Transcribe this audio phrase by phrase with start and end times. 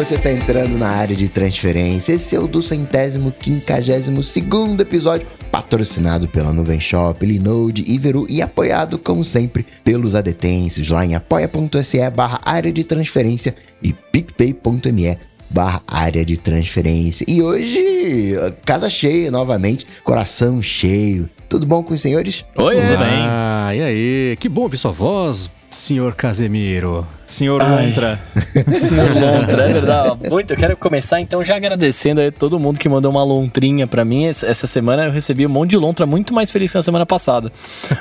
[0.00, 2.14] você está entrando na área de transferência.
[2.14, 8.40] Esse é o do centésimo, quinquagésimo segundo episódio, patrocinado pela Nuvem Shop, Linode, Iveru e
[8.40, 15.18] apoiado, como sempre, pelos adetenses lá em apoia.se barra área de transferência e picpay.me
[15.50, 17.26] barra área de transferência.
[17.28, 21.28] E hoje, casa cheia novamente, coração cheio.
[21.46, 22.42] Tudo bom com os senhores?
[22.56, 22.96] Oi, Tudo é.
[22.96, 23.22] bem.
[23.26, 24.36] Ah, e aí?
[24.40, 27.06] Que bom ouvir sua voz, senhor Casemiro.
[27.26, 28.20] Senhor Lontra.
[28.74, 30.28] Senhor Lontra, é verdade.
[30.28, 34.04] Muito, eu quero começar então já agradecendo aí todo mundo que mandou uma lontrinha pra
[34.04, 34.26] mim.
[34.26, 37.06] Essa essa semana eu recebi um monte de lontra muito mais feliz que na semana
[37.06, 37.52] passada.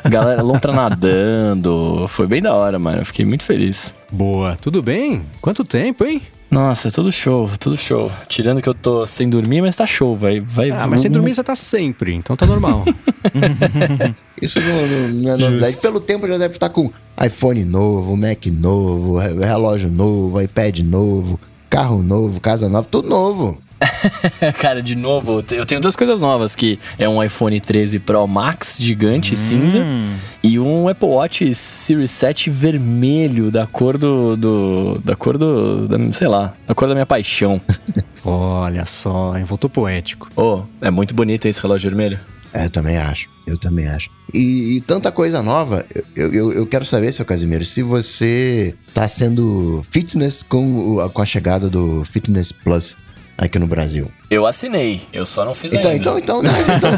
[0.05, 2.07] Galera, lontra nadando.
[2.07, 3.01] Foi bem da hora, mano.
[3.01, 3.93] Eu fiquei muito feliz.
[4.11, 5.21] Boa, tudo bem?
[5.39, 6.21] Quanto tempo, hein?
[6.51, 8.11] Nossa, tudo show, tudo show.
[8.27, 10.39] Tirando que eu tô sem dormir, mas tá show, vai.
[10.39, 12.83] vai Ah, mas sem dormir você tá sempre, então tá normal.
[14.41, 15.77] Isso não, não, não é novidade.
[15.77, 16.91] Pelo tempo já deve estar com
[17.23, 23.57] iPhone novo, Mac novo, re- relógio novo, iPad novo, carro novo, casa nova, tudo novo.
[24.59, 28.77] Cara, de novo, eu tenho duas coisas novas, que é um iPhone 13 Pro Max
[28.79, 30.15] gigante cinza Hum.
[30.43, 36.11] e um Apple Watch Series 7 vermelho da cor do, do da cor do, da-
[36.11, 37.61] sei lá, da cor da minha paixão.
[38.23, 39.43] Olha só, hein?
[39.45, 40.29] voltou poético.
[40.35, 42.19] Oh, é muito bonito esse relógio vermelho.
[42.53, 43.29] É, eu também acho.
[43.45, 44.09] Eu também acho.
[44.33, 45.85] E, e tanta coisa nova,
[46.15, 51.21] eu, eu, eu quero saber, seu Casimiro, se você tá sendo fitness com, o- com
[51.21, 52.95] a chegada do Fitness Plus
[53.39, 54.11] aqui no Brasil.
[54.29, 56.01] Eu assinei, eu só não fiz Então, ainda.
[56.01, 56.51] então, então, né?
[56.77, 56.91] então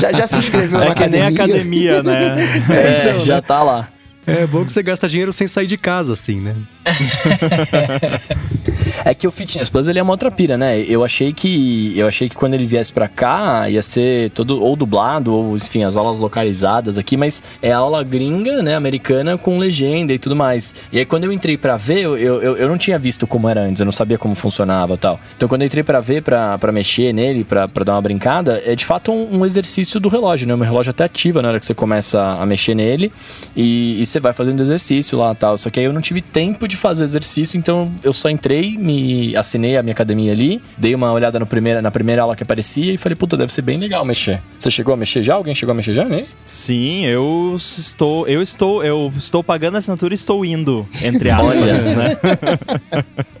[0.00, 1.98] já, já se inscreveu na É que nem academia?
[1.98, 2.36] academia, né?
[2.70, 3.40] É, então, já né?
[3.40, 3.88] tá lá.
[4.28, 6.54] É bom que você gasta dinheiro sem sair de casa, assim, né?
[9.04, 10.80] É que o Fitness Plus ele é uma outra pira, né?
[10.80, 14.76] Eu achei que eu achei que quando ele viesse pra cá ia ser todo ou
[14.76, 20.12] dublado ou enfim as aulas localizadas aqui, mas é aula gringa, né, americana com legenda
[20.12, 20.74] e tudo mais.
[20.92, 23.60] E aí quando eu entrei pra ver, eu, eu, eu não tinha visto como era
[23.60, 25.18] antes, eu não sabia como funcionava tal.
[25.36, 28.84] Então quando eu entrei pra ver, pra mexer nele, pra dar uma brincada, é de
[28.84, 30.54] fato um, um exercício do relógio, né?
[30.54, 33.12] O meu relógio até ativa na hora que você começa a mexer nele
[33.56, 35.58] e, e você vai fazendo exercício lá e tal.
[35.58, 39.36] Só que aí eu não tive tempo de fazer exercício, então eu só entrei, me
[39.36, 42.92] assinei a minha academia ali, dei uma olhada no primeira, na primeira aula que aparecia
[42.92, 44.40] e falei, puta, deve ser bem legal mexer.
[44.58, 45.34] Você chegou a mexer já?
[45.34, 46.26] Alguém chegou a mexer já, né?
[46.44, 51.86] Sim, eu estou, eu estou, eu estou pagando a assinatura e estou indo, entre aspas,
[51.86, 52.16] né?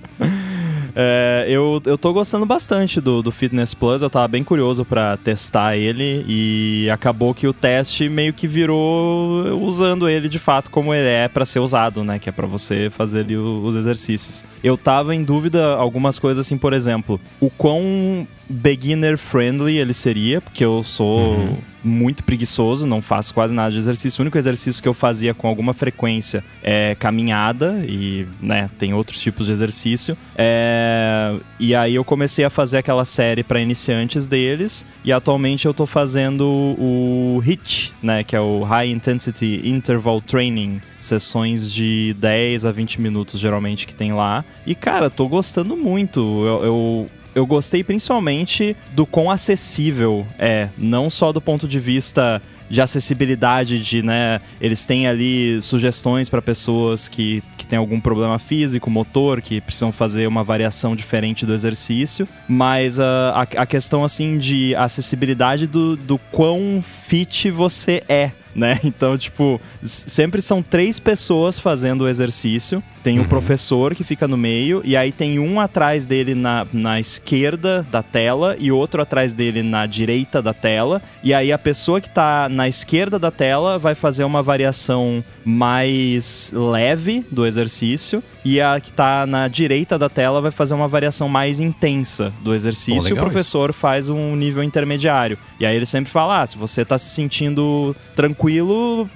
[1.00, 5.16] É, eu, eu tô gostando bastante do, do Fitness Plus, eu tava bem curioso pra
[5.16, 10.92] testar ele e acabou que o teste meio que virou usando ele de fato como
[10.92, 12.18] ele é pra ser usado, né?
[12.18, 14.44] Que é pra você fazer ali os exercícios.
[14.60, 20.40] Eu tava em dúvida algumas coisas assim, por exemplo, o quão beginner friendly ele seria,
[20.40, 21.52] porque eu sou
[21.82, 24.20] muito preguiçoso, não faço quase nada de exercício.
[24.20, 29.20] O único exercício que eu fazia com alguma frequência é caminhada e, né, tem outros
[29.20, 30.16] tipos de exercício.
[30.36, 35.74] É, E aí eu comecei a fazer aquela série para iniciantes deles e atualmente eu
[35.74, 42.66] tô fazendo o HIIT, né, que é o High Intensity Interval Training, sessões de 10
[42.66, 44.44] a 20 minutos geralmente que tem lá.
[44.66, 46.20] E cara, tô gostando muito.
[46.20, 52.42] eu, eu eu gostei principalmente do quão acessível é, não só do ponto de vista
[52.70, 58.38] de acessibilidade, de, né, eles têm ali sugestões para pessoas que, que têm algum problema
[58.38, 64.04] físico, motor, que precisam fazer uma variação diferente do exercício, mas ah, a, a questão,
[64.04, 68.80] assim, de acessibilidade do, do quão fit você é, né?
[68.98, 72.82] Então, tipo, sempre são três pessoas fazendo o exercício.
[73.02, 76.98] Tem o professor que fica no meio, e aí tem um atrás dele na, na
[76.98, 81.00] esquerda da tela e outro atrás dele na direita da tela.
[81.22, 86.52] E aí a pessoa que tá na esquerda da tela vai fazer uma variação mais
[86.54, 91.28] leve do exercício, e a que tá na direita da tela vai fazer uma variação
[91.28, 93.10] mais intensa do exercício.
[93.10, 95.38] E o professor faz um nível intermediário.
[95.60, 98.47] E aí ele sempre fala: ah, se você tá se sentindo tranquilo,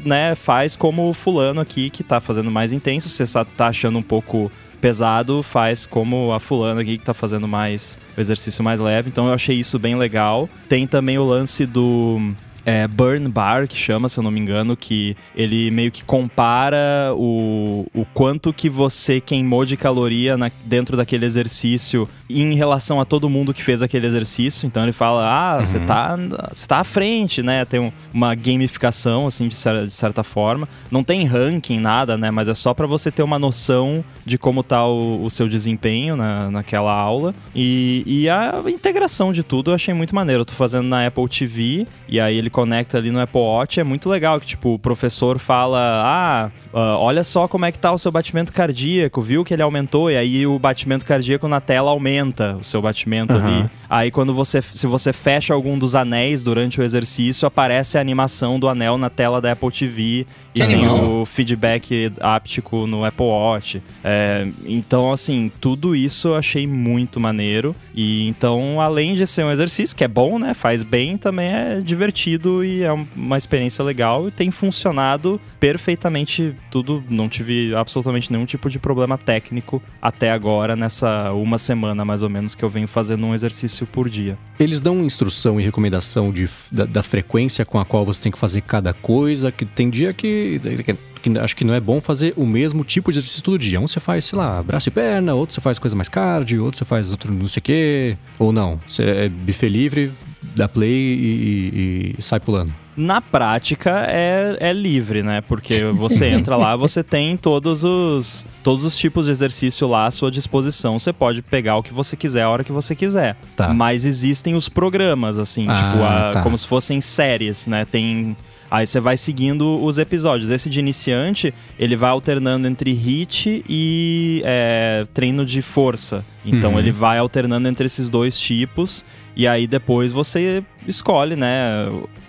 [0.05, 3.09] né, faz como o fulano aqui que tá fazendo mais intenso.
[3.09, 4.51] Se você tá achando um pouco
[4.81, 9.09] pesado, faz como a fulana aqui que tá fazendo mais o exercício mais leve.
[9.09, 10.49] Então eu achei isso bem legal.
[10.69, 12.33] Tem também o lance do
[12.65, 17.13] é, Burn Bar, que chama, se eu não me engano, que ele meio que compara
[17.15, 23.05] o, o quanto que você queimou de caloria na- dentro daquele exercício em relação a
[23.05, 24.67] todo mundo que fez aquele exercício.
[24.67, 25.27] Então ele fala,
[25.59, 26.17] ah, você tá,
[26.53, 27.65] você tá à frente, né?
[27.65, 30.69] Tem um- uma gamificação, assim, de, cer- de certa forma.
[30.91, 32.31] Não tem ranking, nada, né?
[32.31, 36.17] Mas é só pra você ter uma noção de como tá o, o seu desempenho
[36.17, 37.35] na, naquela aula.
[37.55, 40.43] E, e a integração de tudo eu achei muito maneiro.
[40.43, 43.85] Eu tô fazendo na Apple TV, e aí ele conecta ali no Apple Watch é
[43.85, 47.91] muito legal, que tipo, o professor fala, ah, uh, olha só como é que tá
[47.91, 51.91] o seu batimento cardíaco, viu que ele aumentou, e aí o batimento cardíaco na tela
[51.91, 53.61] aumenta o seu batimento Aham.
[53.61, 53.71] ali.
[53.89, 58.59] Aí quando você, se você fecha algum dos anéis durante o exercício, aparece a animação
[58.59, 63.27] do anel na tela da Apple TV Que e tem o feedback áptico no Apple
[63.27, 63.83] Watch.
[64.03, 67.75] É, então, assim, tudo isso eu achei muito maneiro.
[67.95, 70.55] E então, além de ser um exercício que é bom, né?
[70.55, 76.55] Faz bem, também é divertido e é um- uma experiência legal e tem funcionado perfeitamente
[76.71, 77.03] tudo.
[77.09, 82.29] Não tive absolutamente nenhum tipo de problema técnico até agora, nessa uma semana mais ou
[82.29, 84.37] menos que eu venho fazendo um exercício por dia.
[84.59, 88.39] Eles dão instrução e recomendação de, da, da frequência com a qual você tem que
[88.39, 92.33] fazer cada coisa, que tem dia que, que, que acho que não é bom fazer
[92.37, 93.81] o mesmo tipo de exercício todo dia.
[93.81, 96.79] Um você faz, sei lá, braço e perna, outro você faz coisa mais cardio, outro
[96.79, 98.17] você faz outro não sei o quê.
[98.39, 100.11] Ou não, você é buffet livre,
[100.55, 101.71] dá play e,
[102.15, 102.73] e- e sai pulando.
[102.95, 105.41] Na prática é, é livre, né?
[105.41, 110.11] Porque você entra lá, você tem todos os, todos os tipos de exercício lá à
[110.11, 110.99] sua disposição.
[110.99, 113.35] Você pode pegar o que você quiser a hora que você quiser.
[113.57, 113.73] Tá.
[113.73, 116.43] Mas existem os programas, assim, Ah, tipo, a- tá.
[116.43, 117.87] como se fossem séries, né?
[117.87, 118.37] Tem.
[118.71, 120.51] Aí você vai seguindo os episódios.
[120.51, 126.25] Esse de iniciante, ele vai alternando entre HIT e é, treino de força.
[126.45, 126.79] Então Uhum.
[126.79, 129.05] ele vai alternando entre esses dois tipos.
[129.37, 131.89] E aí depois você escolhe, né?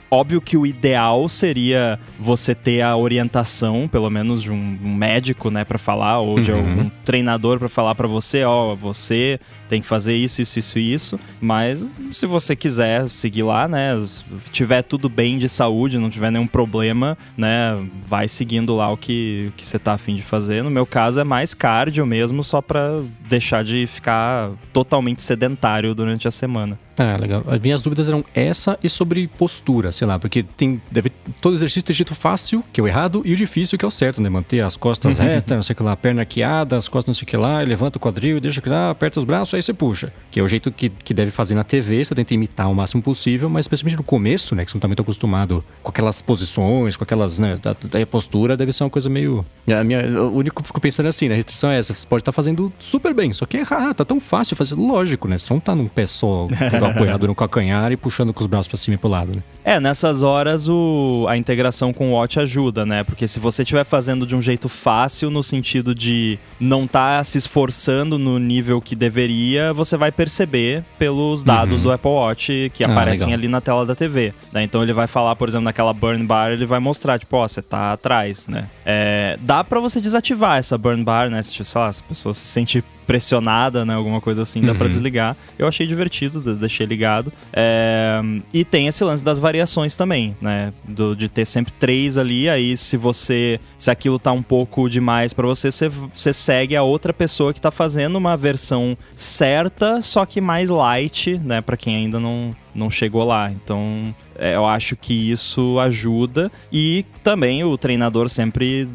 [0.10, 5.66] Óbvio que o ideal seria você ter a orientação, pelo menos de um médico, né,
[5.66, 6.58] para falar, ou de Uhum.
[6.60, 9.40] algum treinador para falar para você, ó, você
[9.74, 11.20] tem que fazer isso, isso, isso e isso.
[11.42, 16.32] Mas se você quiser seguir lá, né, se tiver tudo bem de saúde, não tiver
[16.32, 17.76] nenhum problema, né,
[18.08, 20.64] vai seguindo lá o que, que você tá afim de fazer.
[20.64, 26.28] No meu caso é mais cardio mesmo, só pra deixar de ficar totalmente sedentário durante
[26.28, 26.78] a semana.
[26.98, 27.44] Ah, legal.
[27.48, 30.82] As minhas dúvidas eram essa e sobre postura, sei lá, porque tem.
[30.92, 31.10] Deve,
[31.42, 33.92] todo exercício tem jeito fácil, que é o errado, e o difícil, que é o
[33.92, 34.30] certo, né?
[34.30, 37.14] Manter as costas retas, não sei o que lá, a perna arqueada, as costas não
[37.16, 39.74] sei o que lá, levanta o quadril, deixa que lá, aperta os braços, aí você
[39.74, 40.14] puxa.
[40.32, 43.02] Que é o jeito que, que deve fazer na TV, você tenta imitar o máximo
[43.02, 44.66] possível, mas especialmente no começo, né?
[44.66, 47.60] Que você não tá muito acostumado com aquelas posições, com aquelas, né?
[47.62, 47.76] Da,
[48.06, 49.46] postura, deve ser uma coisa meio.
[49.68, 51.36] A minha, o único que eu fico pensando é assim, né?
[51.36, 54.06] A restrição é essa, você pode estar fazendo super bem, só que é errado, tá
[54.06, 54.76] tão fácil fazer.
[54.76, 55.38] Lógico, né?
[55.38, 56.48] Você não tá num pé só,
[56.92, 59.44] apoiado no calcanhar e puxando com os braços pra cima e pro lado, né?
[59.66, 63.04] É, nessas horas o, a integração com o Watch ajuda, né?
[63.04, 67.38] Porque se você estiver fazendo de um jeito fácil, no sentido de não tá se
[67.38, 72.88] esforçando no nível que deveria, você vai perceber pelos dados do Apple Watch que Ah,
[72.92, 73.40] aparecem legal.
[73.40, 74.34] ali na tela da TV.
[74.52, 74.64] né?
[74.64, 77.62] Então ele vai falar, por exemplo, naquela burn bar, ele vai mostrar, tipo, ó, você
[77.62, 78.68] tá atrás, né?
[78.86, 81.42] É, dá pra você desativar essa burn bar, né?
[81.42, 83.94] Se, sei lá, se a pessoa se sente pressionada, né?
[83.94, 84.90] Alguma coisa assim, dá pra Uhum.
[84.90, 85.36] desligar.
[85.58, 87.32] Eu achei divertido, de- deixei ligado.
[87.52, 88.22] É,
[88.54, 90.74] e tem esse lance das variações também, né?
[90.88, 93.60] Do- de ter sempre três ali, aí se você.
[93.78, 97.60] Se aquilo tá um pouco demais pra você, você, você segue a outra pessoa que
[97.62, 101.62] tá fazendo uma versão certa, só que mais light, né?
[101.62, 103.52] Pra quem ainda não, não chegou lá.
[103.52, 104.14] Então.
[104.38, 108.88] é, eu acho que isso ajuda e também o treinador sempre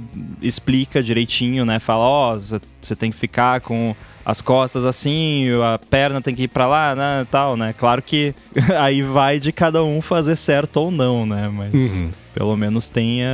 [0.43, 1.79] explica direitinho, né?
[1.79, 3.95] Fala, ó, você tem que ficar com
[4.29, 7.73] as costas assim, a perna tem que ir pra lá, né, tal, né?
[7.77, 8.35] Claro que
[8.79, 11.51] aí vai de cada um fazer certo ou não, né?
[11.51, 12.11] Mas Uhum.
[12.35, 13.31] pelo menos tenha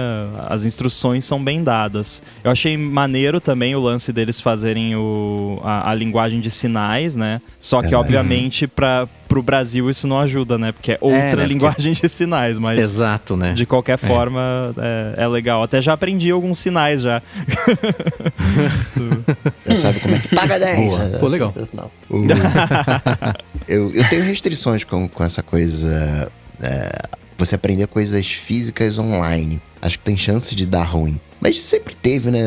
[0.49, 2.23] as instruções são bem dadas.
[2.45, 7.41] Eu achei maneiro também o lance deles fazerem o, a, a linguagem de sinais, né?
[7.59, 7.99] Só que É.
[7.99, 10.71] obviamente para pro Brasil isso não ajuda, né?
[10.71, 13.53] Porque é outra né, porque- linguagem de sinais, mas Exato, né?
[13.53, 14.41] de qualquer forma
[14.79, 15.61] é, é legal.
[15.65, 17.21] Até já aprendi alguns sinais já.
[19.67, 20.84] Já sabe como é que paga 10.
[20.87, 21.19] Boa.
[21.19, 21.55] Pô, legal.
[21.73, 21.91] Não.
[22.11, 22.25] O-
[23.69, 26.31] eu, eu tenho restrições com, com essa coisa.
[26.61, 26.91] é,
[27.37, 29.61] você aprender coisas físicas online.
[29.83, 31.21] Acho que tem chance de dar ruim.
[31.41, 32.41] Mas sempre teve, né?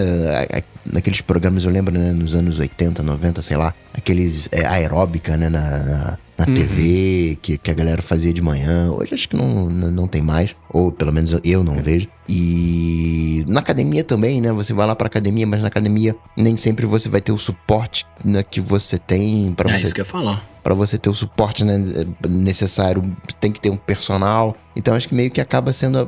[0.86, 5.50] Naqueles programas, eu lembro, né, nos anos 80, 90, sei lá, aqueles é, aeróbica, né,
[5.50, 6.54] na, na, na Uhum.
[6.54, 8.92] TV, que, que a galera fazia de manhã.
[8.92, 12.08] Hoje acho que não, não tem mais, ou pelo menos eu não vejo.
[12.30, 14.52] E na academia também, né?
[14.52, 18.06] Você vai lá pra academia, mas na academia nem sempre você vai ter o suporte
[18.24, 20.44] né, que você tem pra É você isso que eu ia falar.
[20.64, 21.82] Pra você ter o suporte né,
[22.28, 23.02] necessário,
[23.40, 24.56] tem que ter um personal.
[24.76, 26.02] Então acho que meio que acaba sendo a,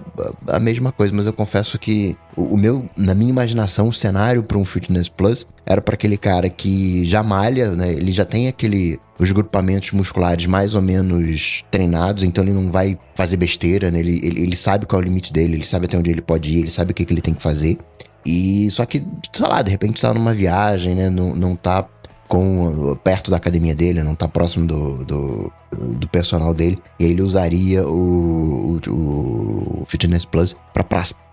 [0.52, 3.94] a- a mesma coisa, mas eu confesso que o, o meu, na minha imaginação, o
[3.94, 7.92] cenário para um Fitness Plus era para aquele cara que já malha, né?
[7.94, 12.98] Ele já tem aquele os grupamentos musculares mais ou menos treinados, então ele não vai
[13.14, 14.00] fazer besteira, né?
[14.00, 16.58] Ele, ele, ele sabe qual é o limite dele, ele sabe até onde ele pode
[16.58, 17.78] ir, ele sabe o que, que ele tem que fazer.
[18.26, 21.10] E só que, sei lá, de repente tá numa viagem, né?
[21.10, 21.86] Não, não tá
[22.28, 26.80] com perto da academia dele, não tá próximo do, do, do personal dele.
[27.00, 30.84] E ele usaria o, o, o Fitness Plus para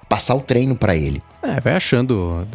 [0.08, 1.22] passar o treino para ele.
[1.42, 2.46] É, vai achando.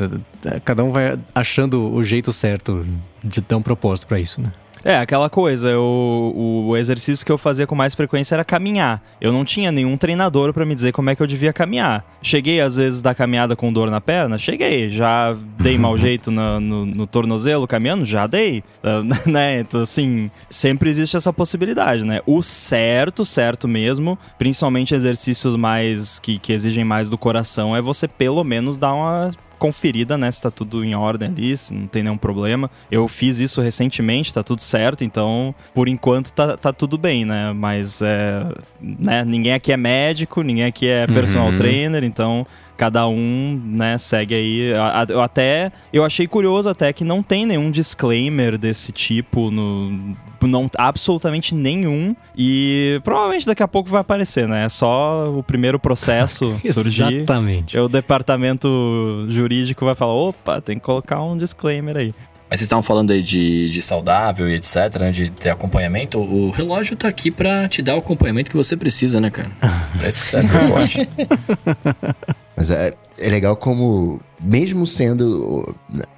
[0.65, 2.85] Cada um vai achando o jeito certo
[3.23, 4.51] de dar um propósito para isso, né?
[4.83, 9.01] É, aquela coisa, eu, o exercício que eu fazia com mais frequência era caminhar.
[9.19, 12.03] Eu não tinha nenhum treinador para me dizer como é que eu devia caminhar.
[12.21, 14.37] Cheguei, às vezes, da caminhada com dor na perna?
[14.37, 14.89] Cheguei.
[14.89, 18.05] Já dei mau jeito no, no, no, tornozelo caminhando?
[18.05, 18.63] Já dei.
[18.83, 19.59] Uh, né?
[19.59, 22.21] Então, assim, sempre existe essa possibilidade, né?
[22.25, 28.07] O certo, certo mesmo, principalmente exercícios mais que, que exigem mais do coração, é você
[28.07, 30.31] pelo menos dar uma conferida, né?
[30.31, 32.67] Se tá tudo em ordem ali, se não tem nenhum problema.
[32.89, 37.53] Eu fiz isso recentemente, tá tudo certo, então por enquanto tá, tá tudo bem, né?
[37.53, 38.43] Mas é,
[38.81, 39.23] né?
[39.23, 41.57] ninguém aqui é médico, ninguém aqui é personal uhum.
[41.57, 42.47] trainer, então
[42.81, 44.73] cada um, né, segue aí.
[45.07, 50.67] Eu até eu achei curioso até que não tem nenhum disclaimer desse tipo no não
[50.75, 54.65] absolutamente nenhum e provavelmente daqui a pouco vai aparecer, né?
[54.65, 57.17] É só o primeiro processo surgir.
[57.17, 57.77] Exatamente.
[57.77, 62.15] O departamento jurídico vai falar, opa, tem que colocar um disclaimer aí.
[62.49, 65.11] Mas vocês estavam falando aí de, de saudável e etc, né?
[65.11, 66.17] De ter acompanhamento.
[66.17, 69.51] O relógio tá aqui pra te dar o acompanhamento que você precisa, né, cara?
[70.03, 71.07] É isso que serve o relógio.
[72.55, 75.75] Mas é, é legal como, mesmo sendo,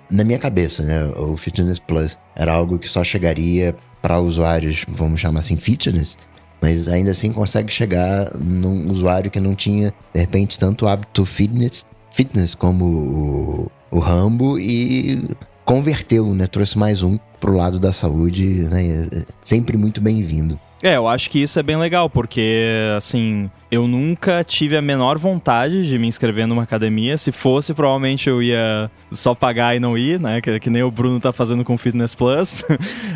[0.09, 1.05] na minha cabeça, né?
[1.17, 6.17] O Fitness Plus era algo que só chegaria para usuários, vamos chamar assim, fitness.
[6.61, 11.85] Mas ainda assim consegue chegar num usuário que não tinha, de repente, tanto hábito fitness,
[12.11, 15.27] fitness como o, o Rambo e
[15.65, 16.47] converteu, né?
[16.47, 19.07] Trouxe mais um pro lado da saúde, né?
[19.11, 20.59] É sempre muito bem-vindo.
[20.83, 25.17] É, eu acho que isso é bem legal, porque, assim, eu nunca tive a menor
[25.17, 27.17] vontade de me inscrever numa academia.
[27.17, 30.41] Se fosse, provavelmente eu ia só pagar e não ir, né?
[30.41, 32.65] Que, que nem o Bruno tá fazendo com o Fitness Plus.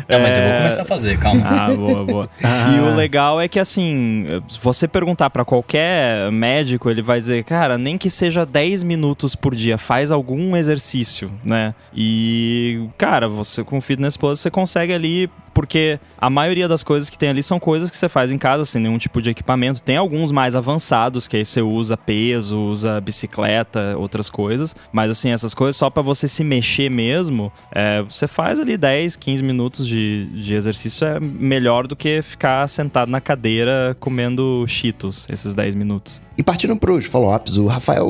[0.08, 0.22] Não, é...
[0.22, 0.56] mas eu vou é.
[0.56, 1.42] começar a fazer, calma.
[1.46, 2.30] Ah, boa, boa.
[2.42, 2.72] Ah.
[2.72, 4.24] E o legal é que, assim,
[4.62, 9.54] você perguntar para qualquer médico, ele vai dizer, cara, nem que seja 10 minutos por
[9.54, 11.74] dia, faz algum exercício, né?
[11.94, 17.10] E, cara, você com o Fitness Plus, você consegue ali porque a maioria das coisas
[17.10, 19.82] que tem ali são coisas que você faz em casa sem nenhum tipo de equipamento.
[19.82, 24.76] Tem alguns mais avançados que aí você usa peso, usa bicicleta, outras coisas.
[24.92, 29.16] Mas assim, essas coisas só para você se mexer mesmo, é, você faz ali 10,
[29.16, 35.26] 15 minutos de, de exercício é melhor do que ficar sentado na cadeira comendo cheetos
[35.28, 36.22] esses 10 minutos.
[36.38, 38.08] E partindo para os follow-ups, o Rafael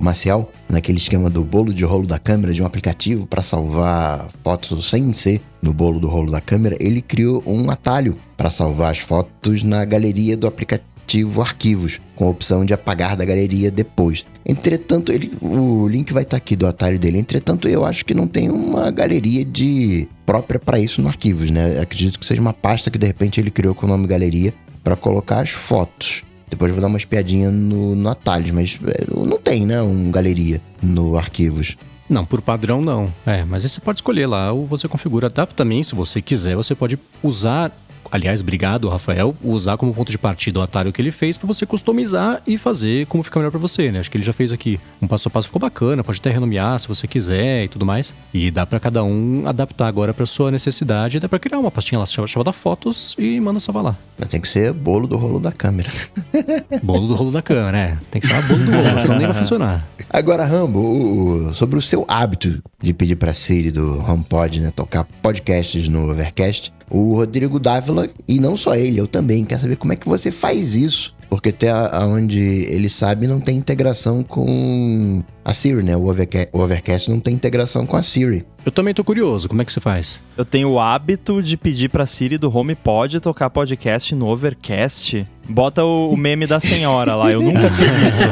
[0.00, 4.90] Maciel, naquele esquema do bolo de rolo da câmera, de um aplicativo para salvar fotos
[4.90, 8.98] sem ser no bolo do rolo da câmera, ele criou um atalho para salvar as
[8.98, 14.24] fotos na galeria do aplicativo Arquivos, com a opção de apagar da galeria depois.
[14.44, 17.18] Entretanto, ele, o link vai estar tá aqui do atalho dele.
[17.18, 21.78] Entretanto, eu acho que não tem uma galeria de própria para isso no Arquivos, né?
[21.80, 24.96] acredito que seja uma pasta que de repente ele criou com o nome galeria para
[24.96, 26.24] colocar as fotos.
[26.48, 29.80] Depois eu vou dar uma espiadinha no, no atalhos, mas é, não tem, né?
[29.82, 31.76] Um galeria no arquivos.
[32.08, 33.12] Não, por padrão não.
[33.24, 35.30] É, mas aí você pode escolher lá, ou você configura.
[35.30, 37.72] Dá também, se você quiser, você pode usar
[38.10, 41.66] aliás, obrigado, Rafael, usar como ponto de partida o atalho que ele fez para você
[41.66, 44.00] customizar e fazer como fica melhor para você, né?
[44.00, 46.78] Acho que ele já fez aqui um passo a passo, ficou bacana, pode até renomear
[46.78, 48.14] se você quiser e tudo mais.
[48.32, 51.98] E dá para cada um adaptar agora para sua necessidade, dá para criar uma pastinha
[51.98, 53.98] lá chamada fotos e manda salvar lá.
[54.18, 55.90] Mas tem que ser bolo do rolo da câmera.
[56.82, 57.98] bolo do rolo da câmera, é.
[58.10, 59.86] Tem que chamar bolo do rolo, senão nem vai funcionar.
[60.08, 65.04] Agora, Rambo, o, sobre o seu hábito de pedir para Siri do HomePod, né, tocar
[65.22, 69.92] podcasts no Overcast, o Rodrigo Dávila, e não só ele, eu também, quer saber como
[69.92, 71.14] é que você faz isso.
[71.28, 71.72] Porque até
[72.04, 75.96] onde ele sabe não tem integração com a Siri, né?
[75.96, 78.46] O Overcast, o Overcast não tem integração com a Siri.
[78.64, 80.22] Eu também tô curioso, como é que você faz?
[80.38, 85.26] Eu tenho o hábito de pedir pra Siri do HomePod tocar podcast no Overcast.
[85.46, 88.24] Bota o, meme da senhora lá, eu nunca fiz isso.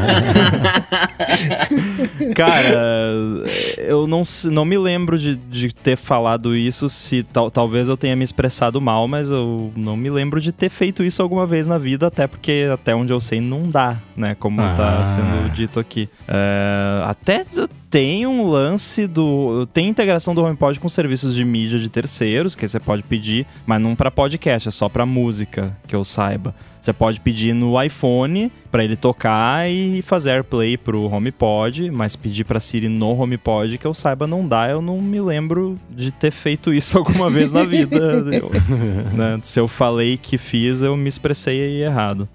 [2.34, 3.44] Cara,
[3.76, 8.16] eu não, não me lembro de, de ter falado isso, se tal, talvez eu tenha
[8.16, 11.76] me expressado mal, mas eu não me lembro de ter feito isso alguma vez na
[11.76, 14.34] vida, até porque até onde eu sei não dá, né?
[14.38, 14.74] Como ah.
[14.76, 16.08] tá sendo dito aqui.
[16.28, 17.44] É, até
[17.92, 19.66] tem um lance do.
[19.66, 23.82] Tem integração do HomePod com serviços de mídia de terceiros, que você pode pedir, mas
[23.82, 26.54] não para podcast, é só para música, que eu saiba.
[26.80, 32.44] Você pode pedir no iPhone para ele tocar e fazer AirPlay pro HomePod, mas pedir
[32.44, 34.70] para Siri no HomePod que eu saiba não dá.
[34.70, 37.98] Eu não me lembro de ter feito isso alguma vez na vida.
[38.32, 38.50] eu,
[39.14, 39.38] né?
[39.42, 42.26] Se eu falei que fiz, eu me expressei aí errado.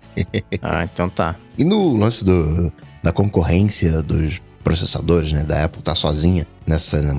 [0.62, 1.36] ah, então tá.
[1.58, 2.72] E no lance do,
[3.04, 7.16] da concorrência dos processadores né, da Apple, tá sozinha nessa,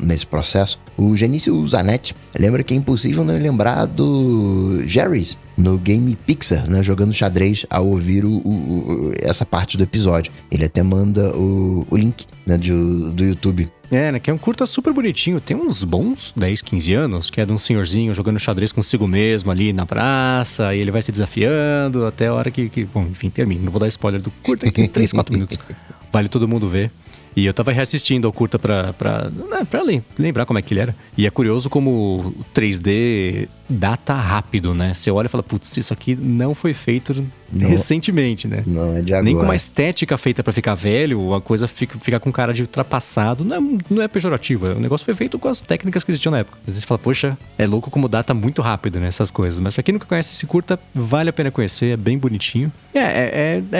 [0.00, 0.80] nesse processo.
[0.96, 6.82] O Genício Zanetti lembra que é impossível não lembrar do Jerry's no game Pixar, né,
[6.82, 10.32] jogando xadrez ao ouvir o, o, o, essa parte do episódio.
[10.50, 14.20] Ele até manda o, link né, do, do YouTube é, né?
[14.20, 15.40] Que é um curta super bonitinho.
[15.40, 19.50] Tem uns bons 10, 15 anos, que é de um senhorzinho jogando xadrez consigo mesmo
[19.50, 22.68] ali na praça, e ele vai se desafiando até a hora que.
[22.68, 23.64] que bom, enfim, termina.
[23.64, 25.58] Não vou dar spoiler do curta, tem 3, 4 minutos.
[26.12, 26.90] Vale todo mundo ver.
[27.36, 29.82] E eu tava reassistindo ao curta pra, pra, né, pra
[30.18, 30.96] lembrar como é que ele era.
[31.16, 34.94] E é curioso como o 3D data rápido, né?
[34.94, 38.62] Você olha e fala, putz, isso aqui não foi feito não, recentemente, né?
[38.66, 39.22] Não, é de agora.
[39.22, 42.62] Nem com uma estética feita para ficar velho, a coisa fica, fica com cara de
[42.62, 43.44] ultrapassado.
[43.44, 46.38] Não é, não é pejorativo, o negócio foi feito com as técnicas que existiam na
[46.38, 46.58] época.
[46.60, 49.08] Às vezes você fala, poxa, é louco como data muito rápido, né?
[49.08, 49.60] Essas coisas.
[49.60, 52.72] Mas pra quem nunca conhece esse curta, vale a pena conhecer, é bem bonitinho.
[52.94, 53.78] É, é, é,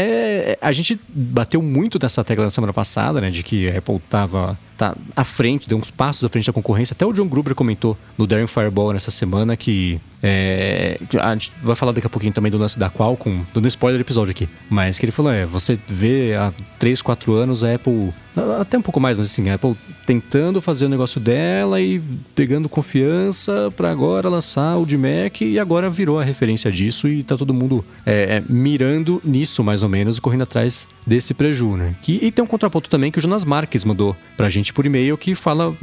[0.53, 3.31] é a gente bateu muito nessa tecla na semana passada, né?
[3.31, 6.95] De que a Apple tava tá à frente, deu uns passos à frente da concorrência.
[6.95, 11.77] Até o John Gruber comentou no Daring Fireball nessa semana que é, a gente vai
[11.77, 14.49] falar daqui a pouquinho também do lance da Qualcomm, dando spoiler do episódio aqui.
[14.71, 18.13] Mas que ele falou: é, você vê há 3, 4 anos a Apple,
[18.61, 19.77] até um pouco mais, mas assim, a Apple
[20.07, 22.01] tentando fazer o negócio dela e
[22.35, 27.23] pegando confiança para agora lançar o de Mac e agora virou a referência disso e
[27.23, 31.77] tá todo mundo é, é, mirando nisso mais ou menos e correndo atrás desse preju,
[31.77, 31.95] né?
[32.07, 35.35] E tem um contraponto também que o Jonas Marques mandou pra gente por e-mail que
[35.35, 35.75] fala,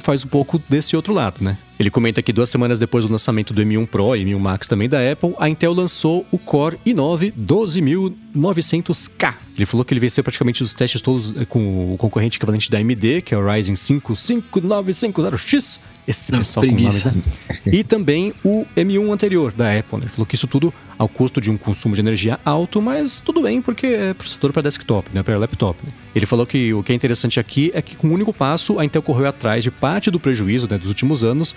[0.00, 1.58] faz um pouco desse outro lado, né?
[1.78, 4.88] Ele comenta que duas semanas depois do lançamento do M1 Pro e M1 Max também
[4.88, 9.34] da Apple, a Intel lançou o Core i9 12900K.
[9.56, 12.78] Ele falou que ele venceu praticamente os testes todos eh, com o concorrente equivalente da
[12.78, 15.80] AMD, que é o Ryzen 5 5950X.
[16.06, 17.08] Esse Não, pessoal preguiça.
[17.08, 17.26] com nomes,
[17.64, 17.72] né?
[17.72, 19.96] E também o M1 anterior da Apple.
[19.96, 20.04] Né?
[20.04, 23.40] Ele falou que isso tudo ao custo de um consumo de energia alto, mas tudo
[23.40, 25.22] bem, porque é processador para desktop, né?
[25.22, 25.78] para laptop.
[25.82, 25.90] Né?
[26.14, 28.84] Ele falou que o que é interessante aqui é que com um único passo a
[28.84, 31.56] Intel correu atrás de parte do prejuízo né, dos últimos anos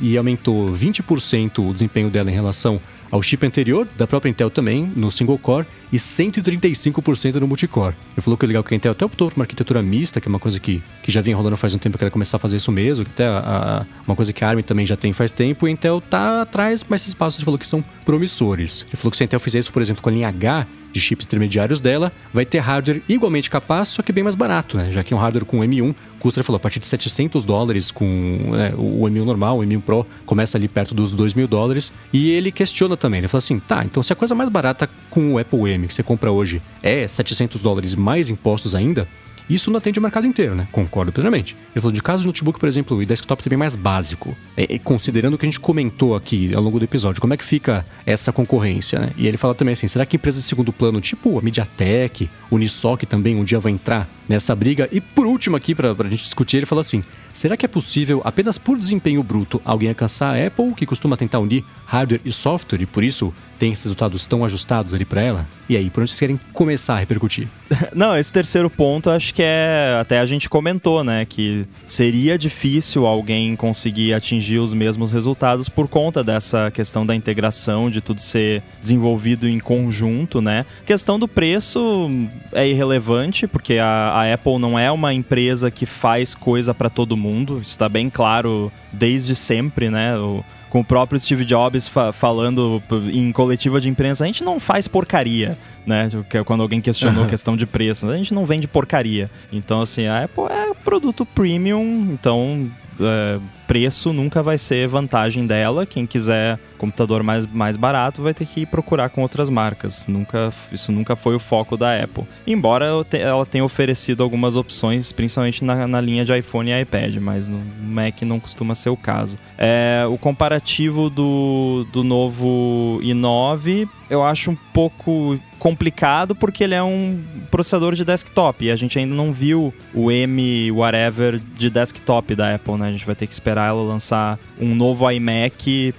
[0.00, 2.80] e aumentou 20% o desempenho dela em relação
[3.14, 7.94] ao chip anterior da própria Intel também, no single core, e 135% no multicore.
[8.12, 10.26] Ele falou que é legal que a Intel até optou por uma arquitetura mista, que
[10.26, 12.40] é uma coisa que, que já vinha rolando faz um tempo que ela começar a
[12.40, 15.12] fazer isso mesmo, que até a, a, uma coisa que a ARM também já tem
[15.12, 18.86] faz tempo, e a Intel tá atrás, mas esses passos ele falou que são promissores.
[18.88, 21.00] Ele falou que se a Intel fizer isso, por exemplo, com a linha H, de
[21.02, 24.90] chips intermediários dela, vai ter hardware igualmente capaz, só que bem mais barato, né?
[24.92, 28.52] Já que um hardware com M1 custa, ele falou, a partir de 700 dólares com
[28.54, 31.92] é, o M1 normal, o M1 Pro, começa ali perto dos 2 mil dólares.
[32.12, 35.34] E ele questiona também, ele fala assim, tá, então se a coisa mais barata com
[35.34, 39.06] o Apple M que você compra hoje é 700 dólares mais impostos ainda,
[39.48, 40.66] isso não atende o mercado inteiro, né?
[40.72, 41.56] Concordo plenamente.
[41.74, 44.36] Ele falou de caso de notebook, por exemplo, e desktop também mais básico.
[44.56, 47.44] É, considerando o que a gente comentou aqui ao longo do episódio, como é que
[47.44, 49.10] fica essa concorrência, né?
[49.16, 53.02] E ele fala também assim, será que empresas de segundo plano, tipo a MediaTek, Unisoc
[53.04, 54.88] também um dia vai entrar nessa briga?
[54.90, 57.02] E por último aqui, pra, pra gente discutir, ele falou assim,
[57.34, 61.40] será que é possível, apenas por desempenho bruto, alguém alcançar a Apple, que costuma tentar
[61.40, 65.48] unir hardware e software, e por isso tem esses resultados tão ajustados ali para ela?
[65.68, 67.48] E aí, por onde vocês querem começar a repercutir?
[67.94, 69.98] Não, esse terceiro ponto acho que é.
[70.00, 71.24] Até a gente comentou, né?
[71.24, 77.90] Que seria difícil alguém conseguir atingir os mesmos resultados por conta dessa questão da integração,
[77.90, 80.66] de tudo ser desenvolvido em conjunto, né?
[80.82, 82.10] A questão do preço
[82.52, 87.16] é irrelevante, porque a, a Apple não é uma empresa que faz coisa para todo
[87.16, 87.23] mundo.
[87.60, 90.16] Isso está bem claro desde sempre, né?
[90.16, 92.82] O, com o próprio Steve Jobs fa falando
[93.12, 95.56] em coletiva de imprensa, a gente não faz porcaria,
[95.86, 96.08] né?
[96.32, 99.30] É quando alguém questionou a questão de preço, a gente não vende porcaria.
[99.52, 102.68] Então, assim, a Apple é produto premium, então
[103.00, 105.86] é, preço nunca vai ser vantagem dela.
[105.86, 110.06] Quem quiser computador mais, mais barato vai ter que procurar com outras marcas.
[110.06, 112.24] Nunca, isso nunca foi o foco da Apple.
[112.46, 117.48] Embora ela tenha oferecido algumas opções, principalmente na, na linha de iPhone e iPad, mas
[117.48, 119.38] no Mac não costuma ser o caso.
[119.56, 126.82] É, o comparativo do, do novo i9 eu acho um pouco complicado porque ele é
[126.82, 132.34] um processador de desktop e a gente ainda não viu o M whatever de desktop
[132.34, 132.88] da Apple, né?
[132.88, 135.94] A gente vai ter que esperar ela lançar um novo iMac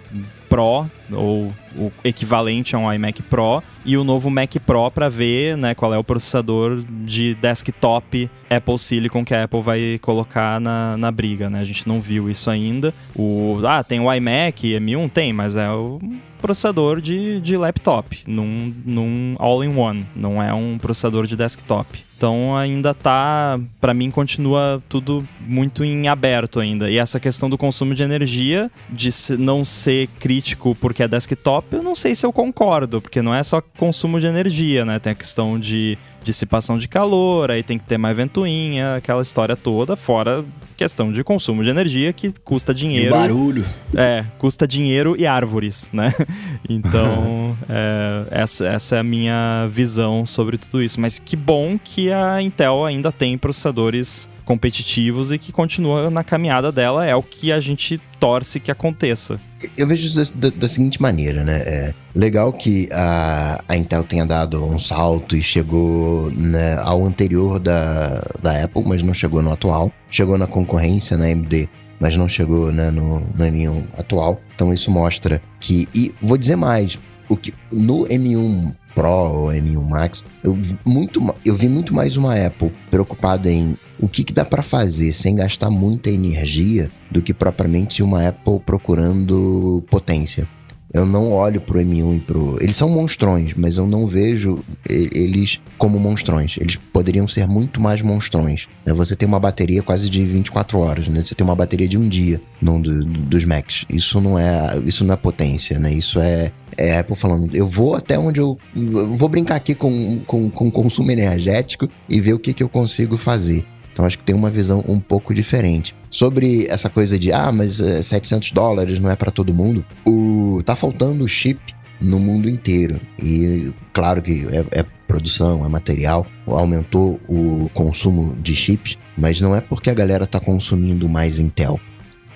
[0.56, 5.58] Pro ou o equivalente a um iMac Pro e o novo Mac Pro para ver
[5.58, 10.96] né, qual é o processador de desktop Apple Silicon que a Apple vai colocar na,
[10.98, 11.50] na briga.
[11.50, 11.60] Né?
[11.60, 12.94] A gente não viu isso ainda.
[13.13, 15.12] O, ah, tem o iMac M1?
[15.12, 16.00] Tem, mas é o
[16.45, 22.05] processador de, de laptop, num, num all-in-one, não é um processador de desktop.
[22.15, 26.89] Então ainda tá, para mim continua tudo muito em aberto ainda.
[26.89, 31.84] E essa questão do consumo de energia, de não ser crítico porque é desktop, eu
[31.84, 34.99] não sei se eu concordo, porque não é só consumo de energia, né?
[34.99, 39.55] Tem a questão de dissipação de calor, aí tem que ter mais ventoinha, aquela história
[39.55, 43.07] toda, fora questão de consumo de energia que custa dinheiro.
[43.07, 43.65] E barulho.
[43.95, 46.13] É, custa dinheiro e árvores, né?
[46.67, 50.99] Então, é, essa, essa é a minha visão sobre tudo isso.
[50.99, 56.71] Mas que bom que a Intel ainda tem processadores competitivos e que continua na caminhada
[56.71, 59.39] dela, é o que a gente torce que aconteça.
[59.75, 61.58] Eu vejo isso da, da seguinte maneira, né?
[61.65, 67.60] É legal que a, a Intel tenha dado um salto e chegou né, ao anterior
[67.60, 69.91] da, da Apple, mas não chegou no atual.
[70.10, 71.67] Chegou na concorrência, na AMD,
[71.99, 74.39] mas não chegou né, no, no M1 atual.
[74.55, 75.89] Então isso mostra que.
[75.93, 81.53] E vou dizer mais: o que no M1 Pro ou M1 Max, eu, muito, eu
[81.53, 85.69] vi muito mais uma Apple preocupada em o que, que dá para fazer sem gastar
[85.69, 90.47] muita energia do que propriamente uma Apple procurando potência.
[90.95, 92.58] Eu não olho pro M1 e pro.
[92.62, 96.55] Eles são monstrões, mas eu não vejo eles como monstrões.
[96.58, 98.65] Eles poderiam ser muito mais monstrões.
[98.86, 98.93] Né?
[98.93, 101.21] Você tem uma bateria quase de 24 horas, né?
[101.21, 103.84] Você tem uma bateria de um dia num do, dos Macs.
[103.89, 105.91] Isso não é, isso não é potência, né?
[105.91, 110.19] Isso é, é Apple falando, eu vou até onde eu, eu vou brincar aqui com,
[110.25, 113.65] com, com consumo energético e ver o que, que eu consigo fazer.
[113.95, 115.95] Então acho que tem uma visão um pouco diferente.
[116.12, 119.86] Sobre essa coisa de, ah, mas 700 eh, dólares não é para todo mundo.
[120.05, 121.58] O tá faltando chip
[122.01, 122.99] no mundo inteiro.
[123.17, 129.55] E claro que é, é, produção, é material, aumentou o consumo de chips, mas não
[129.55, 131.79] é porque a galera tá consumindo mais Intel.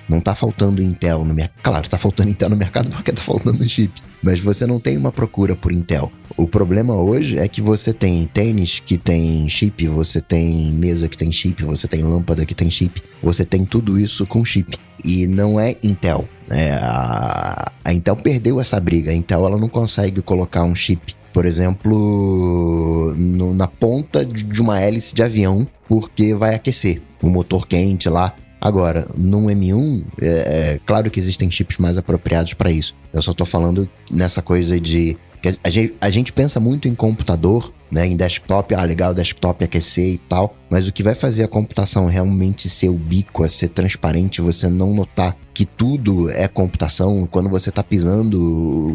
[0.07, 1.61] Não tá faltando Intel no mercado.
[1.61, 5.11] Claro, tá faltando Intel no mercado porque tá faltando chip mas você não tem uma
[5.11, 6.11] procura por Intel.
[6.37, 11.17] O problema hoje é que você tem tênis que tem chip, você tem mesa que
[11.17, 14.77] tem chip, você tem lâmpada que tem chip, você tem tudo isso com chip.
[15.03, 16.27] E não é Intel.
[16.49, 19.11] É, a, a Intel perdeu essa briga.
[19.11, 24.79] A Intel ela não consegue colocar um chip, por exemplo, no, na ponta de uma
[24.79, 28.35] hélice de avião, porque vai aquecer o motor quente lá.
[28.61, 32.95] Agora, num M1, é, é claro que existem chips mais apropriados para isso.
[33.13, 35.17] Eu só tô falando nessa coisa de.
[35.63, 38.05] A gente, a gente pensa muito em computador, né?
[38.05, 40.55] Em desktop, ah, legal, desktop aquecer e tal.
[40.69, 45.35] Mas o que vai fazer a computação realmente ser ubíqua, ser transparente, você não notar
[45.53, 48.39] que tudo é computação, quando você tá pisando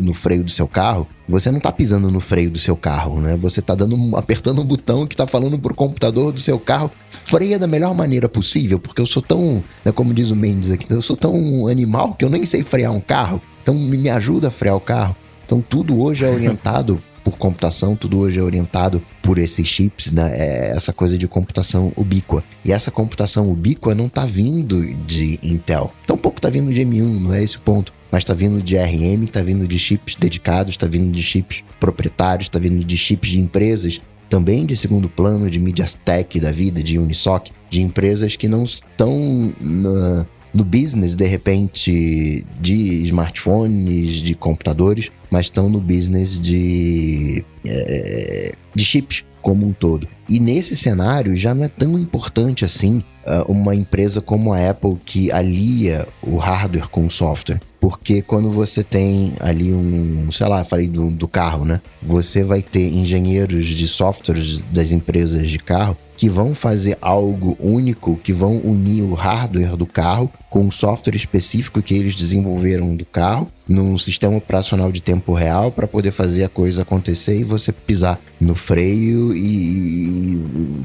[0.01, 3.37] no freio do seu carro, você não tá pisando no freio do seu carro, né?
[3.37, 7.59] Você tá dando, apertando um botão que tá falando pro computador do seu carro, freia
[7.59, 11.03] da melhor maneira possível, porque eu sou tão, né, como diz o Mendes aqui, eu
[11.03, 13.43] sou tão animal que eu nem sei frear um carro.
[13.63, 15.17] Então me ajuda a frear o carro.
[15.55, 20.35] Então tudo hoje é orientado por computação, tudo hoje é orientado por esses chips, né?
[20.37, 22.43] É essa coisa de computação ubíqua.
[22.65, 25.93] E essa computação ubíqua não está vindo de Intel.
[26.03, 27.93] Então pouco está vindo de M1, não é esse o ponto.
[28.11, 32.49] Mas está vindo de RM, está vindo de chips dedicados, está vindo de chips proprietários,
[32.49, 36.99] está vindo de chips de empresas também de segundo plano, de MediaTek da vida, de
[36.99, 45.11] Unisoc, de empresas que não estão na, no business, de repente, de smartphones, de computadores,
[45.29, 50.09] mas estão no business de, é, de chips como um todo.
[50.27, 54.97] E nesse cenário já não é tão importante assim uh, uma empresa como a Apple
[55.05, 57.61] que alia o hardware com o software.
[57.79, 61.83] Porque quando você tem ali um, sei lá, falei do, do carro, né?
[62.03, 68.17] Você vai ter engenheiros de softwares das empresas de carro que vão fazer algo único,
[68.17, 73.05] que vão unir o hardware do carro com um software específico que eles desenvolveram do
[73.05, 77.73] carro, num sistema operacional de tempo real para poder fazer a coisa acontecer e você
[77.73, 80.85] pisar no freio e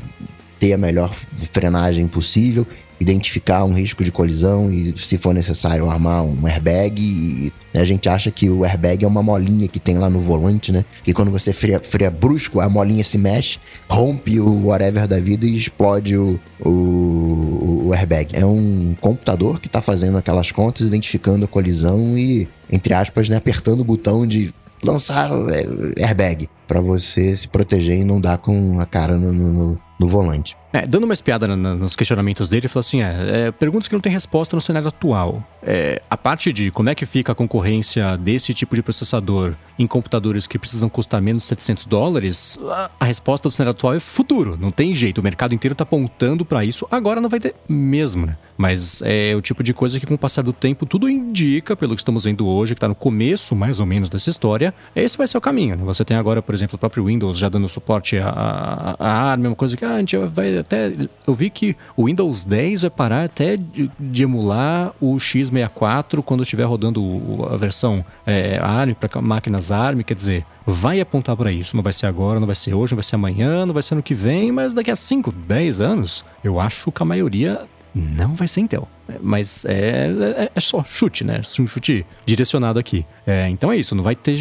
[0.60, 1.14] ter a melhor
[1.54, 2.66] frenagem possível
[3.00, 7.02] identificar um risco de colisão e, se for necessário, armar um airbag.
[7.02, 10.72] E a gente acha que o airbag é uma molinha que tem lá no volante,
[10.72, 10.84] né?
[11.04, 13.58] Que quando você freia, freia brusco, a molinha se mexe,
[13.88, 18.36] rompe o whatever da vida e explode o, o, o airbag.
[18.36, 23.38] É um computador que está fazendo aquelas contas, identificando a colisão e, entre aspas, né,
[23.38, 28.80] apertando o botão de lançar é, airbag para você se proteger e não dar com
[28.80, 30.56] a cara no, no, no volante.
[30.72, 33.88] É, dando uma espiada na, na, nos questionamentos dele, ele falou assim: é, é, perguntas
[33.88, 35.44] que não têm resposta no cenário atual.
[35.64, 39.88] É, a parte de como é que fica a concorrência desse tipo de processador em
[39.88, 44.00] computadores que precisam custar menos de 700 dólares, a, a resposta do cenário atual é
[44.00, 44.58] futuro.
[44.62, 46.88] Não tem jeito, o mercado inteiro está apontando para isso.
[46.92, 48.38] Agora não vai ter mesmo, né?
[48.56, 51.96] Mas é o tipo de coisa que, com o passar do tempo, tudo indica, pelo
[51.96, 55.26] que estamos vendo hoje, que está no começo mais ou menos dessa história, esse vai
[55.26, 55.76] ser o caminho.
[55.78, 55.84] Né?
[55.86, 59.56] Você tem agora, por exemplo, o próprio Windows já dando suporte a ARM, é uma
[59.56, 60.92] coisa que ah, a gente vai até.
[61.26, 66.44] Eu vi que o Windows 10 vai parar até de, de emular o x64 quando
[66.44, 71.76] estiver rodando a versão é, ARM para máquinas ARM, quer dizer, vai apontar para isso.
[71.76, 73.96] Não vai ser agora, não vai ser hoje, não vai ser amanhã, não vai ser
[73.96, 78.36] ano que vem, mas daqui a 5, 10 anos, eu acho que a maioria não
[78.36, 78.88] vai ser Intel.
[79.22, 81.42] Mas é, é, é, só chute, né?
[81.60, 83.06] Um chute direcionado aqui.
[83.26, 84.38] É, então é isso, não vai ter.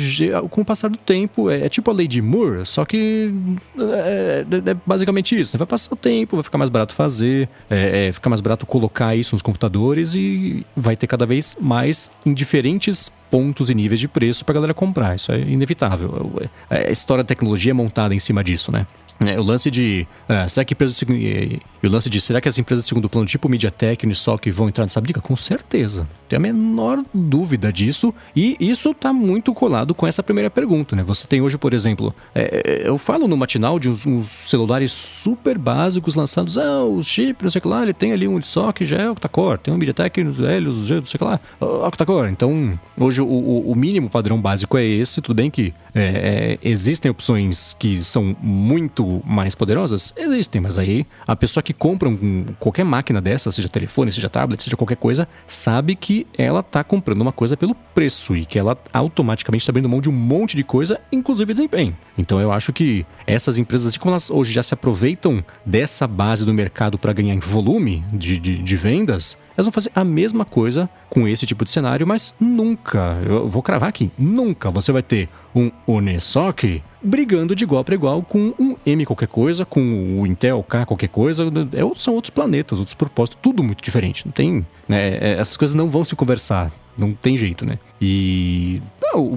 [0.51, 3.33] Com o passar do tempo, é, é tipo a lei de Moore, só que
[3.79, 5.57] é, é, é basicamente isso.
[5.57, 5.59] Né?
[5.59, 9.35] Vai passar o tempo, vai ficar mais barato fazer, é, ficar mais barato colocar isso
[9.35, 14.45] nos computadores e vai ter cada vez mais em diferentes pontos e níveis de preço
[14.45, 15.17] para galera comprar.
[15.17, 16.31] Isso é inevitável.
[16.69, 18.87] A história da tecnologia é montada em cima disso, né?
[19.21, 20.07] É, o lance de.
[20.29, 21.03] Uh, será que empresas.
[21.03, 22.21] O lance de.
[22.21, 25.21] Será que as empresas de segundo plano, tipo MediaTek Unisoc, vão entrar nessa briga?
[25.21, 26.09] Com certeza.
[26.29, 28.15] Tem a menor dúvida disso.
[28.37, 31.03] E isso está muito colado com essa primeira pergunta, né?
[31.03, 32.15] Você tem hoje, por exemplo.
[32.35, 36.57] É, eu falo no matinal de uns, uns, celulares super básicos lançados.
[36.57, 39.11] Ah, o chip, não sei o que lá, ele tem ali um Unisoc, já é
[39.11, 39.59] octa-core.
[39.59, 42.31] Tem um MediaTek, Helios, não sei o que lá, octa-core.
[42.31, 45.21] Então, hoje o, o, o, mínimo padrão básico é esse.
[45.21, 50.13] Tudo bem que é, é existem opções que são muito mais poderosas?
[50.17, 54.63] Existem, mas aí a pessoa que compra um, qualquer máquina dessa, seja telefone, seja tablet,
[54.63, 58.77] seja qualquer coisa, sabe que ela está comprando uma coisa pelo preço e que ela
[58.93, 61.97] automaticamente está abrindo mão de um monte de coisa, inclusive desempenho.
[62.17, 66.45] Então eu acho que essas empresas, assim como elas hoje já se aproveitam dessa base
[66.45, 70.45] do mercado para ganhar em volume de, de, de vendas, elas vão fazer a mesma
[70.45, 75.03] coisa com esse tipo de cenário, mas nunca, eu vou cravar aqui, nunca você vai
[75.03, 80.25] ter um Onesoc brigando de igual para igual com um M qualquer coisa, com o
[80.25, 81.45] Intel K qualquer coisa.
[81.73, 84.25] É, são outros planetas, outros propósitos, tudo muito diferente.
[84.25, 84.65] Não tem.
[84.87, 86.71] Né, é, essas coisas não vão se conversar.
[86.99, 87.79] Não tem jeito, né?
[88.01, 88.83] E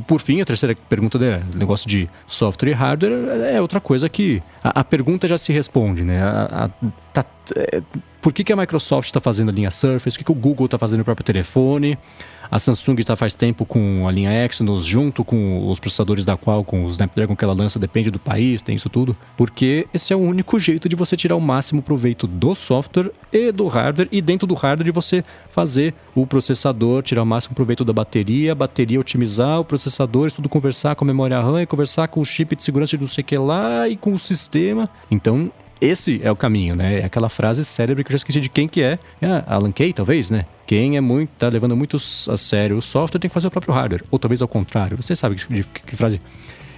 [0.08, 3.14] por fim, a terceira pergunta dele, negócio de software e hardware,
[3.54, 6.22] é outra coisa que a, a pergunta já se responde, né?
[6.22, 6.70] A, a,
[7.14, 7.82] tá, é,
[8.22, 10.18] por que, que a Microsoft está fazendo a linha Surface?
[10.18, 11.98] Por que, que o Google está fazendo o próprio telefone?
[12.52, 16.66] A Samsung está faz tempo com a linha Exynos, junto com os processadores da qual,
[16.66, 19.16] com o Snapdragon que ela lança, depende do país, tem isso tudo.
[19.38, 23.54] Porque esse é o único jeito de você tirar o máximo proveito do software e
[23.54, 27.86] do hardware, e dentro do hardware de você fazer o processador, tirar o máximo proveito
[27.86, 31.66] da bateria, a bateria otimizar, o processador, isso tudo conversar com a memória RAM e
[31.66, 34.20] conversar com o chip de segurança de não sei o que lá e com o
[34.20, 34.90] sistema.
[35.10, 35.50] Então,
[35.82, 37.00] esse é o caminho, né?
[37.00, 39.00] É aquela frase célebre que eu já esqueci de quem que é.
[39.22, 40.46] é Alan Kay, talvez, né?
[40.68, 43.74] Quem é muito, tá levando muito a sério o software tem que fazer o próprio
[43.74, 44.04] hardware.
[44.12, 44.96] Ou talvez ao contrário.
[44.96, 46.22] Você sabe de que, que, que frase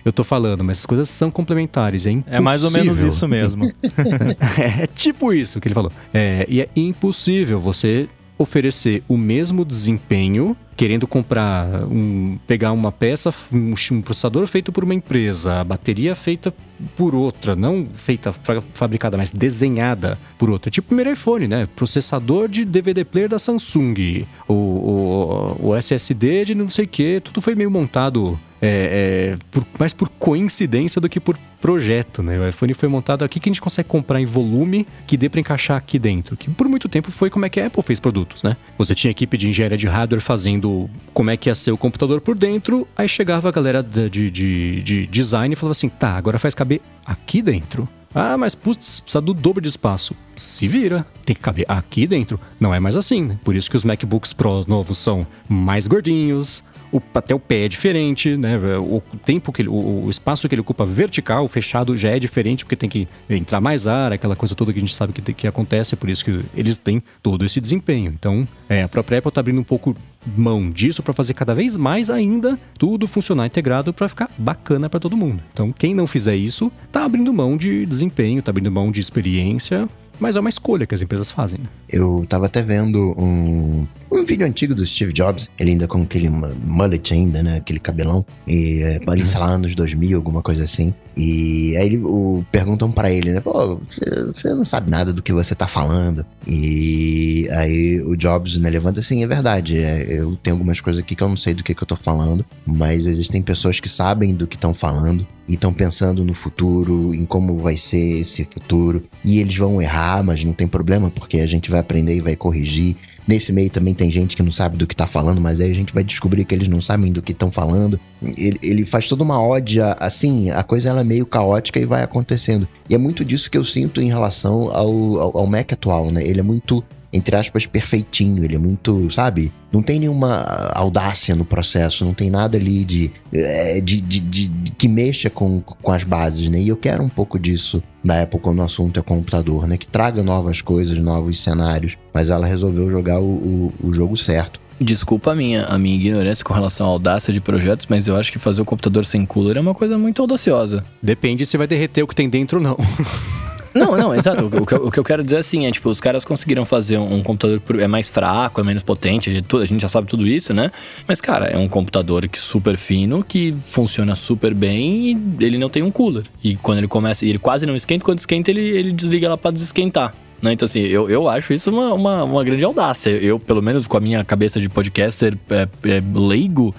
[0.06, 2.38] eu tô falando, mas as coisas são complementares, é impossível.
[2.38, 3.66] É mais ou menos isso mesmo.
[3.66, 5.92] é, é tipo isso que ele falou.
[6.14, 8.10] É, e é impossível você
[8.44, 14.84] oferecer o mesmo desempenho querendo comprar um pegar uma peça um, um, processador feito por
[14.84, 16.54] uma empresa a bateria feita
[16.96, 18.34] por outra não feita
[18.74, 20.70] fabricada mas desenhada por outra.
[20.70, 21.68] Tipo o primeiro iPhone né?
[21.76, 27.20] Processador de DVD player da Samsung o, o, o SSD de não sei o que
[27.22, 32.40] tudo foi meio montado é, é, por, mais por coincidência do que por projeto, né?
[32.40, 35.42] O iPhone foi montado aqui que a gente consegue comprar em volume que dê para
[35.42, 36.38] encaixar aqui dentro.
[36.38, 38.56] Que por muito tempo foi como é que a Apple fez produtos, né?
[38.78, 42.22] Você tinha equipe de engenharia de hardware fazendo como é que ia ser o computador
[42.22, 46.16] por dentro, aí chegava a galera de, de, de, de design e falava assim: tá,
[46.16, 47.88] agora faz caber aqui dentro.
[48.16, 50.16] Ah, mas putz, precisa do dobro de espaço.
[50.36, 52.40] Se vira, tem que caber aqui dentro.
[52.60, 53.40] Não é mais assim, né?
[53.44, 57.68] Por isso que os MacBooks Pro novos são mais gordinhos, o, até o pé é
[57.68, 58.56] diferente, né?
[58.78, 62.64] O tempo que ele, o, o, espaço que ele ocupa vertical, fechado, já é diferente,
[62.64, 65.48] porque tem que entrar mais ar, aquela coisa toda que a gente sabe que, que
[65.48, 68.12] acontece, é por isso que eles têm todo esse desempenho.
[68.12, 69.96] Então, é, a própria Apple está abrindo um pouco
[70.38, 75.00] mão disso para fazer cada vez mais ainda tudo funcionar integrado para ficar bacana para
[75.00, 75.42] todo mundo.
[75.52, 79.90] Então, quem não fizer isso, tá abrindo mão de desempenho, tá abrindo mão de experiência,
[80.24, 81.60] mas é uma escolha que as empresas fazem.
[81.90, 86.30] Eu tava até vendo um, um vídeo antigo do Steve Jobs, ele ainda com aquele
[86.30, 87.58] mullet ainda, né?
[87.58, 88.26] Aquele cabelão.
[88.48, 90.94] E é, ali, sei lá, anos 2000, alguma coisa assim.
[91.18, 93.42] E aí o, perguntam para ele, né?
[93.42, 93.82] Pô,
[94.26, 96.26] você não sabe nada do que você tá falando.
[96.48, 99.78] E aí o Jobs, né, levanta assim, é verdade.
[99.78, 101.96] É, eu tenho algumas coisas aqui que eu não sei do que, que eu tô
[101.96, 107.14] falando, mas existem pessoas que sabem do que estão falando e estão pensando no futuro,
[107.14, 109.04] em como vai ser esse futuro.
[109.24, 112.36] E eles vão errar, mas não tem problema, porque a gente vai aprender e vai
[112.36, 112.96] corrigir.
[113.28, 115.76] Nesse meio também tem gente que não sabe do que tá falando, mas aí a
[115.76, 118.00] gente vai descobrir que eles não sabem do que estão falando.
[118.22, 122.04] Ele, ele, faz toda uma ódia, assim, a coisa ela é meio caótica e vai
[122.04, 122.68] acontecendo.
[122.90, 126.26] E é muito disso que eu sinto em relação ao, ao, ao Mac atual, né?
[126.26, 126.84] Ele é muito
[127.14, 128.44] entre aspas, perfeitinho.
[128.44, 129.54] Ele é muito, sabe?
[129.72, 130.42] Não tem nenhuma
[130.74, 135.30] audácia no processo, não tem nada ali de, é, de, de, de, de que mexa
[135.30, 136.60] com, com as bases, né?
[136.60, 139.78] E eu quero um pouco disso na época quando o assunto é computador, né?
[139.78, 141.96] Que traga novas coisas, novos cenários.
[142.14, 144.60] Mas ela resolveu jogar o, o, o jogo certo.
[144.82, 148.32] Desculpa a minha, a minha ignorância com relação à audácia de projetos, mas eu acho
[148.32, 150.84] que fazer o computador sem cooler é uma coisa muito audaciosa.
[151.02, 152.78] Depende se vai derreter o que tem dentro ou não.
[153.74, 154.46] Não, não, exato.
[154.46, 156.98] O que, eu, o que eu quero dizer assim é, tipo, os caras conseguiram fazer
[156.98, 160.28] um, um computador que é mais fraco, é menos potente, a gente, já sabe tudo
[160.28, 160.72] isso, né?
[161.08, 165.70] Mas, cara, é um computador que super fino, que funciona super bem e ele não
[165.70, 166.24] tem um cooler.
[166.44, 169.52] E quando ele começa, ele quase não esquenta, quando esquenta, ele, ele desliga lá pra
[169.52, 170.14] desesquentar.
[170.44, 170.52] Né?
[170.52, 173.12] Então, assim, eu, eu acho isso uma, uma, uma, grande audácia.
[173.12, 176.76] Eu, pelo menos com a minha cabeça de podcaster é, é, leigo,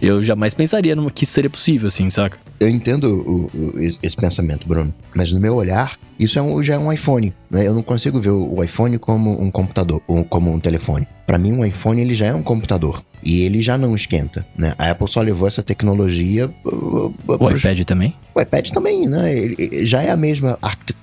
[0.00, 2.38] eu jamais pensaria numa, que isso seria possível, assim, saca?
[2.60, 6.74] Eu entendo o, o, esse pensamento, Bruno, mas no meu olhar, isso é um, já
[6.74, 7.34] é um iPhone.
[7.50, 7.66] Né?
[7.66, 11.08] Eu não consigo ver o iPhone como um computador, ou como um telefone.
[11.26, 13.02] Para mim, um iPhone ele já é um computador.
[13.24, 14.72] E ele já não esquenta, né?
[14.78, 16.48] A Apple só levou essa tecnologia...
[16.64, 17.60] Uh, o pros...
[17.60, 18.14] iPad também?
[18.34, 19.36] O iPad também, né?
[19.36, 20.58] Ele já é a mesma,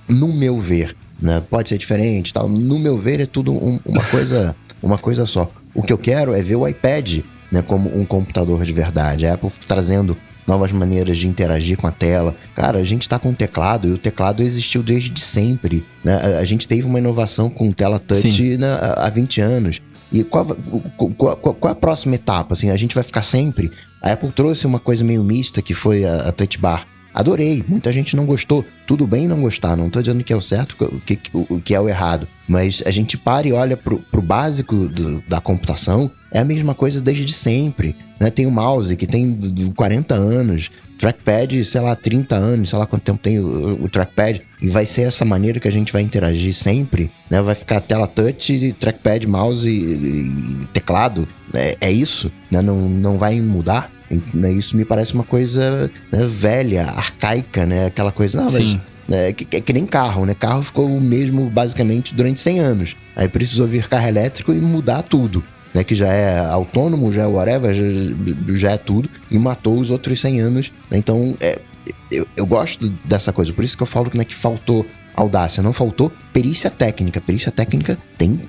[0.08, 1.42] no meu ver, né?
[1.48, 2.48] Pode ser diferente tal.
[2.48, 5.50] No meu ver, é tudo um, uma coisa uma coisa só.
[5.74, 9.26] O que eu quero é ver o iPad né, como um computador de verdade.
[9.26, 12.34] A Apple trazendo novas maneiras de interagir com a tela.
[12.54, 15.84] Cara, a gente está com o teclado e o teclado existiu desde sempre.
[16.02, 16.14] Né?
[16.14, 19.82] A, a gente teve uma inovação com tela touch né, há 20 anos.
[20.10, 20.46] E qual,
[20.96, 22.54] qual, qual, qual, a próxima etapa?
[22.54, 23.70] Assim, a gente vai ficar sempre.
[24.00, 26.86] A Apple trouxe uma coisa meio mista que foi a, a Touch Bar.
[27.12, 28.64] Adorei, muita gente não gostou.
[28.86, 31.74] Tudo bem não gostar, não tô dizendo que é o certo, o que, o, que
[31.74, 32.28] é o errado.
[32.48, 36.74] Mas a gente para e olha pro, pro básico do, da computação, é a mesma
[36.74, 37.96] coisa desde sempre.
[38.20, 38.30] Né?
[38.30, 39.38] Tem o mouse que tem
[39.74, 44.42] 40 anos, trackpad, sei lá, 30 anos, sei lá quanto tempo tem o, o, trackpad,
[44.60, 47.40] e vai ser essa maneira que a gente vai interagir sempre, né?
[47.40, 51.26] Vai ficar tela touch, trackpad, mouse e, e teclado.
[51.54, 52.60] É, é isso, né?
[52.60, 53.90] Não, não vai mudar.
[54.32, 54.52] Né?
[54.52, 57.86] Isso me parece uma coisa né, velha, arcaica, né?
[57.86, 58.78] Aquela coisa, não, mas
[59.10, 60.34] é, que, é que, nem carro, né?
[60.34, 62.96] Carro ficou o mesmo basicamente durante 100 anos.
[63.16, 65.42] Aí precisou vir carro elétrico e mudar tudo.
[65.74, 67.82] Né, que já é autônomo, já é whatever, já,
[68.56, 70.72] já é tudo, e matou os outros 100 anos.
[70.90, 70.96] Né?
[70.96, 71.60] Então, é,
[72.10, 74.86] eu, eu gosto dessa coisa, por isso que eu falo que não é que faltou
[75.20, 77.20] audácia, não faltou perícia técnica.
[77.20, 78.40] Perícia técnica tem.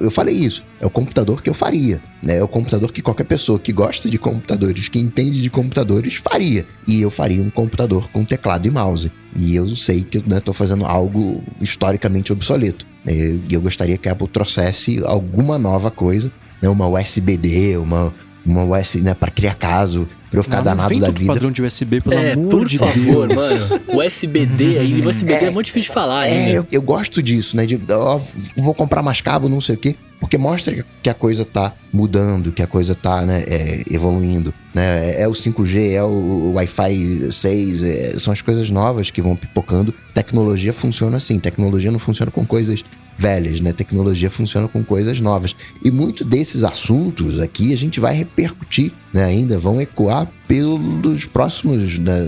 [0.00, 0.64] Eu, falei isso.
[0.80, 2.00] É o computador que eu faria.
[2.22, 2.38] Né?
[2.38, 6.66] É o computador que qualquer pessoa que gosta de computadores, que entende de computadores, faria.
[6.86, 9.12] E eu faria um computador com teclado e mouse.
[9.36, 12.86] E eu sei que estou né, fazendo algo historicamente obsoleto.
[13.06, 16.68] E eu, eu gostaria que a Apple trouxesse alguma nova coisa, né?
[16.68, 18.12] uma USB-D, uma,
[18.48, 21.32] uma USB, né, para criar caso, pra eu ficar não, danado não da vida.
[21.32, 23.34] padrão de USB, pelo é, amor de favor, Deus.
[23.34, 23.80] mano.
[24.02, 27.66] USB-D aí, USB-D é, é, muito difícil de falar, É, eu, eu, gosto disso, né?
[27.66, 28.20] De, ó,
[28.56, 29.96] vou comprar mais cabo, não sei o quê.
[30.20, 34.52] Porque mostra que a coisa tá mudando, que a coisa tá né, é, evoluindo.
[34.74, 35.12] Né?
[35.12, 39.36] É, é o 5G, é o, Wi-Fi 6, é, são as coisas novas que vão
[39.36, 39.94] pipocando.
[40.12, 41.38] Tecnologia funciona assim.
[41.38, 42.82] Tecnologia não funciona com coisas
[43.18, 43.72] velhas, né?
[43.72, 45.56] Tecnologia funciona com coisas novas.
[45.84, 49.24] E muito desses assuntos aqui a gente vai repercutir, né?
[49.24, 52.20] Ainda vão ecoar pelos próximos né,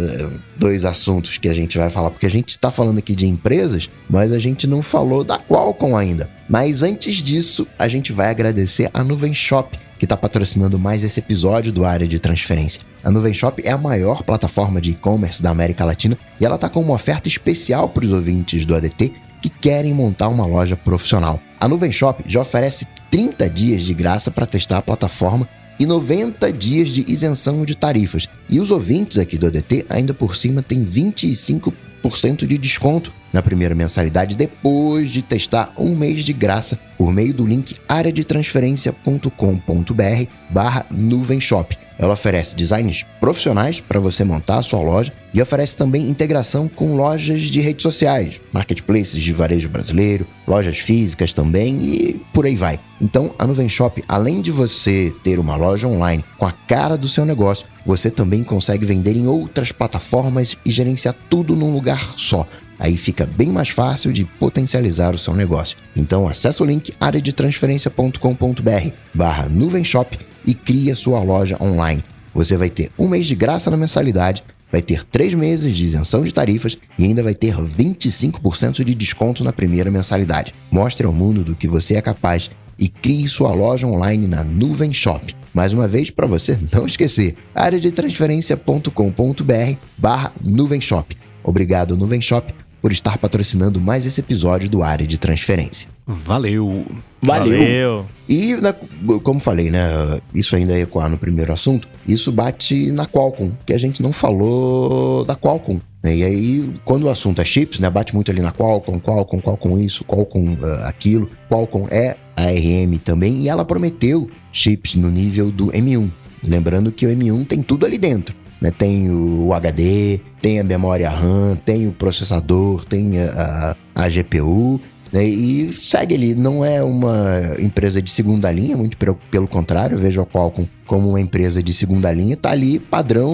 [0.56, 3.88] dois assuntos que a gente vai falar, porque a gente está falando aqui de empresas,
[4.10, 6.28] mas a gente não falou da Qualcomm ainda.
[6.48, 11.20] Mas antes disso, a gente vai agradecer a Nuvem Shop que está patrocinando mais esse
[11.20, 12.80] episódio do Área de Transferência.
[13.04, 16.70] A Nuvem Shop é a maior plataforma de e-commerce da América Latina e ela está
[16.70, 21.40] com uma oferta especial para os ouvintes do ADT que querem montar uma loja profissional.
[21.58, 25.48] A Nuvem Shop já oferece 30 dias de graça para testar a plataforma
[25.78, 28.28] e 90 dias de isenção de tarifas.
[28.48, 33.74] E os ouvintes aqui do ADT, ainda por cima, têm 25% de desconto na primeira
[33.74, 41.40] mensalidade depois de testar um mês de graça por meio do link areadetransferencia.com.br barra nuvem
[41.40, 41.76] shop.
[42.00, 46.96] Ela oferece designs profissionais para você montar a sua loja e oferece também integração com
[46.96, 52.80] lojas de redes sociais, marketplaces de varejo brasileiro, lojas físicas também e por aí vai.
[53.02, 57.06] Então, a Nuvem Shop, além de você ter uma loja online com a cara do
[57.06, 62.46] seu negócio, você também consegue vender em outras plataformas e gerenciar tudo num lugar só.
[62.80, 65.76] Aí fica bem mais fácil de potencializar o seu negócio.
[65.94, 72.02] Então acesse o link areadetransferencia.com.br barra nuvenshop e crie a sua loja online.
[72.32, 76.22] Você vai ter um mês de graça na mensalidade, vai ter três meses de isenção
[76.22, 80.54] de tarifas e ainda vai ter 25% de desconto na primeira mensalidade.
[80.70, 84.90] Mostre ao mundo do que você é capaz e crie sua loja online na Nuvem
[84.94, 85.36] Shop.
[85.52, 91.14] Mais uma vez, para você não esquecer, área de transferência.com.br barra Nuvem Shop.
[91.42, 95.88] Obrigado, Nuvem Shop, por estar patrocinando mais esse episódio do Área de Transferência.
[96.06, 96.84] Valeu!
[97.22, 97.58] Valeu.
[97.58, 98.06] Valeu.
[98.28, 98.74] E, na-
[99.22, 99.88] como falei, né?
[100.34, 101.86] Isso ainda ia ecoar no primeiro assunto.
[102.08, 105.80] Isso bate na Qualcomm, que a gente não falou da Qualcomm.
[106.02, 106.16] né?
[106.16, 107.90] E aí, quando o assunto é chips, né?
[107.90, 111.28] Bate muito ali na Qualcomm, Qualcomm, Qualcomm isso, Qualcomm ah, aquilo.
[111.48, 113.42] Qualcomm é ARM também.
[113.42, 116.08] E ela prometeu chips no nível do M1.
[116.42, 118.34] Lembrando que o M1 tem tudo ali dentro.
[118.60, 118.70] Né?
[118.70, 124.80] Tem o HD, tem a memória RAM, tem o processador, tem a, a- a GPU
[125.12, 125.24] né?
[125.24, 130.20] E segue ali, não é uma empresa de segunda linha, muito pelo, contrário, eu vejo
[130.20, 133.32] a Qualcomm como uma empresa de segunda linha, tá ali padrão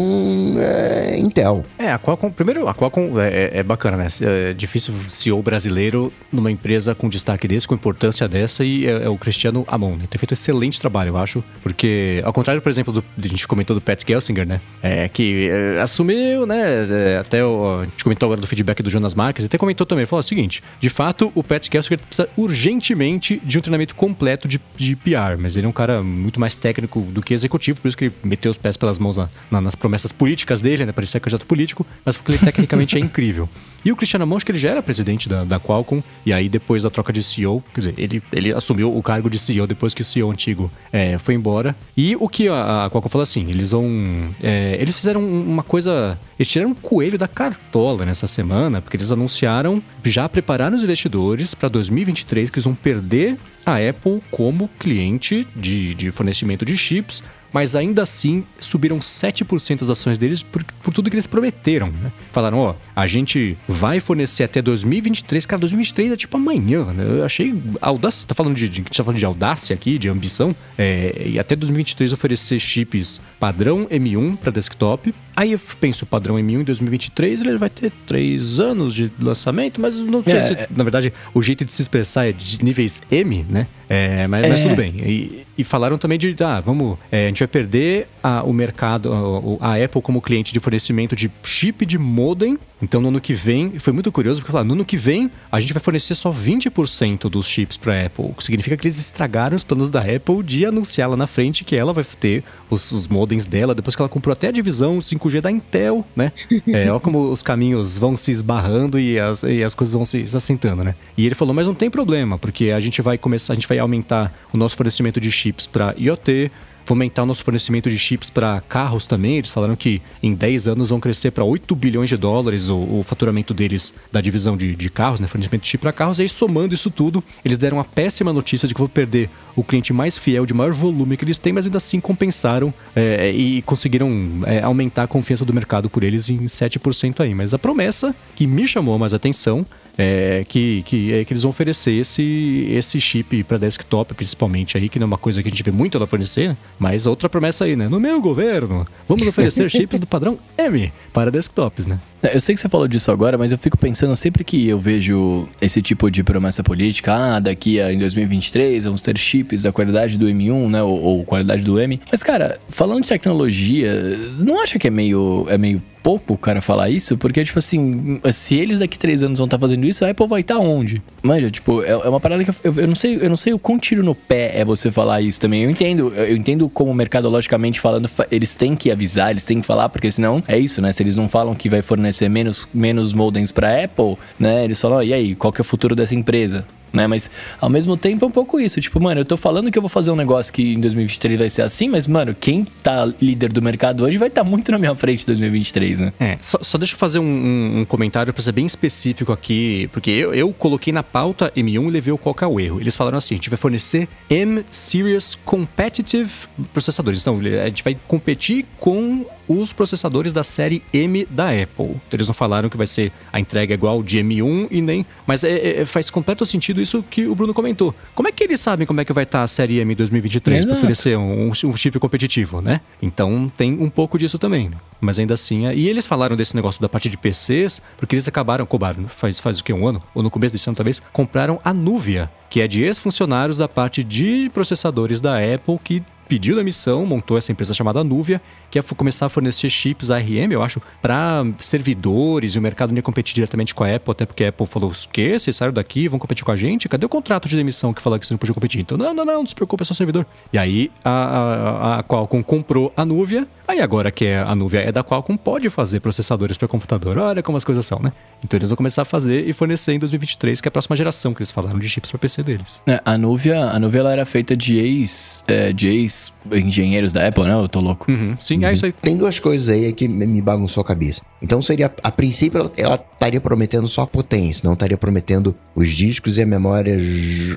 [0.58, 1.64] é, Intel.
[1.78, 4.08] É, a Qualcomm, primeiro, a Qualcomm é, é- é bacana, né?
[4.20, 9.08] É difícil CEO brasileiro numa empresa com destaque desse, com importância dessa, e é, é
[9.08, 10.04] o Cristiano Amon, né?
[10.10, 13.74] Tem feito excelente trabalho, eu acho, porque, ao contrário, por exemplo, do, a gente comentou
[13.74, 14.60] do Pat Gelsinger, né?
[14.82, 16.86] É, que é, assumiu, né?
[16.90, 20.04] é, até o, a gente comentou agora do feedback do Jonas Marques, até comentou também,
[20.04, 24.60] falou o seguinte, de fato, o Pat Gelsinger precisa urgentemente de um treinamento completo de,
[24.76, 27.96] de PR, mas ele é um cara muito mais técnico do que executivo, por isso
[27.96, 30.92] que ele meteu os pés pelas mãos na- na- nas promessas políticas dele, né?
[30.92, 33.48] Parecia candidato político, mas porque ele tecnicamente é incrível.
[33.84, 36.82] E o Cristiano Amon, que ele já era presidente da, da Qualcomm, e aí depois
[36.82, 40.02] da troca de CEO, quer dizer, ele, ele assumiu o cargo de CEO depois que
[40.02, 41.74] o CEO antigo é, foi embora.
[41.96, 44.28] E o que a, a Qualcomm falou assim, eles vão...
[44.42, 46.18] é, eles fizeram uma coisa...
[46.38, 51.54] Eles tiraram um coelho da cartola nessa semana, porque eles anunciaram, já prepararam os investidores
[51.54, 57.22] para 2023, que eles vão perder a Apple como cliente de, de fornecimento de chips,
[57.56, 62.12] mas ainda assim subiram 7% das ações deles por, por tudo que eles prometeram, né?
[62.30, 67.02] Falaram, ó, a gente vai fornecer até 2023, cara, 2023 é tipo amanhã, né?
[67.20, 70.06] Eu achei audácia, tá falando de, de, a gente tá falando de audácia aqui, de
[70.06, 75.14] ambição, é, e até 2023 oferecer chips padrão M1 para desktop.
[75.34, 79.80] Aí eu penso, o padrão M1 em 2023 ele vai ter 3 anos de lançamento,
[79.80, 80.68] mas não sei É, se, é.
[80.76, 83.66] na verdade, o jeito de se expressar é de níveis M, né?
[83.88, 84.62] É, mas, mas É.
[84.64, 84.94] tudo bem.
[84.98, 89.12] E, e falaram também de, ah, vamos, é, a gente vai perder a- o mercado,
[89.60, 92.58] a, a Apple como cliente de fornecimento de chip de modem.
[92.82, 95.58] Então, no ano que vem, foi muito curioso, porque falaram, no ano que vem, a
[95.60, 98.26] gente vai fornecer só 20% dos chips para Apple.
[98.26, 101.64] O que significa que eles estragaram os planos da Apple de anunciar lá na frente
[101.64, 104.98] que ela vai ter os, os modems dela, depois que ela comprou até a divisão
[104.98, 106.32] 5G da Intel, né?
[106.68, 110.26] É, olha como os caminhos vão se esbarrando e as, e as coisas vão se,
[110.26, 110.94] se assentando, né?
[111.16, 113.75] E ele falou, mas não tem problema, porque a gente vai começar, a gente vai
[113.78, 116.50] aumentar o nosso fornecimento de chips para IoT,
[116.86, 119.38] fomentar o nosso fornecimento de chips para carros também.
[119.38, 123.02] Eles falaram que em 10 anos vão crescer para 8 bilhões de dólares o, o
[123.02, 125.26] faturamento deles da divisão de, de carros, né?
[125.26, 126.20] Fornecimento de chip para carros.
[126.20, 129.64] E aí, somando isso tudo, eles deram a péssima notícia de que vão perder o
[129.64, 133.62] cliente mais fiel, de maior volume que eles têm, mas ainda assim compensaram é, e
[133.62, 137.34] conseguiram é, aumentar a confiança do mercado por eles em 7% aí.
[137.34, 139.66] Mas a promessa que me chamou mais atenção
[139.98, 144.88] é, que, que, é que eles vão oferecer esse, esse chip para desktop, principalmente aí,
[144.88, 146.56] que não é uma coisa que a gente vê muito ela fornecer, né?
[146.78, 147.88] mas outra promessa aí, né?
[147.88, 152.00] No meu governo, vamos oferecer chips do padrão M para desktops, né?
[152.22, 155.48] Eu sei que você falou disso agora, mas eu fico pensando sempre que eu vejo
[155.60, 160.16] esse tipo de promessa política, ah, daqui a, em 2023 vamos ter chips da qualidade
[160.18, 162.00] do M1, né, ou, ou qualidade do M.
[162.10, 163.92] Mas, cara, falando de tecnologia,
[164.38, 167.16] não acha que é meio, é meio pouco o cara falar isso?
[167.18, 170.40] Porque, tipo assim, se eles daqui três anos vão estar fazendo isso, a Apple vai
[170.40, 171.02] estar onde?
[171.20, 173.58] Manja, tipo, é, é uma parada que eu, eu, não sei, eu não sei o
[173.58, 175.64] quão tiro no pé é você falar isso também.
[175.64, 179.66] Eu entendo, eu entendo como mercadologicamente falando, fa- eles têm que avisar, eles têm que
[179.66, 180.92] falar, porque senão é isso, né?
[180.92, 184.64] Se eles não falam que vai fornecer menos, menos modems pra Apple, né?
[184.64, 186.66] Eles falam, "Ó, e aí, qual que é o futuro dessa empresa?
[186.92, 187.06] Né?
[187.06, 187.28] Mas
[187.60, 188.80] ao mesmo tempo é um pouco isso.
[188.80, 191.50] Tipo, mano, eu tô falando que eu vou fazer um negócio que em 2023 vai
[191.50, 194.94] ser assim, mas, mano, quem tá líder do mercado hoje vai estar muito na minha
[194.94, 196.12] frente em 2023, né?
[196.18, 199.88] É, só, só deixa eu fazer um, um- um comentário para ser bem específico aqui,
[199.92, 202.80] porque eu, eu coloquei na pauta M1 e levei qual que é o erro.
[202.80, 206.30] Eles falaram assim: a gente vai fornecer M-Series Competitive
[206.72, 207.20] processadores.
[207.20, 211.66] Então, a gente vai competir com os processadores da série M da Apple.
[211.86, 215.06] Então, eles não falaram que vai ser a entrega igual de M1 e nem.
[215.26, 217.94] Mas é- é- faz completo sentido isso que o Bruno comentou.
[218.14, 220.64] Como é que eles sabem como é que vai estar a série M em 2023
[220.64, 222.80] para oferecer um, um chip competitivo, né?
[223.00, 224.68] Então tem um pouco disso também.
[224.68, 224.76] né?
[225.00, 225.66] Mas ainda assim.
[225.66, 229.38] é- E eles falaram desse negócio da parte de PCs, porque eles acabaram, cobraram, faz,
[229.38, 229.72] faz o que?
[229.72, 230.02] Um ano?
[230.14, 234.02] Ou no começo desse ano, talvez, compraram a Nuvia, que é de ex-funcionários da parte
[234.02, 239.26] de processadores da Apple que pediu demissão, montou essa empresa chamada Nuvia, que é começar
[239.26, 243.74] a fornecer chips ARM, eu acho, para servidores e o mercado não ia competir diretamente
[243.74, 245.38] com a Apple, até porque a Apple falou: o quê?
[245.38, 246.88] Vocês saíram daqui vão competir com a gente?
[246.88, 248.80] Cadê o contrato de demissão que falou que você não podia competir?
[248.80, 250.26] Então, não, não, não, não se preocupe, é só servidor.
[250.52, 254.80] E aí a, a, a Qualcomm comprou a Nuvia, aí agora que é a Nuvia
[254.80, 257.18] é da Qualcomm, pode fazer processadores para computador.
[257.18, 258.12] Olha como as coisas são, né?
[258.44, 261.32] Então eles vão começar a fazer e fornecer em 2023, que é a próxima geração
[261.32, 262.82] que eles falaram de chips para PC deles.
[262.86, 267.26] É, a Nuvia, a Nuvia ela era feita de ex, é, de ex engenheiros da
[267.26, 267.54] Apple, né?
[267.54, 268.10] Eu tô louco.
[268.10, 268.36] Uhum.
[268.38, 268.92] Sim, é isso aí.
[268.92, 271.20] Tem duas coisas aí que me bagunçou a cabeça.
[271.42, 276.38] Então seria, a princípio, ela- estaria prometendo só a potência, não estaria prometendo os discos
[276.38, 276.98] e a memória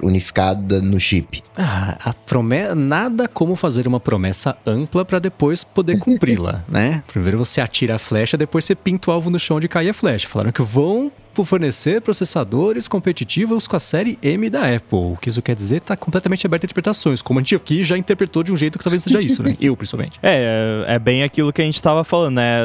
[0.01, 1.41] unificada no chip.
[1.57, 7.03] Ah, a promessa, nada como fazer uma promessa ampla para depois poder cumpri-la, né?
[7.07, 9.93] Primeiro você atira a flecha, depois você pinta o alvo no chão onde cai a
[9.93, 10.27] flecha.
[10.27, 11.11] Falaram que vão
[11.45, 15.13] fornecer processadores competitivos com a série M da Apple.
[15.13, 17.97] O que isso quer dizer tá completamente aberto a interpretações, como a gente aqui já
[17.97, 19.53] interpretou de um jeito que talvez seja isso, né?
[19.61, 20.19] Eu, principalmente.
[20.21, 22.61] É, é bem aquilo que a gente tava falando, né?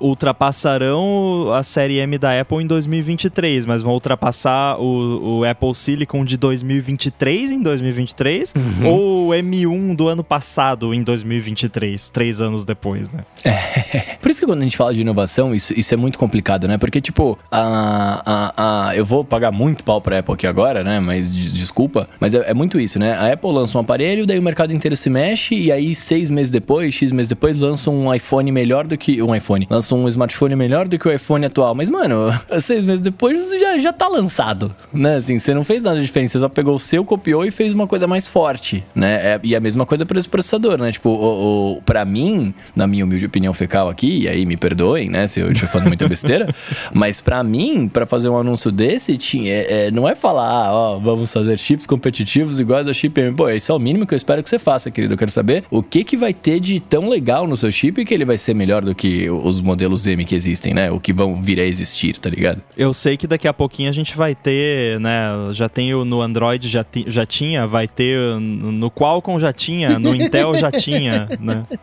[0.00, 6.24] Ultrapassarão a série M da Apple em 2023, mas vão ultrapassar o, o Apple Silicon
[6.24, 8.54] de 2023 em 2023
[8.84, 13.24] ou o M1 do ano passado em 2023, três anos depois, né?
[14.20, 16.78] Por isso que quando a gente fala de inovação, isso, isso é muito complicado, né?
[16.78, 21.00] Porque, tipo, a, a, a, eu vou pagar muito pau pra Apple aqui agora, né?
[21.00, 23.12] Mas de- desculpa, mas é, é muito isso, né?
[23.12, 26.50] A Apple lança um aparelho, daí o mercado inteiro se mexe, e aí seis meses
[26.50, 29.22] depois, X meses depois, lança um iPhone melhor do que.
[29.22, 29.66] Um iPhone.
[29.70, 31.74] Lança um smartphone melhor do que o iPhone atual.
[31.74, 32.28] Mas, mano,
[32.60, 35.16] seis meses depois já, já tá lançado, né?
[35.16, 37.72] Assim, você não fez nada de diferente, você só pegou o seu, copiou e fez
[37.72, 39.34] uma coisa mais forte, né?
[39.34, 40.90] É- e a mesma coisa para esse processador, né?
[40.92, 45.08] Tipo, o, o, pra mim, na minha humilde opinião fecal aqui, e aí me perdoem,
[45.08, 46.48] né, se eu estiver falando muita besteira,
[46.92, 50.72] mas pra mim, pra fazer um anúncio desse, tinha, é, é, não é falar, ah,
[50.72, 53.36] ó, vamos fazer chips competitivos iguais a chip M.
[53.36, 55.14] Pô, isso é o mínimo que eu espero que você faça, querido.
[55.14, 58.12] Eu quero saber o que que vai ter de tão legal no seu chip que
[58.14, 60.90] ele vai ser melhor do que os modelos M que existem, né?
[60.90, 62.62] O que vão vir a existir, tá ligado?
[62.76, 65.28] Eu sei que daqui a pouquinho a gente vai ter, né?
[65.52, 69.98] Já tem o no Android, já, ti- já tinha, vai ter no Qualcomm já tinha,
[69.98, 71.66] no Intel já tinha, né?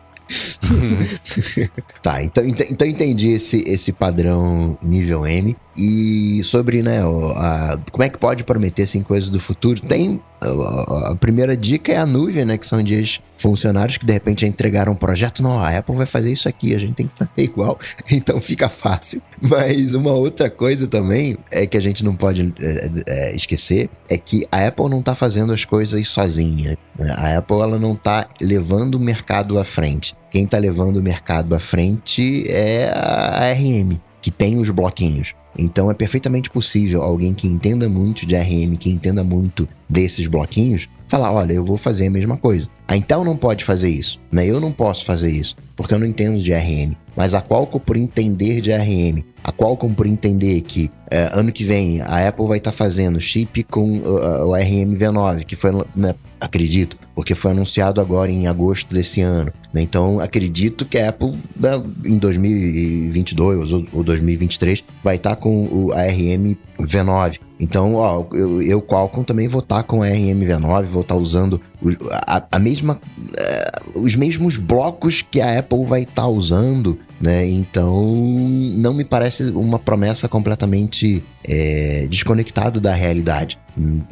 [2.02, 5.56] Tá, então, então, então entendi esse, esse padrão nível M.
[5.82, 7.00] E sobre, né,
[7.36, 9.80] a- como é que pode prometer assim, coisas do futuro?
[9.80, 10.20] Tem.
[10.40, 12.58] A, a- primeira dica é a nuvem, né?
[12.58, 15.42] Que são dias funcionários que de repente entregaram um projeto.
[15.42, 17.78] Não, a Apple vai fazer isso aqui, a gente tem que fazer igual.
[18.10, 19.22] Então fica fácil.
[19.40, 24.18] Mas uma outra coisa também é que a gente não pode é, é, esquecer é
[24.18, 26.76] que a Apple não tá fazendo as coisas sozinha.
[26.98, 27.14] né?
[27.16, 30.14] A Apple ela não tá levando o mercado à frente.
[30.30, 35.34] Quem tá levando o mercado à frente é a ARM, que tem os bloquinhos.
[35.58, 40.88] Então é perfeitamente possível alguém que entenda muito de ARM, que entenda muito desses bloquinhos,
[41.08, 42.68] falar: olha, eu vou fazer a mesma coisa.
[42.90, 44.44] A Intel não pode fazer isso, né?
[44.44, 46.94] Eu não posso fazer isso, porque eu não entendo de ARM.
[47.16, 51.62] Mas a Qualcomm, por entender de ARM, a Qualcomm, por entender que é, ano que
[51.62, 56.16] vem a Apple vai estar fazendo chip com uh, o ARM V9, que foi, né,
[56.40, 59.52] acredito, porque foi anunciado agora em agosto desse ano.
[59.72, 59.82] né?
[59.82, 65.92] Então, acredito que a Apple, né, em 2022 ou ou 2023, vai estar com o
[65.92, 67.38] ARM V9.
[67.58, 71.54] Então, ó, eu, eu Qualcomm também vou estar com o ARM V9, vou estar usando
[71.54, 71.60] o-
[72.10, 73.00] a, a mesma,
[73.36, 77.48] eh, os mesmos blocos que a Apple vai estar usando, né?
[77.48, 78.04] Então,
[78.76, 83.58] não me parece uma promessa completamente eh, desconectada da realidade.
[83.78, 84.02] Hum,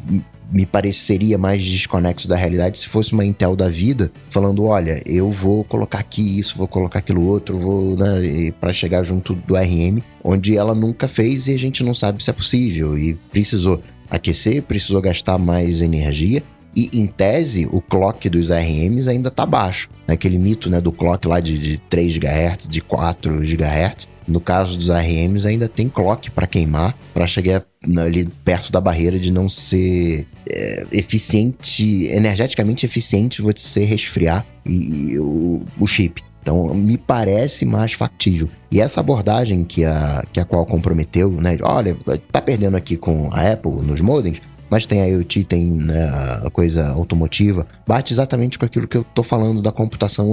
[0.51, 5.31] me pareceria mais desconexo da realidade se fosse uma Intel da vida falando, olha, eu
[5.31, 10.01] vou colocar aqui isso, vou colocar aquilo outro, vou, né, para chegar junto do RM,
[10.25, 14.63] onde ela nunca fez e a gente não sabe se é possível e precisou aquecer,
[14.63, 16.43] precisou gastar mais energia
[16.79, 21.27] e em tese o clock dos RMs ainda tá baixo, naquele mito, né, do clock
[21.27, 24.07] lá de, de 3 GHz, de 4 GHz.
[24.29, 27.65] No caso dos ARMs, ainda tem clock para queimar, para chegar
[27.99, 35.19] ali perto da barreira de não ser é, eficiente, energeticamente eficiente você resfriar e, e
[35.19, 36.23] o, o chip.
[36.43, 38.51] Então, me parece mais factível.
[38.71, 41.57] E essa abordagem que a, que a Qualcomm prometeu, né?
[41.63, 41.97] Olha,
[42.31, 44.41] tá perdendo aqui com a Apple nos modems,
[44.71, 46.05] mas tem a IoT, tem né,
[46.45, 50.31] a coisa automotiva, bate exatamente com aquilo que eu tô falando da computação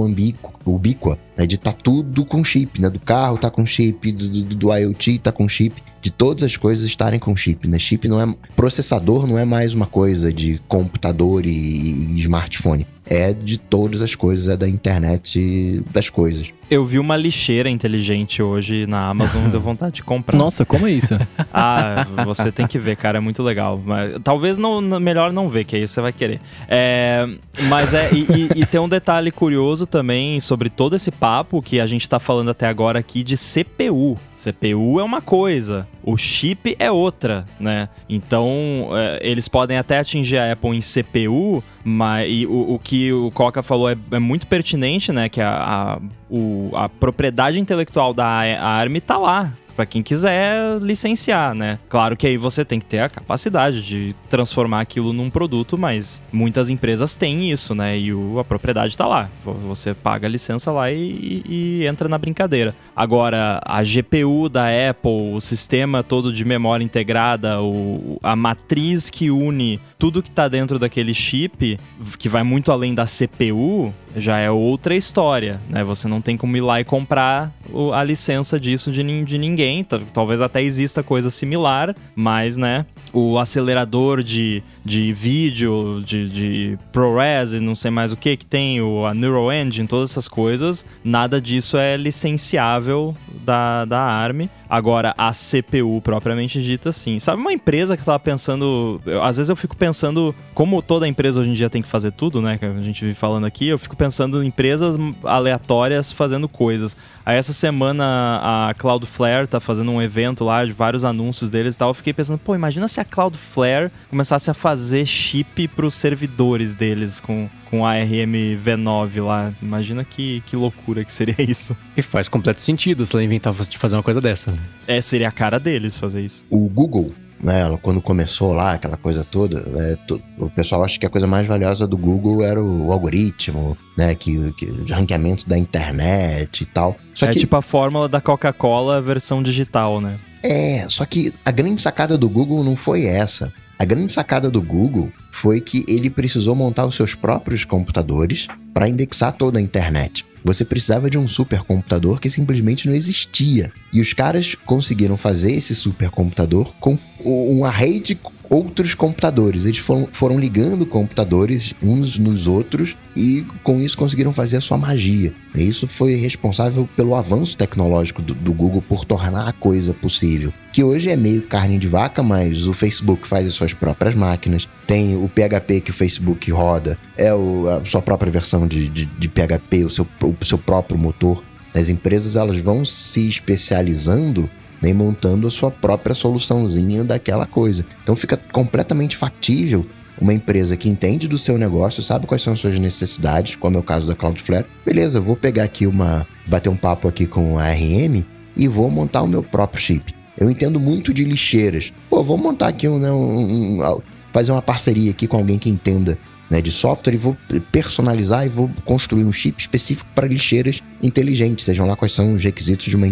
[0.64, 4.54] ubíqua, né, de tá tudo com chip, né, do carro tá com chip, do, do,
[4.54, 8.20] do IoT tá com chip, de todas as coisas estarem com chip, né, chip não
[8.20, 14.02] é, processador não é mais uma coisa de computador e, e smartphone, é de todas
[14.02, 16.52] as coisas, é da internet das coisas.
[16.68, 20.36] Eu vi uma lixeira inteligente hoje na Amazon, deu vontade de comprar.
[20.36, 21.14] Nossa, como é isso?
[21.54, 23.80] ah, você tem que ver, cara, é muito legal.
[23.84, 26.40] Mas, talvez não, melhor não ver, que aí você vai querer.
[26.68, 27.28] É,
[27.68, 28.26] mas é, e,
[28.56, 32.18] e, e, tem um detalhe curioso também sobre todo esse papo que a gente tá
[32.18, 34.18] falando até agora aqui de CPU.
[34.36, 37.88] CPU é uma coisa, o chip é outra, né?
[38.08, 42.95] Então, é, eles podem até atingir a Apple em CPU, mas e o, o que
[43.12, 45.28] o Coca falou é, é muito pertinente, né?
[45.28, 45.98] Que a, a,
[46.30, 51.78] o, a propriedade intelectual da ARM tá lá para quem quiser licenciar, né?
[51.88, 56.22] Claro que aí você tem que ter a capacidade de transformar aquilo num produto, mas
[56.32, 57.98] muitas empresas têm isso, né?
[57.98, 59.28] E o, a propriedade está lá.
[59.44, 61.44] Você paga a licença lá e, e,
[61.82, 62.74] e, entra na brincadeira.
[62.94, 69.30] Agora, a GPU da Apple, o sistema todo de memória integrada, o, a matriz que
[69.30, 71.78] une tudo que está dentro daquele chip,
[72.18, 75.84] que vai muito além da CPU, já é outra história, né?
[75.84, 77.52] Você não tem como ir lá e comprar
[77.94, 79.84] a licença disso de, de ninguém.
[80.12, 82.86] Talvez até exista coisa similar, mas, né?
[83.18, 88.44] O acelerador de, de vídeo, de, de ProRes e não sei mais o que que
[88.44, 94.50] tem, o, a Neural Engine, todas essas coisas, nada disso é licenciável da, da ARM.
[94.68, 97.18] Agora, a CPU propriamente dita, sim.
[97.18, 99.00] Sabe uma empresa que tava pensando.
[99.06, 102.10] Eu, às vezes eu fico pensando, como toda empresa hoje em dia tem que fazer
[102.10, 102.58] tudo, né?
[102.58, 106.96] Que a gente vive falando aqui, eu fico pensando em empresas aleatórias fazendo coisas.
[107.24, 111.78] Aí essa semana a Cloudflare tá fazendo um evento lá de vários anúncios deles e
[111.78, 111.90] tal.
[111.90, 117.20] Eu fiquei pensando, pô, imagina se a Cloudflare começasse a fazer chip pros servidores deles
[117.20, 119.52] com com ARM V9 lá.
[119.60, 121.76] Imagina que, que loucura que seria isso.
[121.96, 124.52] E faz completo sentido se ela inventar de fazer uma coisa dessa.
[124.52, 124.58] Né?
[124.86, 126.46] É, seria a cara deles fazer isso.
[126.48, 129.96] O Google, né, quando começou lá, aquela coisa toda, né,
[130.38, 134.52] o pessoal acha que a coisa mais valiosa do Google era o algoritmo, né, que,
[134.52, 136.96] que de ranqueamento da internet e tal.
[137.14, 140.16] Só é que, tipo a fórmula da Coca-Cola versão digital, né?
[140.42, 143.52] É, só que a grande sacada do Google não foi essa.
[143.78, 148.88] A grande sacada do Google foi que ele precisou montar os seus próprios computadores para
[148.88, 150.24] indexar toda a internet.
[150.42, 153.72] Você precisava de um supercomputador que simplesmente não existia.
[153.92, 158.16] E os caras conseguiram fazer esse supercomputador com um array de
[158.50, 159.64] outros computadores.
[159.64, 164.76] Eles foram, foram ligando computadores uns nos outros e com isso conseguiram fazer a sua
[164.76, 165.32] magia.
[165.54, 170.52] E isso foi responsável pelo avanço tecnológico do, do, Google por tornar a coisa possível.
[170.72, 174.68] Que hoje é meio carne de vaca, mas o Facebook faz as suas próprias máquinas.
[174.86, 179.06] Tem o PHP que o Facebook roda, é o, a sua própria versão de, de,
[179.06, 181.42] de PHP, o seu, o seu próprio motor.
[181.74, 184.48] As empresas elas vão se especializando
[184.80, 187.84] nem montando a sua própria soluçãozinha daquela coisa.
[188.02, 189.84] Então fica completamente factível
[190.20, 193.80] uma empresa que entende do seu negócio, sabe quais são as suas necessidades, como é
[193.80, 194.66] o caso da Cloudflare.
[194.84, 196.26] Beleza, vou pegar aqui uma.
[196.46, 198.24] bater um papo aqui com a RM
[198.56, 200.14] e vou montar o meu próprio chip.
[200.38, 201.92] Eu entendo muito de lixeiras.
[202.08, 204.00] Pô, vou montar aqui um, né, um, um
[204.32, 206.18] fazer uma parceria aqui com alguém que entenda
[206.50, 207.36] né, de software e vou
[207.72, 212.42] personalizar e vou construir um chip específico para lixeiras inteligentes, sejam lá quais são os
[212.42, 213.06] requisitos de uma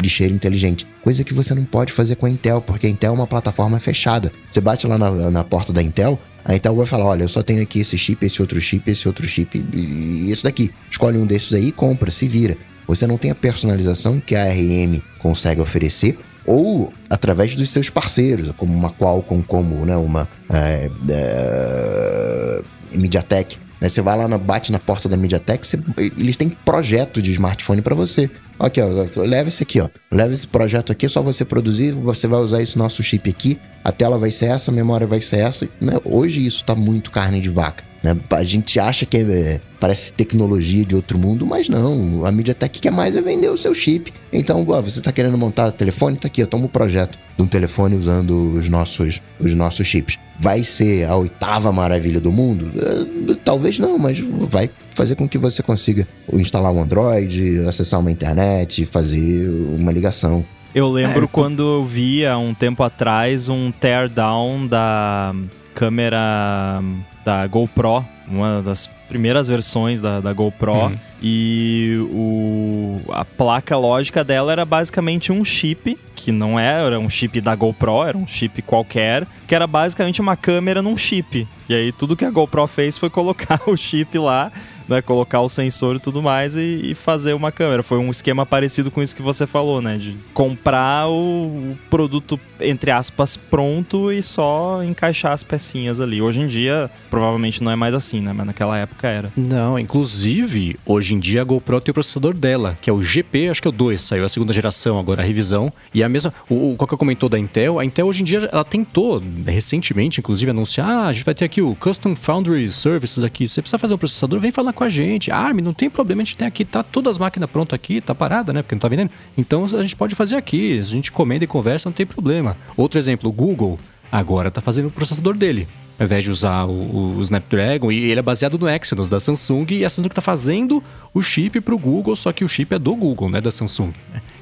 [0.00, 0.86] lixeira inteligente.
[1.02, 3.78] Coisa que você não pode fazer com a Intel, porque a Intel é uma plataforma
[3.78, 4.32] fechada.
[4.48, 7.42] Você bate lá na, na porta da Intel, a Intel vai falar: olha, eu só
[7.42, 10.70] tenho aqui esse chip, esse outro chip, esse outro chip e esse daqui.
[10.90, 12.56] Escolhe um desses aí, compra, se vira.
[12.86, 16.16] Você não tem a personalização que a ARM consegue oferecer
[16.46, 22.62] ou através dos seus parceiros, como uma Qualcomm, como né, uma é, é,
[22.92, 23.58] MediaTek.
[23.80, 23.88] Né?
[23.88, 27.82] Você vai lá, na, bate na porta da MediaTek, você, eles têm projeto de smartphone
[27.82, 28.30] para você.
[28.58, 29.88] Aqui, ó, leva esse aqui, ó.
[30.10, 33.58] Leva esse projeto aqui, é só você produzir, você vai usar esse nosso chip aqui,
[33.84, 35.68] a tela vai ser essa, a memória vai ser essa.
[35.80, 35.92] Né?
[36.04, 37.84] Hoje isso tá muito carne de vaca.
[38.06, 38.16] Né?
[38.30, 42.24] A gente acha que é, parece tecnologia de outro mundo, mas não.
[42.24, 44.12] A MediaTek quer mais é vender o seu chip.
[44.32, 46.16] Então, ó, você está querendo montar telefone?
[46.16, 50.18] Tá aqui, eu tomo o projeto de um telefone usando os nossos, os nossos chips.
[50.38, 52.70] Vai ser a oitava maravilha do mundo?
[52.76, 58.10] É, talvez não, mas vai fazer com que você consiga instalar um Android, acessar uma
[58.12, 60.44] internet, fazer uma ligação.
[60.72, 65.34] Eu lembro é, quando eu vi há um tempo atrás um teardown da
[65.76, 66.82] câmera
[67.22, 70.72] da GoPro, uma das primeiras versões da, da GoPro.
[70.72, 70.98] Uhum.
[71.22, 77.42] E o, a placa lógica dela era basicamente um chip, que não era um chip
[77.42, 81.46] da GoPro, era um chip qualquer, que era basicamente uma câmera num chip.
[81.68, 84.50] E aí tudo que a GoPro fez foi colocar o chip lá
[84.88, 87.82] né, colocar o sensor e tudo mais e, e, fazer uma câmera.
[87.82, 89.96] Foi um esquema parecido com isso que você falou, né?
[89.96, 96.22] De comprar o, o produto, entre aspas, pronto e só encaixar as pecinhas ali.
[96.22, 98.32] Hoje em dia, provavelmente não é mais assim, né?
[98.32, 99.32] Mas naquela época era.
[99.36, 103.48] Não, inclusive, hoje em dia a GoPro tem o processador dela, que é o GP,
[103.48, 105.72] acho que é o 2, saiu a segunda geração agora, a revisão.
[105.92, 106.32] E a mesma.
[106.48, 110.50] O, o Coca comentou da Intel, a Intel hoje em dia ela tentou, recentemente, inclusive,
[110.50, 113.46] anunciar: ah, a gente vai ter aqui o Custom Foundry Services aqui.
[113.48, 115.32] Você precisa fazer um processador, vem falar com a gente.
[115.32, 118.14] Ah, não tem problema, a gente tem aqui, tá todas as máquinas prontas aqui, tá
[118.14, 118.62] parada, né?
[118.62, 119.10] Porque não tá vendendo.
[119.36, 122.56] Então a gente pode fazer aqui, a gente comenda e conversa, não tem problema.
[122.76, 123.80] Outro exemplo, o Google
[124.12, 125.66] agora tá fazendo o processador dele
[125.98, 129.66] ao invés de usar o, o, Snapdragon, e ele é baseado no Exynos da Samsung,
[129.70, 132.78] e a Samsung está fazendo o chip para o Google, só que o chip é
[132.78, 133.92] do Google, né, da Samsung.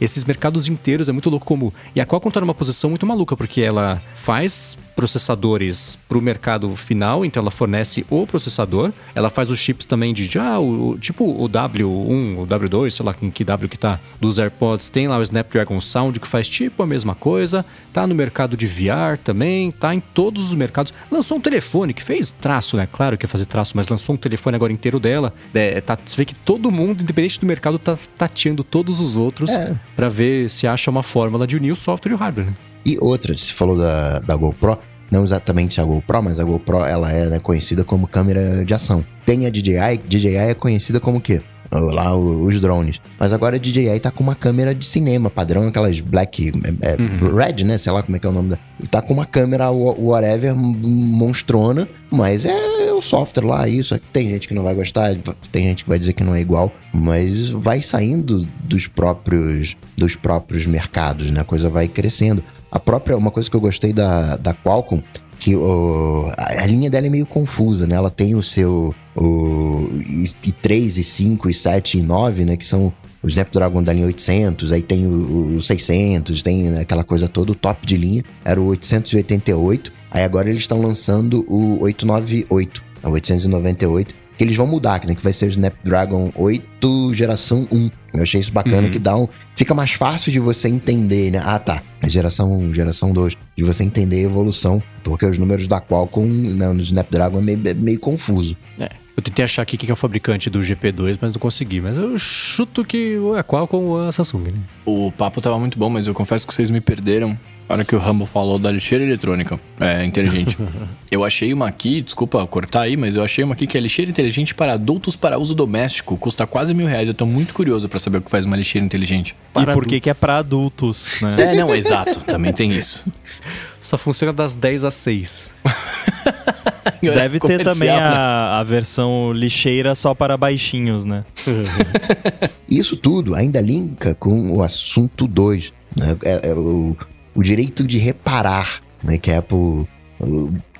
[0.00, 1.72] Esses mercados inteiros é muito louco como...
[1.94, 6.74] E a Qualcomm está numa posição muito maluca, porque ela faz processadores para o mercado
[6.76, 11.26] final, então ela fornece o processador, ela faz os chips também de, ah, o, tipo
[11.26, 15.18] o W1, o W2, sei lá em que W que tá, dos AirPods, tem lá
[15.18, 19.70] o Snapdragon Sound que faz tipo a mesma coisa, tá no mercado de VR também,
[19.70, 20.94] tá em todos os mercados.
[21.10, 22.88] Lançou um telefone que fez traço, né?
[22.90, 25.34] Claro que ia fazer traço, mas lançou um telefone agora inteiro dela.
[25.52, 29.50] É, tá, você vê que todo mundo, independente do mercado, tá tateando todos os outros
[29.50, 29.78] é.
[29.94, 32.56] para ver se acha uma fórmula de unir o software e o hardware, né?
[32.86, 34.78] E outra, você falou da, da GoPro,
[35.10, 39.04] não exatamente a GoPro, mas a GoPro ela é né, conhecida como câmera de ação.
[39.24, 41.40] Tem a DJI, DJI é conhecida como o quê?
[41.70, 43.00] Lá os drones.
[43.18, 46.96] Mas agora a DJI tá com uma câmera de cinema, padrão, aquelas black, é, é,
[46.96, 47.34] uhum.
[47.34, 47.78] red, né?
[47.78, 48.58] Sei lá como é que é o nome da.
[48.90, 53.98] Tá com uma câmera whatever monstrona, mas é o software lá, isso.
[54.12, 55.16] Tem gente que não vai gostar,
[55.50, 60.14] tem gente que vai dizer que não é igual, mas vai saindo dos próprios dos
[60.14, 61.40] próprios mercados, né?
[61.40, 62.42] A coisa vai crescendo.
[62.74, 65.00] A própria, uma coisa que eu gostei da, da Qualcomm,
[65.38, 67.94] que o, a, linha dela é meio confusa, né?
[67.94, 72.56] Ela tem o seu o, e, e 3, e 5, e 7 e 9, né?
[72.56, 77.04] Que são o Snapdragon da linha 800, aí tem o, o 600, tem né, aquela
[77.04, 81.80] coisa toda, o top de linha era o 888, aí agora eles estão lançando o
[81.80, 87.68] 898, o 898, que eles vão mudar, né, que vai ser o Snapdragon 8 geração
[87.70, 87.90] 1.
[88.14, 88.92] Eu achei isso bacana, uhum.
[88.92, 89.28] que dá um.
[89.56, 91.42] Fica mais fácil de você entender, né?
[91.44, 91.82] Ah, tá.
[92.00, 93.36] É geração 1, geração 2.
[93.56, 94.82] De você entender a evolução.
[95.02, 98.56] Porque os números da Qualcomm né, no Snapdragon é meio, é meio confuso.
[98.78, 98.88] É.
[99.16, 101.80] Eu tentei achar aqui quem é o fabricante do GP2, mas não consegui.
[101.80, 104.58] Mas eu chuto que é a Qualcomm ou a Samsung, né?
[104.84, 107.38] O papo tava muito bom, mas eu confesso que vocês me perderam
[107.68, 110.58] a hora que o Rambo falou da lixeira eletrônica, é inteligente.
[111.10, 114.10] eu achei uma aqui, desculpa cortar aí, mas eu achei uma aqui que é lixeira
[114.10, 116.16] inteligente para adultos para uso doméstico.
[116.18, 117.08] Custa quase mil reais.
[117.08, 119.34] Eu tô muito curioso para saber o que faz uma lixeira inteligente.
[119.52, 121.36] Para e por que, que é para adultos, né?
[121.38, 122.20] É, não, exato.
[122.20, 123.04] Também tem isso.
[123.84, 125.50] Só funciona das 10 às 6.
[127.02, 128.16] Deve ter também a, né?
[128.16, 131.22] a versão lixeira só para baixinhos, né?
[132.66, 135.70] Isso tudo ainda linka com o assunto 2.
[135.94, 136.16] Né?
[136.24, 136.96] É, é o,
[137.34, 139.18] o direito de reparar, né?
[139.18, 139.86] Que a Apple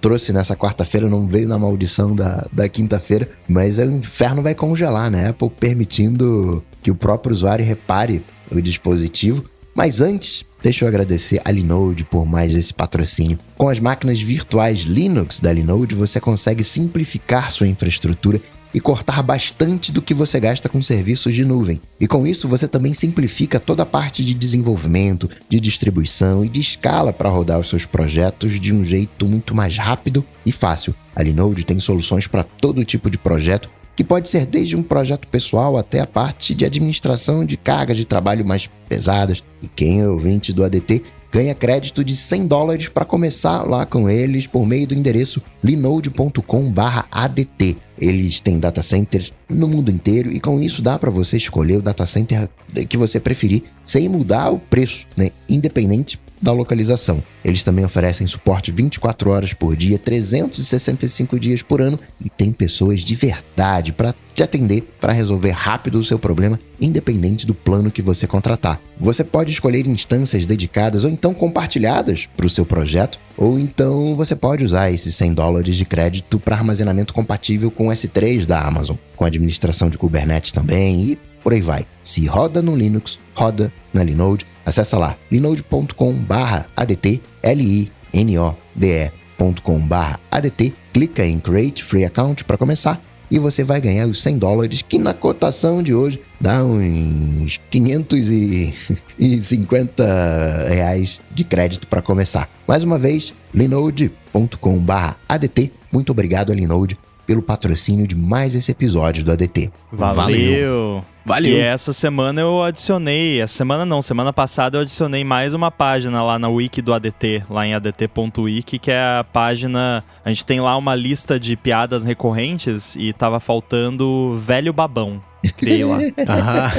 [0.01, 5.11] trouxe nessa quarta-feira, não veio na maldição da, da quinta-feira, mas o inferno vai congelar,
[5.11, 5.29] né?
[5.29, 9.45] Apple permitindo que o próprio usuário repare o dispositivo.
[9.75, 13.39] Mas antes, deixa eu agradecer a Linode por mais esse patrocínio.
[13.57, 18.41] Com as máquinas virtuais Linux da Linode, você consegue simplificar sua infraestrutura
[18.73, 21.81] e cortar bastante do que você gasta com serviços de nuvem.
[22.01, 26.61] E com isso você também simplifica toda a parte de desenvolvimento, de distribuição e de
[26.61, 30.95] escala para rodar os seus projetos de um jeito muito mais rápido e fácil.
[31.15, 35.27] A Linode tem soluções para todo tipo de projeto, que pode ser desde um projeto
[35.29, 39.43] pessoal até a parte de administração de cargas de trabalho mais pesadas.
[39.63, 41.03] E quem é ouvinte do ADT
[41.35, 47.77] ganha crédito de 100 dólares para começar lá com eles por meio do endereço linode.com/adt.
[47.99, 51.83] Eles têm data centers no mundo inteiro e com isso dá para você escolher o
[51.83, 52.49] data center
[52.89, 55.31] que você preferir sem mudar o preço, né?
[55.49, 57.23] Independente da localização.
[57.45, 63.01] Eles também oferecem suporte 24 horas por dia, 365 dias por ano e tem pessoas
[63.01, 68.03] de verdade para te atender para resolver rápido o seu problema, independente do plano que
[68.03, 68.81] você contratar.
[68.99, 74.35] Você pode escolher instâncias dedicadas ou então compartilhadas para o seu projeto, ou então você
[74.35, 78.97] pode usar esses 100 dólares de crédito para armazenamento compatível com o S3 da Amazon,
[79.15, 81.87] com administração de Kubernetes também e por aí vai.
[82.03, 84.45] Se roda no Linux, roda na Linode.
[84.67, 90.75] Acesse lá linode.com/adt, l i n o d e.com/adt.
[90.93, 94.99] Clica em Create Free Account para começar e você vai ganhar os 100 dólares, que
[94.99, 100.05] na cotação de hoje dá uns 550
[100.69, 102.49] reais de crédito para começar.
[102.67, 105.73] Mais uma vez, linode.com/adt.
[105.91, 109.71] Muito obrigado a Linode pelo patrocínio de mais esse episódio do ADT.
[109.93, 110.15] Valeu!
[110.25, 111.05] Valeu.
[111.27, 111.53] Valeu.
[111.57, 116.23] E essa semana eu adicionei, essa semana não, semana passada eu adicionei mais uma página
[116.23, 120.61] lá na wiki do ADT, lá em adt.wiki, que é a página, a gente tem
[120.61, 125.19] lá uma lista de piadas recorrentes e tava faltando velho babão.
[125.57, 125.99] Criei lá.
[126.29, 126.73] Ah,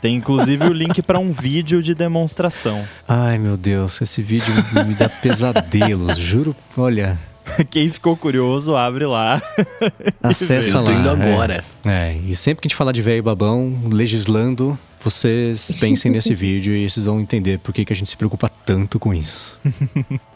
[0.00, 2.84] Tem inclusive o link pra um vídeo de demonstração.
[3.06, 4.52] ai, meu Deus, esse vídeo
[4.86, 6.54] me dá pesadelos, juro.
[6.76, 7.18] Olha,
[7.70, 9.42] Quem ficou curioso, abre lá.
[10.22, 10.96] acessa Eu tô lá.
[10.96, 11.12] indo é.
[11.12, 11.64] agora.
[11.84, 16.74] É, e sempre que a gente falar de velho babão, legislando, vocês pensem nesse vídeo
[16.74, 19.58] e vocês vão entender por que, que a gente se preocupa tanto com isso.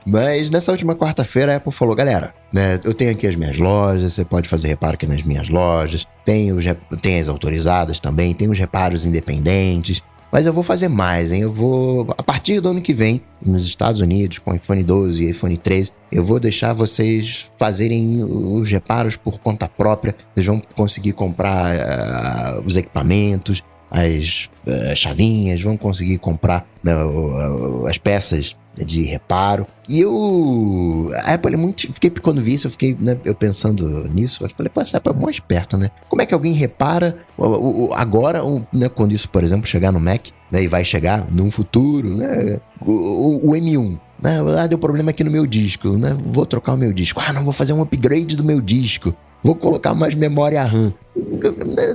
[0.05, 4.15] Mas nessa última quarta-feira a Apple falou, galera, né, eu tenho aqui as minhas lojas,
[4.15, 6.65] você pode fazer reparo aqui nas minhas lojas, tem, os,
[7.01, 11.43] tem as autorizadas também, tem os reparos independentes, mas eu vou fazer mais, hein?
[11.43, 15.31] Eu vou, a partir do ano que vem, nos Estados Unidos, com iPhone 12 e
[15.31, 21.13] iPhone 13, eu vou deixar vocês fazerem os reparos por conta própria, vocês vão conseguir
[21.13, 29.67] comprar ah, os equipamentos, as eh, chavinhas, vão conseguir comprar o- as peças de reparo.
[29.89, 31.11] E eu.
[31.23, 31.93] A Apple é muito.
[31.93, 34.45] Fiquei, quando vi isso, eu fiquei né, eu pensando nisso.
[34.45, 35.91] Eu falei, pô, essa Apple é mó esperta, né?
[36.09, 39.93] Como é que alguém repara o- o- agora, o- né, quando isso, por exemplo, chegar
[39.93, 42.59] no Mac, né, e vai chegar num futuro, né?
[42.81, 43.99] O M1.
[44.23, 46.17] Né, ah, deu problema aqui no meu disco, né?
[46.25, 47.21] Vou trocar o meu disco.
[47.27, 49.15] Ah, não, vou fazer um upgrade do meu disco.
[49.47, 50.93] Vou colocar mais memória RAM.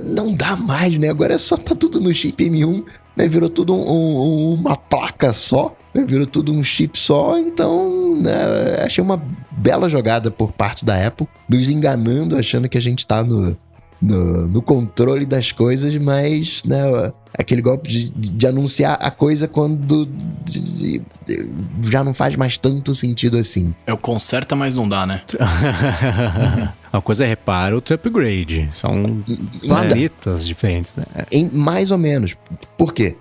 [0.04, 1.10] Não dá mais, né?
[1.10, 2.82] Agora é só tá tudo no chip M1,
[3.14, 3.28] né?
[3.28, 6.02] Virou tudo um- um- uma placa só, né?
[6.02, 7.36] Virou tudo um chip só.
[7.38, 8.32] Então, né?
[8.82, 13.22] achei uma bela jogada por parte da Apple, nos enganando, achando que a gente tá
[13.22, 13.54] no,
[14.02, 16.82] no, no controle das coisas, mas, né?
[17.38, 20.04] Aquele golpe de, de anunciar a coisa quando
[20.44, 21.50] de- de-
[21.90, 23.74] já não faz mais tanto sentido assim.
[23.86, 25.22] É o conserta, mas não dá, né?
[26.92, 28.68] Uma coisa é reparo, outra é upgrade.
[28.74, 29.22] São
[29.66, 31.04] planetas diferentes, né?
[31.30, 32.36] Em mais ou menos.
[32.76, 33.16] Por quê?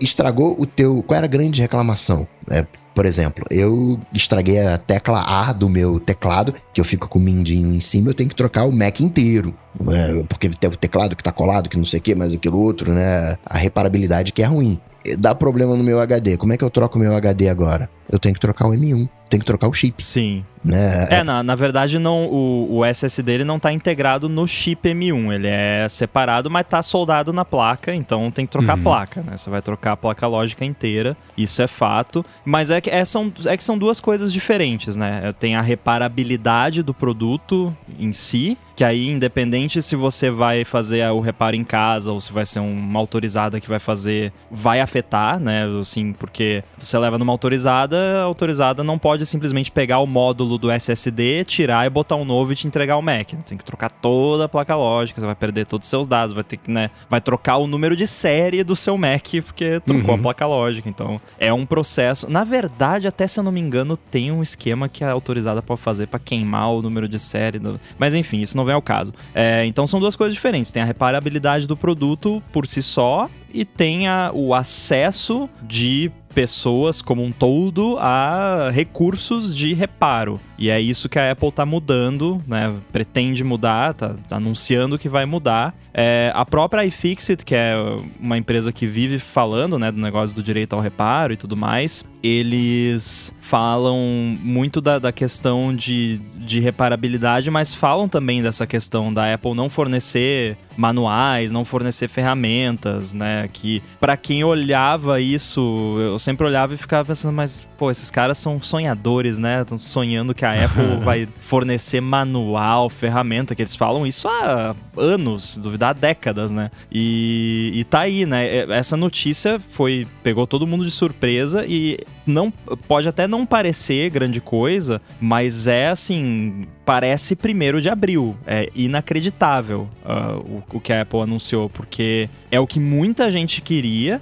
[0.00, 1.02] Estragou o teu.
[1.06, 2.28] Qual era a grande reclamação?
[2.50, 7.18] É, por exemplo, eu estraguei a tecla A do meu teclado, que eu fico com
[7.18, 9.54] o mindinho em cima, eu tenho que trocar o Mac inteiro.
[9.90, 12.58] É, porque tem o teclado que tá colado, que não sei o que, mas aquilo
[12.60, 13.36] outro, né?
[13.44, 14.78] A reparabilidade que é ruim.
[15.18, 16.36] Dá problema no meu HD.
[16.38, 17.90] Como é que eu troco o meu HD agora?
[18.10, 20.44] Eu tenho que trocar o M1, tenho que trocar o chip, Sim.
[20.64, 21.06] né?
[21.10, 25.32] É, na, na verdade, não, o, o SSD ele não tá integrado no chip M1.
[25.34, 28.80] Ele é separado, mas tá soldado na placa, então tem que trocar Uhum.
[28.80, 29.36] a placa, né?
[29.36, 32.24] Você vai trocar a placa lógica inteira, isso é fato.
[32.44, 35.34] Mas é que, é, são, é que são duas coisas diferentes, né?
[35.38, 41.20] Tem a reparabilidade do produto em si, que aí, independente se você vai fazer o
[41.20, 45.64] reparo em casa ou se vai ser uma autorizada que vai fazer, vai afetar, né?
[45.80, 50.70] Assim, porque você leva numa autorizada, a autorizada não pode simplesmente pegar o módulo do
[50.70, 53.28] SSD, tirar e botar um novo e te entregar o Mac.
[53.46, 56.44] Tem que trocar toda a placa lógica, você vai perder todos os seus dados, vai
[56.44, 56.90] ter que, né?
[57.08, 60.20] Vai trocar o número de série do seu Mac, porque trocou Uhum.
[60.20, 60.88] a placa lógica.
[60.88, 62.28] Então, é um processo.
[62.30, 65.80] Na verdade, até se eu não me engano, tem um esquema que a autorizada pode
[65.80, 67.58] fazer pra queimar o número de série.
[67.58, 69.12] do- Mas enfim, isso não vem ao caso.
[69.34, 70.70] É, então são duas coisas diferentes.
[70.70, 77.00] Tem a reparabilidade do produto por si só e tem a- o acesso de pessoas
[77.00, 80.40] como um todo a recursos de reparo.
[80.58, 82.74] E é isso que a Apple tá mudando, né?
[82.90, 85.72] Pretende mudar, tá, tá anunciando que vai mudar.
[85.96, 87.72] É, a própria iFixit, que é
[88.18, 92.04] uma empresa que vive falando, né, do negócio do direito ao reparo e tudo mais,
[92.20, 93.98] eles falam
[94.40, 99.68] muito da, da questão de, de reparabilidade, mas falam também dessa questão da Apple não
[99.68, 103.48] fornecer manuais, não fornecer ferramentas, né?
[103.52, 108.38] Que para quem olhava isso, eu sempre olhava e ficava pensando, mas pô, esses caras
[108.38, 109.60] são sonhadores, né?
[109.60, 115.58] Estão sonhando que a Apple vai fornecer manual, ferramenta, que eles falam isso há anos,
[115.58, 116.70] duvidar há décadas, né?
[116.90, 118.46] E, e tá aí, né?
[118.46, 124.10] É, Essa notícia foi pegou todo mundo de surpresa e não pode até não parecer
[124.10, 128.36] grande coisa, mas é assim, parece primeiro de abril.
[128.46, 133.60] É inacreditável ah, o, o que a Apple anunciou, porque é o que muita gente
[133.60, 134.20] queria.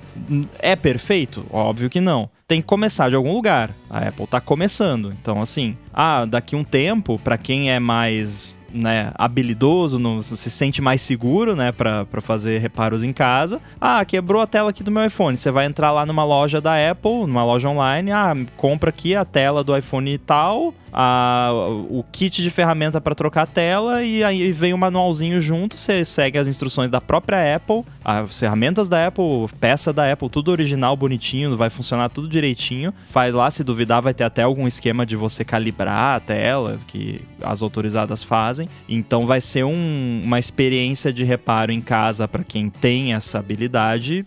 [0.59, 1.45] É perfeito?
[1.51, 2.29] Óbvio que não.
[2.47, 3.71] Tem que começar de algum lugar.
[3.89, 5.13] A Apple tá começando.
[5.21, 10.81] Então, assim, ah, daqui um tempo, para quem é mais né, habilidoso, não, se sente
[10.81, 13.61] mais seguro, né, pra fazer reparos em casa.
[13.81, 15.37] Ah, quebrou a tela aqui do meu iPhone.
[15.37, 19.25] Você vai entrar lá numa loja da Apple, numa loja online, ah, compra aqui a
[19.25, 21.51] tela do iPhone tal, a,
[21.89, 26.05] o kit de ferramenta para trocar a tela e aí vem o manualzinho junto, você
[26.05, 30.97] segue as instruções da própria Apple, as ferramentas da Apple, peça da Apple, tudo original,
[30.97, 32.93] bonitinho, vai funcionar tudo direitinho.
[33.11, 37.23] Faz lá, se duvidar, vai ter até algum esquema de você calibrar a tela, que
[37.43, 38.62] as autorizadas fazem.
[38.63, 38.69] Fazem.
[38.89, 44.25] Então vai ser um, uma experiência de reparo em casa para quem tem essa habilidade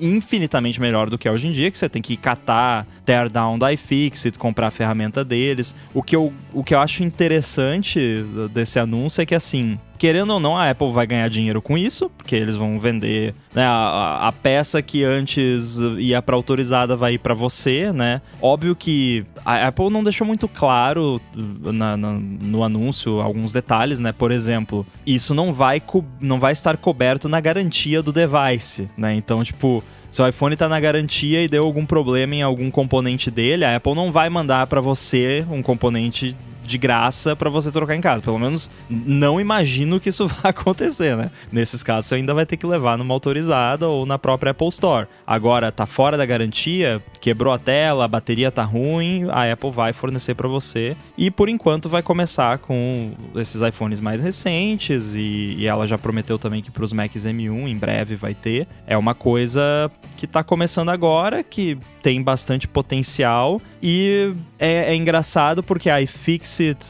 [0.00, 3.72] infinitamente melhor do que é hoje em dia, que você tem que catar teardown da
[3.72, 5.74] iFixit, comprar a ferramenta deles.
[5.92, 10.40] O que eu, o que eu acho interessante desse anúncio é que assim, querendo ou
[10.40, 14.32] não, a Apple vai ganhar dinheiro com isso, porque eles vão vender né, a, a,
[14.32, 18.22] peça que antes ia para autorizada vai ir para você, né?
[18.40, 24.12] Óbvio que a Apple não deixou muito claro na, na, no anúncio alguns detalhes, né?
[24.12, 25.82] Por exemplo, isso não vai,
[26.20, 29.14] não vai estar coberto na garantia do device, né?
[29.14, 33.64] Então, tipo, seu iPhone está na garantia e deu algum problema em algum componente dele,
[33.64, 36.34] a Apple não vai mandar para você um componente
[36.68, 38.22] de graça para você trocar em casa.
[38.22, 41.30] Pelo menos não imagino que isso vai acontecer, né?
[41.50, 45.08] Nesses casos você ainda vai ter que levar numa autorizada ou na própria Apple Store.
[45.26, 49.92] Agora tá fora da garantia, quebrou a tela, a bateria tá ruim, a Apple vai
[49.92, 50.96] fornecer para você.
[51.16, 56.38] E por enquanto vai começar com esses iPhones mais recentes e, e ela já prometeu
[56.38, 58.68] também que para os Macs M1 em breve vai ter.
[58.86, 65.62] É uma coisa que tá começando agora, que tem bastante potencial e é, é engraçado
[65.62, 66.00] porque a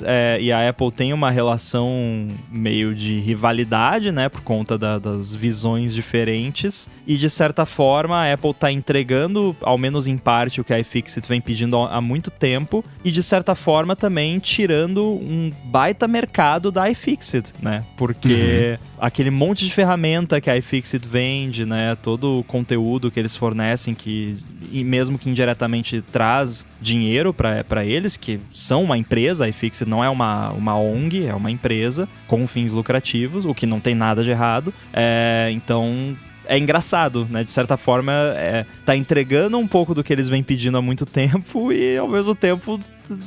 [0.05, 4.29] é, e a Apple têm uma relação meio de rivalidade, né?
[4.29, 6.89] Por conta da, das visões diferentes.
[7.07, 10.81] E de certa forma a Apple tá entregando, ao menos em parte, o que a
[10.81, 12.85] iFixit vem pedindo há muito tempo.
[13.05, 17.85] E de certa forma também tirando um baita mercado da iFixit, né?
[17.97, 18.97] Porque uhum.
[19.01, 21.97] aquele monte de ferramenta que a iFixit vende, né?
[21.97, 24.39] Todo o conteúdo que eles fornecem, que
[24.73, 30.09] mesmo que indiretamente traz dinheiro para eles, que são uma empresa, a iFixit não é
[30.09, 34.30] uma, uma ONG, é uma empresa com fins lucrativos, o que não tem nada de
[34.30, 34.72] errado.
[34.92, 36.16] É, então
[36.48, 37.44] é engraçado, né?
[37.44, 41.04] De certa forma, é, tá entregando um pouco do que eles vêm pedindo há muito
[41.04, 42.80] tempo e, ao mesmo tempo,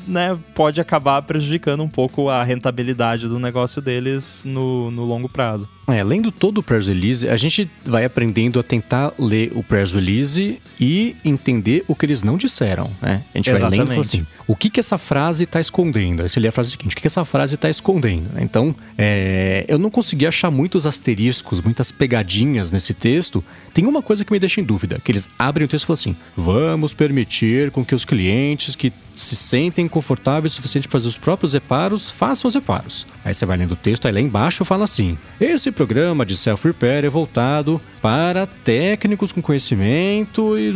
[0.08, 5.70] né, pode acabar prejudicando um pouco a rentabilidade do negócio deles no, no longo prazo.
[5.88, 9.92] É, lendo todo o press release, a gente vai aprendendo a tentar ler o press
[9.92, 13.24] release e entender o que eles não disseram, né?
[13.34, 13.78] A gente Exatamente.
[13.78, 16.22] vai lendo assim, o que que essa frase está escondendo?
[16.22, 18.30] Aí você lê a frase seguinte, o que que essa frase está escondendo?
[18.40, 23.44] Então, é, eu não consegui achar muitos asteriscos, muitas pegadinhas nesse texto.
[23.74, 25.96] Tem uma coisa que me deixa em dúvida, que eles abrem o texto e falam
[25.96, 31.08] assim, vamos permitir com que os clientes que se sentem confortáveis o suficiente para fazer
[31.08, 33.06] os próprios reparos, façam os reparos.
[33.24, 37.06] Aí você vai lendo o texto, aí lá embaixo fala assim, esse programa de self-repair
[37.06, 40.70] é voltado para técnicos com conhecimento e...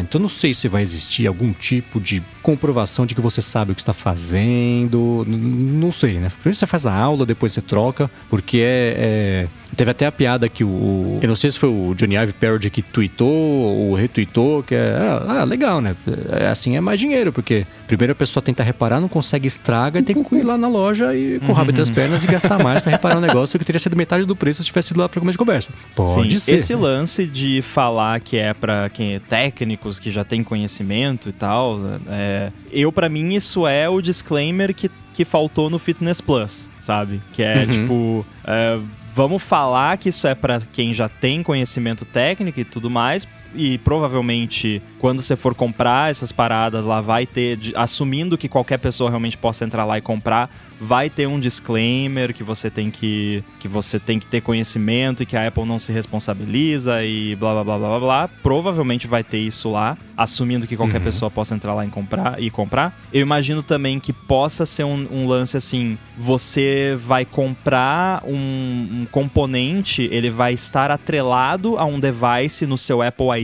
[0.00, 3.74] Então não sei se vai existir algum tipo de comprovação de que você sabe o
[3.74, 5.24] que está fazendo.
[5.26, 6.30] Não sei, né?
[6.30, 8.94] Primeiro você faz a aula, depois você troca, porque é...
[8.96, 9.63] é...
[9.74, 11.18] Teve até a piada que o.
[11.22, 14.96] Eu não sei se foi o Johnny Ive Parody que tweetou ou retweetou, que é.
[15.26, 15.96] Ah, legal, né?
[16.30, 20.02] É, assim é mais dinheiro, porque primeiro a pessoa tenta reparar, não consegue, estraga e
[20.02, 22.62] tem que ir lá na loja e com o rabo entre as pernas e gastar
[22.62, 25.08] mais para reparar um negócio que teria sido metade do preço se tivesse ido lá
[25.08, 25.72] para começo de conversa.
[25.94, 26.54] Pode Sim, ser.
[26.54, 31.32] Esse lance de falar que é para quem é técnicos, que já tem conhecimento e
[31.32, 36.70] tal, é, eu para mim isso é o disclaimer que, que faltou no Fitness Plus,
[36.80, 37.20] sabe?
[37.32, 37.66] Que é uhum.
[37.66, 38.26] tipo.
[38.46, 38.78] É,
[39.14, 43.78] vamos falar que isso é para quem já tem conhecimento técnico e tudo mais, e
[43.78, 49.36] provavelmente quando você for comprar essas paradas lá vai ter, assumindo que qualquer pessoa realmente
[49.36, 50.50] possa entrar lá e comprar,
[50.80, 55.26] vai ter um disclaimer que você tem que que você tem que ter conhecimento e
[55.26, 58.28] que a Apple não se responsabiliza e blá blá blá blá blá.
[58.42, 61.04] Provavelmente vai ter isso lá, assumindo que qualquer uhum.
[61.04, 62.98] pessoa possa entrar lá e comprar e comprar.
[63.12, 68.34] Eu imagino também que possa ser um, um lance assim, você vai comprar um,
[69.02, 73.43] um componente, ele vai estar atrelado a um device no seu Apple ID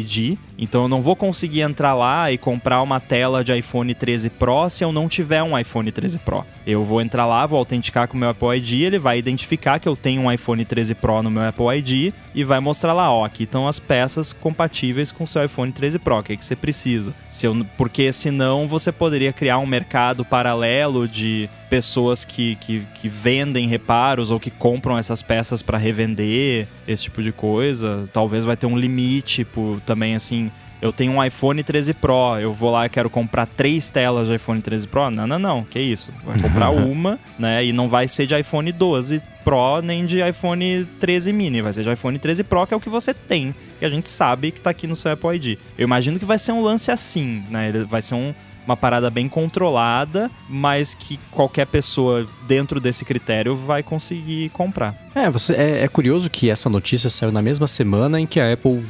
[0.58, 4.68] então eu não vou conseguir entrar lá e comprar uma tela de iPhone 13 Pro
[4.68, 6.44] se eu não tiver um iPhone 13 Pro.
[6.66, 9.88] Eu vou entrar lá, vou autenticar com o meu Apple ID, ele vai identificar que
[9.88, 13.24] eu tenho um iPhone 13 Pro no meu Apple ID e vai mostrar lá, ó,
[13.24, 16.44] aqui estão as peças compatíveis com o seu iPhone 13 Pro, o que, é que
[16.44, 17.14] você precisa.
[17.30, 23.08] Se eu, porque senão você poderia criar um mercado paralelo de pessoas que, que, que
[23.08, 28.08] vendem reparos ou que compram essas peças para revender, esse tipo de coisa.
[28.12, 32.52] Talvez vai ter um limite por, também assim eu tenho um iPhone 13 Pro, eu
[32.52, 35.10] vou lá e quero comprar três telas de iPhone 13 Pro?
[35.10, 36.12] Não, não, não, que isso.
[36.24, 37.64] Vai comprar uma, né?
[37.64, 41.84] E não vai ser de iPhone 12 Pro nem de iPhone 13 mini, vai ser
[41.84, 44.60] de iPhone 13 Pro, que é o que você tem, que a gente sabe que
[44.60, 45.58] tá aqui no seu Apple ID.
[45.76, 47.68] Eu imagino que vai ser um lance assim, né?
[47.68, 48.32] Ele vai ser um,
[48.66, 54.94] uma parada bem controlada, mas que qualquer pessoa dentro desse critério vai conseguir comprar.
[55.14, 58.50] É, você, é, é curioso que essa notícia saiu na mesma semana em que a
[58.50, 58.82] Apple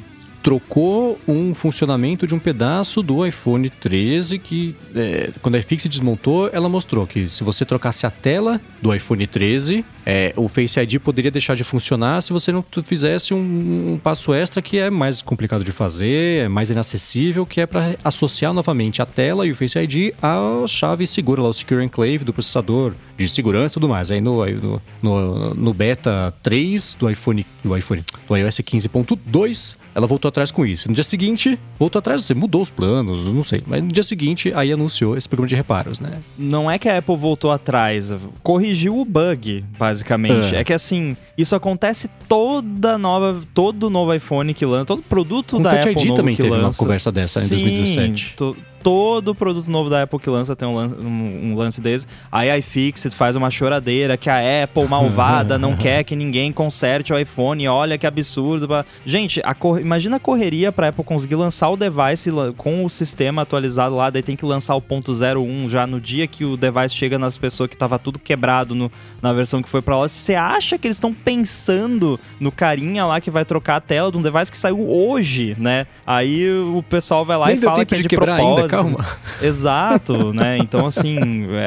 [0.43, 6.49] trocou um funcionamento de um pedaço do iPhone 13 que, é, quando a iFix desmontou,
[6.53, 10.99] ela mostrou que se você trocasse a tela do iPhone 13, é, o Face ID
[10.99, 15.21] poderia deixar de funcionar se você não fizesse um, um passo extra que é mais
[15.23, 19.55] complicado de fazer, é mais inacessível, que é para associar novamente a tela e o
[19.55, 23.89] Face ID à chave segura, lá, o Secure Enclave do processador de segurança e tudo
[23.89, 24.11] mais.
[24.11, 30.07] Aí no, no, no, no beta 3 do iPhone, do iPhone, do iOS 15.2, ela
[30.07, 30.89] voltou atrás com isso.
[30.89, 33.63] No dia seguinte, voltou atrás, você mudou os planos, não sei.
[33.67, 36.19] Mas no dia seguinte, aí anunciou esse programa de reparos, né?
[36.39, 38.13] Não é que a Apple voltou atrás,
[38.43, 40.55] corrigiu o bug, basicamente.
[40.55, 45.57] É, é que assim, isso acontece toda nova, todo novo iPhone que lança, todo produto
[45.57, 46.67] Com da Touch Apple ID novo também que teve lança.
[46.67, 48.35] uma conversa dessa em Sim, 2017.
[48.37, 52.07] to- todo produto novo da Apple que lança tem um lance, um, um lance desse.
[52.31, 57.13] Aí a iFixit faz uma choradeira que a Apple malvada não quer que ninguém conserte
[57.13, 57.67] o iPhone.
[57.69, 58.69] Olha que absurdo.
[59.05, 63.43] Gente, a cor- imagina a correria pra Apple conseguir lançar o device com o sistema
[63.43, 66.95] atualizado lá, daí tem que lançar o ponto 01 já no dia que o device
[66.95, 68.91] chega nas pessoas que tava tudo quebrado no-
[69.23, 70.09] na versão que foi pra lá.
[70.09, 74.17] Você acha que eles estão pensando no carinha lá que vai trocar a tela de
[74.17, 75.87] um device que saiu hoje, né?
[76.07, 78.70] Aí o pessoal vai lá Nem e fala que é de propósito.
[78.71, 79.05] Calma.
[79.43, 80.59] Exato, né?
[80.59, 81.19] Então, assim,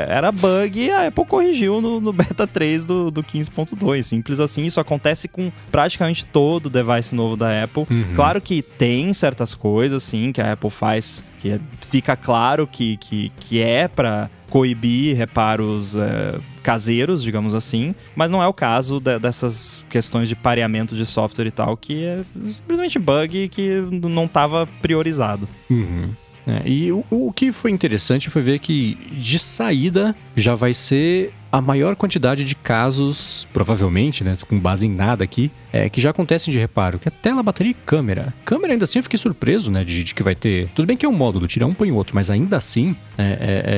[0.07, 4.01] era bug e a Apple corrigiu no, no beta 3 do, do 15.2.
[4.03, 7.85] Simples assim, isso acontece com praticamente todo device novo da Apple.
[7.89, 8.13] Uhum.
[8.15, 11.59] Claro que tem certas coisas, sim, que a Apple faz que é-
[11.91, 18.41] fica claro que, que, que é para coibir reparos é, caseiros, digamos assim, mas não
[18.41, 22.97] é o caso de- dessas questões de pareamento de software e tal, que é simplesmente
[22.99, 25.49] bug que não estava priorizado.
[25.69, 26.11] Uhum.
[26.45, 31.33] É, e o, o que foi interessante foi ver que de saída já vai ser
[31.53, 36.09] a maior quantidade de casos, provavelmente, né, com base em nada aqui, é, que já
[36.09, 38.33] acontecem de reparo, que é tela, bateria e câmera.
[38.43, 40.67] Câmera ainda assim eu fiquei surpreso, né, de, de que vai ter...
[40.69, 43.23] Tudo bem que é um módulo, tira um, põe o outro, mas ainda assim, é,
[43.23, 43.27] é,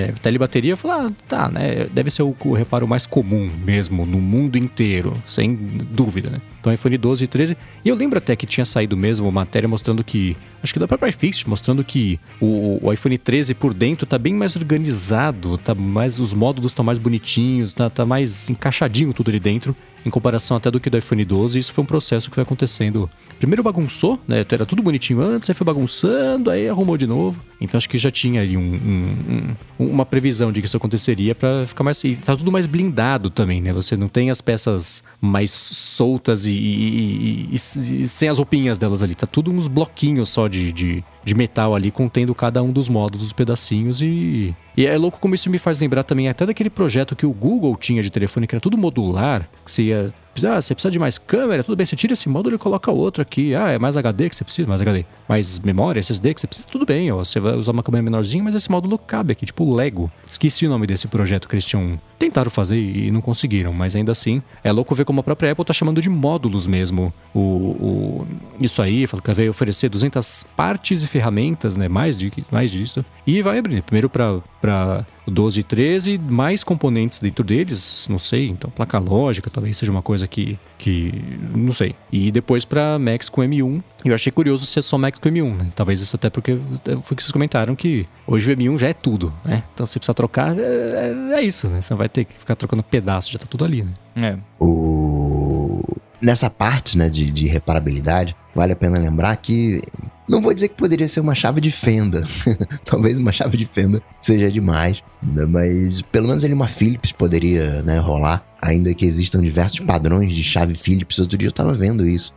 [0.09, 3.05] é, tela e bateria, eu falo, ah, tá, né, deve ser o, o reparo mais
[3.05, 6.39] comum mesmo, no mundo inteiro, sem dúvida, né.
[6.65, 10.03] Então iPhone 12 e 13, e eu lembro até que tinha saído mesmo matéria mostrando
[10.03, 14.17] que, acho que da própria iFixit, mostrando que o, o iPhone 13 por dentro tá
[14.17, 19.29] bem mais organizado, tá mais, os módulos estão mais bonitinhos, tá, tá mais encaixadinho tudo
[19.29, 19.75] ali dentro,
[20.05, 21.57] em comparação até do que do iPhone 12.
[21.57, 23.09] Isso foi um processo que foi acontecendo.
[23.39, 24.45] Primeiro bagunçou, né?
[24.49, 27.41] Era tudo bonitinho antes, aí foi bagunçando, aí arrumou de novo.
[27.59, 31.33] Então acho que já tinha ali um, um- um- uma previsão de que isso aconteceria
[31.33, 32.03] pra ficar mais.
[32.03, 33.73] E tá tudo mais blindado também, né?
[33.73, 39.01] Você não tem as peças mais soltas e, e- e- e- sem as roupinhas delas
[39.03, 39.15] ali.
[39.15, 43.27] Tá tudo uns bloquinhos só de, de, de metal ali, contendo cada um dos módulos,
[43.27, 44.53] os pedacinhos e.
[44.77, 47.77] E é louco como isso me faz lembrar também até daquele projeto que o Google
[47.77, 49.94] tinha de telefone, que era tudo modular, que você ia.
[49.95, 52.91] a Ah, você precisa de mais câmera, tudo bem, você tira esse módulo e coloca
[52.91, 53.55] outro aqui.
[53.55, 55.05] Ah, é mais HD que você precisa, mais HD.
[55.29, 57.17] Mais memória, SSD que você precisa, tudo bem, ó.
[57.17, 60.11] Você vai usar uma câmera menorzinha, mas esse módulo cabe aqui, tipo Lego.
[60.29, 61.99] Esqueci o nome desse projeto tinham.
[62.19, 65.65] Tentaram fazer e não conseguiram, mas ainda assim, é louco ver como a própria Apple
[65.65, 67.13] tá chamando de módulos mesmo.
[67.33, 68.27] O, o-
[68.59, 71.87] isso aí, fala que vai oferecer 200 partes e ferramentas, né?
[71.87, 73.03] Mais, de, mais disso.
[73.27, 78.17] E vai abrir, primeiro para para o 12 e 13, mais componentes dentro deles, não
[78.17, 81.13] sei, então placa lógica talvez seja uma coisa que, que
[81.55, 81.95] não sei.
[82.11, 83.83] E depois para Max com M1.
[84.03, 85.67] Eu achei curioso ser só Max com M1, né?
[85.75, 86.57] Talvez isso até porque
[87.01, 89.63] foi que vocês comentaram que hoje o M1 já é tudo, né?
[89.73, 91.81] Então se precisar trocar, é, é isso, né?
[91.81, 93.93] Você não vai ter que ficar trocando pedaço, já tá tudo ali, né?
[94.21, 94.37] É.
[94.63, 95.81] O...
[96.21, 99.79] Nessa parte né, de, de reparabilidade, vale a pena lembrar que.
[100.27, 102.23] Não vou dizer que poderia ser uma chave de fenda.
[102.83, 105.03] Talvez uma chave de fenda seja demais.
[105.21, 108.43] né, Mas pelo menos ali uma Philips poderia né, rolar.
[108.65, 111.19] Ainda que existam diversos padrões de chave Philips.
[111.19, 112.33] Outro dia eu tava vendo isso.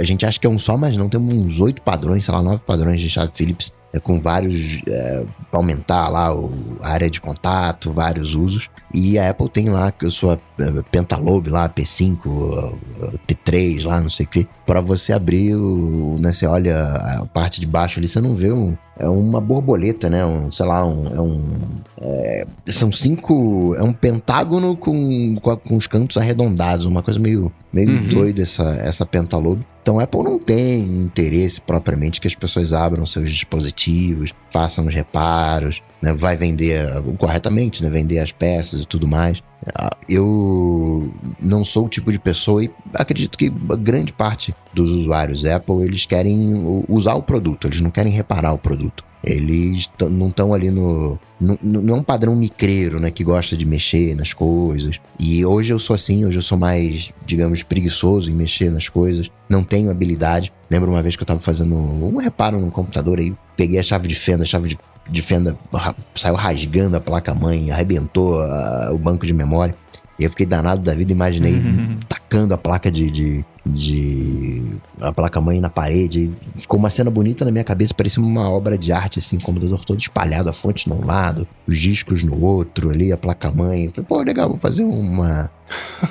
[0.00, 1.08] A gente acha que é um só, mas não.
[1.08, 3.70] Temos uns oito padrões, sei lá, nove padrões de chave Philips.
[3.92, 4.80] é, Com vários.
[4.86, 6.30] É, para aumentar lá
[6.80, 8.70] a área de contato, vários usos.
[8.92, 10.40] E a Apple tem lá a sua
[10.90, 16.32] Pentalobe lá, P5, eh, P3 lá, não sei o que, para você abrir o, né,
[16.32, 20.24] você olha a parte de baixo ali, você não vê um, é uma borboleta, né,
[20.24, 21.42] um, sei lá, um, é um,
[22.00, 27.52] é, são cinco, é um pentágono com, com, com os cantos arredondados, uma coisa meio,
[27.72, 28.08] meio Uhum.
[28.08, 29.64] doida essa, essa Pentalobe.
[29.82, 35.82] Então Apple não tem interesse propriamente que as pessoas abram seus dispositivos, façam os reparos,
[36.04, 39.42] né, vai vender uh, corretamente, né, vender as peças e tudo mais.
[39.74, 45.44] Ah, Eu não sou o tipo de pessoa e acredito que grande parte dos usuários
[45.44, 49.02] Apple eles querem usar o produto, eles não querem reparar o produto.
[49.26, 51.18] Eles não estão ali no.
[51.40, 53.10] Não, é um padrão micreiro, né?
[53.10, 55.00] Que gosta de mexer nas coisas.
[55.18, 59.30] E hoje eu sou assim, hoje eu sou mais, digamos, preguiçoso em mexer nas coisas.
[59.48, 60.52] Não tenho habilidade.
[60.70, 64.06] Lembro uma vez que eu tava fazendo um reparo no computador aí, peguei a chave
[64.06, 64.78] de fenda, a chave de,
[65.08, 65.56] de fenda
[66.14, 69.74] saiu rasgando a placa-mãe, arrebentou ah, o banco de memória.
[70.18, 71.60] E eu fiquei danado da vida, imaginei
[72.08, 73.10] tacando a placa de.
[73.10, 74.62] de, de-
[75.00, 76.30] a placa-mãe na parede.
[76.56, 79.84] Ficou uma cena bonita na minha cabeça, parecia uma obra de arte, assim, o computador
[79.84, 83.88] todo espalhado, a fonte num lado, os discos no outro, ali, a placa-mãe.
[83.88, 85.50] Falei, pô, legal, vou fazer uma,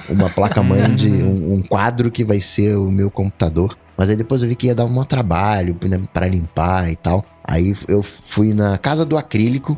[0.09, 3.77] uma placa-mãe de um, um quadro que vai ser o meu computador.
[3.95, 6.95] Mas aí depois eu vi que ia dar um maior trabalho né, pra limpar e
[6.95, 7.23] tal.
[7.43, 9.77] Aí eu fui na casa do acrílico,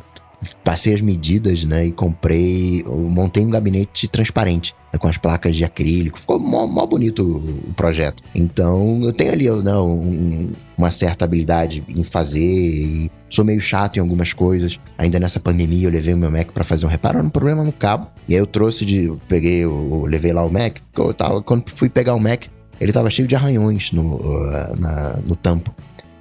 [0.64, 1.86] passei as medidas, né?
[1.88, 4.74] E comprei, montei um gabinete transparente.
[4.94, 7.22] né, Com as placas de acrílico, ficou mó, mó bonito
[7.70, 8.24] o projeto.
[8.34, 13.98] Então, eu tenho ali né, um- uma certa habilidade em fazer e sou meio chato
[13.98, 14.80] em algumas coisas.
[14.98, 17.64] Ainda nessa pandemia, eu levei o meu Mac pra fazer um reparo, era um problema
[17.64, 18.08] no cabo.
[18.28, 19.06] E aí eu trouxe de.
[19.06, 20.78] eu Peguei, eu, eu levei lá o Mac.
[20.98, 22.46] Eu tava, quando fui pegar o Mac,
[22.80, 25.74] ele tava cheio de arranhões no, uh, na- no tampo.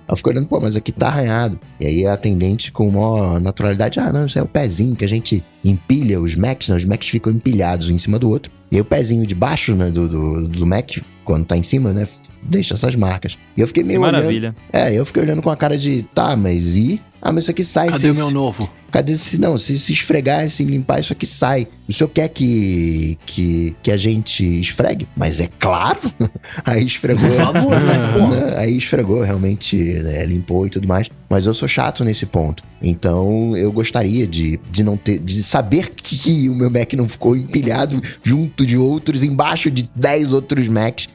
[0.07, 1.59] Aí eu fiquei olhando, pô, mas aqui tá arranhado.
[1.81, 5.09] E aí a atendente com maior naturalidade, ah, não, isso é o pezinho que a
[5.09, 6.77] gente empilha os Macs, né?
[6.77, 8.53] Os Macs ficam empilhados um em cima do outro.
[8.71, 11.93] E aí o pezinho de baixo, né, do, do, do Mac, quando tá em cima,
[11.93, 12.07] né,
[12.43, 13.39] deixa essas marcas.
[13.57, 14.15] E eu fiquei Que meio olhando.
[14.15, 14.57] maravilha.
[14.73, 17.01] É, eu fiquei olhando com a cara de, tá, mas e?
[17.23, 17.89] Ah, mas isso aqui sai.
[17.89, 18.69] Cadê o meu novo?
[18.95, 21.67] Cadê se não, se, se esfregar, se limpar, isso aqui sai.
[21.89, 25.09] O senhor quer que, que, que a gente esfregue?
[25.17, 25.99] Mas é claro.
[26.65, 27.29] Aí esfregou.
[27.29, 27.97] Por favor, né?
[27.97, 28.57] Né?
[28.57, 31.09] Aí esfregou, realmente né, limpou e tudo mais.
[31.29, 32.63] Mas eu sou chato nesse ponto.
[32.81, 35.19] Então eu gostaria de, de não ter.
[35.19, 40.33] de saber que o meu Mac não ficou empilhado junto de outros, embaixo de 10
[40.33, 41.09] outros Macs.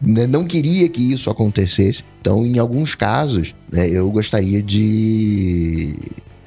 [0.00, 0.24] né?
[0.28, 2.04] Não queria que isso acontecesse.
[2.20, 5.98] Então, em alguns casos, né, eu gostaria de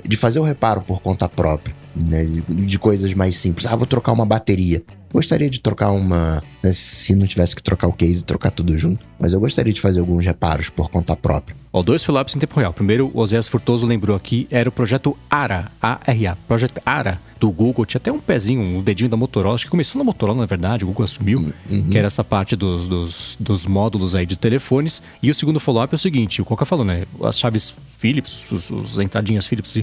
[0.07, 2.23] de fazer o reparo por conta própria, né?
[2.23, 3.65] De, de coisas mais simples.
[3.65, 4.83] Ah, vou trocar uma bateria.
[5.13, 6.43] Gostaria de trocar uma.
[6.63, 9.05] né, se não tivesse que trocar o case, trocar tudo junto.
[9.19, 11.55] Mas eu gostaria de fazer alguns reparos por conta própria.
[11.71, 12.73] Ó, dois fill-ups em tempo real.
[12.73, 17.85] Primeiro, o Oséias Furtoso lembrou aqui, era o projeto ARA, A-R-A, Project ARA, do Google.
[17.85, 20.83] Tinha até um pezinho, um dedinho da Motorola, acho que começou na Motorola, na verdade,
[20.83, 21.89] o Google assumiu, Uhum.
[21.89, 25.01] que era essa parte dos, dos, dos módulos aí de telefones.
[25.21, 28.69] E o segundo follow-up é o seguinte, o Coca falou, né, as chaves Philips, os,
[28.69, 29.73] os entradinhas Philips,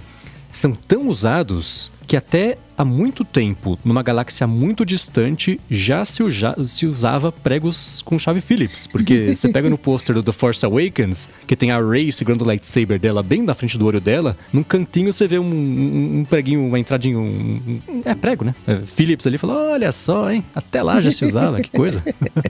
[0.52, 6.56] são tão usados que até há muito tempo, numa galáxia muito distante, já se, uja-
[6.64, 8.86] se usava pregos com chave Phillips.
[8.88, 12.44] Porque você pega no pôster do The Force Awakens, que tem a Rey segurando o
[12.44, 16.24] lightsaber dela bem na frente do olho dela, num cantinho você vê um, um- um
[16.24, 18.54] preguinho, uma entradinha, um, um- é prego, né?
[18.66, 22.02] É, Phillips ali falou, olha só, hein, até lá já se usava, que coisa.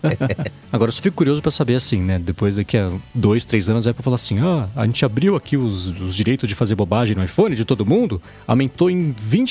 [0.72, 2.18] Agora, eu só fico curioso pra saber assim, né?
[2.18, 5.56] Depois daqui a dois, três anos, a Apple falar assim: ah, a gente abriu aqui
[5.56, 9.43] os, os direitos de fazer bobagem no iPhone de todo mundo, aumentou em 20%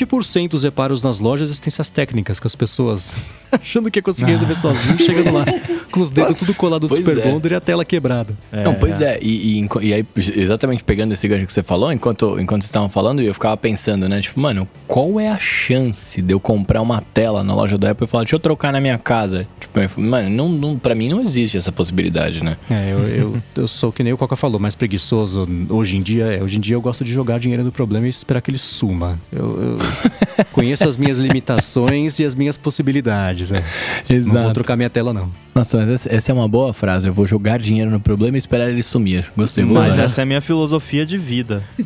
[0.54, 3.14] os reparos nas lojas e assistências técnicas, com as pessoas
[3.52, 5.46] achando que ia conseguir resolver sozinho, chegando lá
[5.92, 7.22] com os dedos tudo colado do Super é.
[7.22, 8.36] Bonder e a tela quebrada.
[8.52, 10.06] Não, pois é, e, e enqu- e aí,
[10.36, 14.08] exatamente pegando esse gancho que você falou, enquanto, enquanto vocês estavam falando, eu ficava pensando,
[14.10, 14.22] né?
[14.22, 18.06] Tipo, mano, qual é a chance de eu comprar uma tela na loja da Apple
[18.06, 19.48] e falar, deixa eu trocar na minha casa?
[19.60, 22.58] Tipo, mano, não, não, pra mim não existe essa possibilidade, né?
[22.70, 26.26] É, eu, eu, eu sou que nem o Coca falou, mais preguiçoso hoje em dia.
[26.26, 28.58] É, hoje em dia eu gosto de jogar dinheiro no problema e esperar que ele
[28.58, 29.20] suma.
[29.32, 29.78] Eu, eu
[30.52, 33.64] conheço as minhas limitações e as minhas possibilidades, né?
[34.10, 35.32] Não vou trocar minha tela, não.
[35.54, 37.08] Nossa, mas essa, é uma boa frase.
[37.08, 39.32] Eu vou jogar dinheiro no problema e esperar ele sumir.
[39.36, 39.80] Gostei muito.
[39.80, 41.64] Mas essa é a minha filosofia de vida.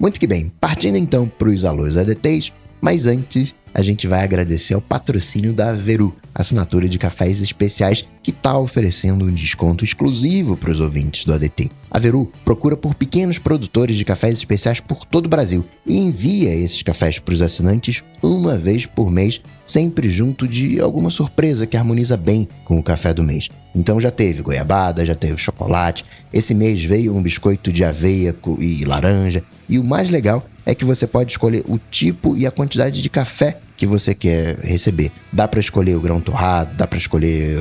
[0.00, 4.74] Muito que bem, partindo então para os alôs ADTs, mas antes a gente vai agradecer
[4.74, 10.70] ao patrocínio da Veru, assinatura de cafés especiais que está oferecendo um desconto exclusivo para
[10.70, 11.70] os ouvintes do ADT.
[11.90, 16.54] A Veru procura por pequenos produtores de cafés especiais por todo o Brasil e envia
[16.54, 21.76] esses cafés para os assinantes uma vez por mês, sempre junto de alguma surpresa que
[21.76, 23.48] harmoniza bem com o café do mês.
[23.74, 28.84] Então já teve goiabada, já teve chocolate, esse mês veio um biscoito de aveia e
[28.84, 33.02] laranja, e o mais legal é que você pode escolher o tipo e a quantidade
[33.02, 35.10] de café que você quer receber.
[35.32, 37.58] Dá para escolher o grão torrado, dá para escolher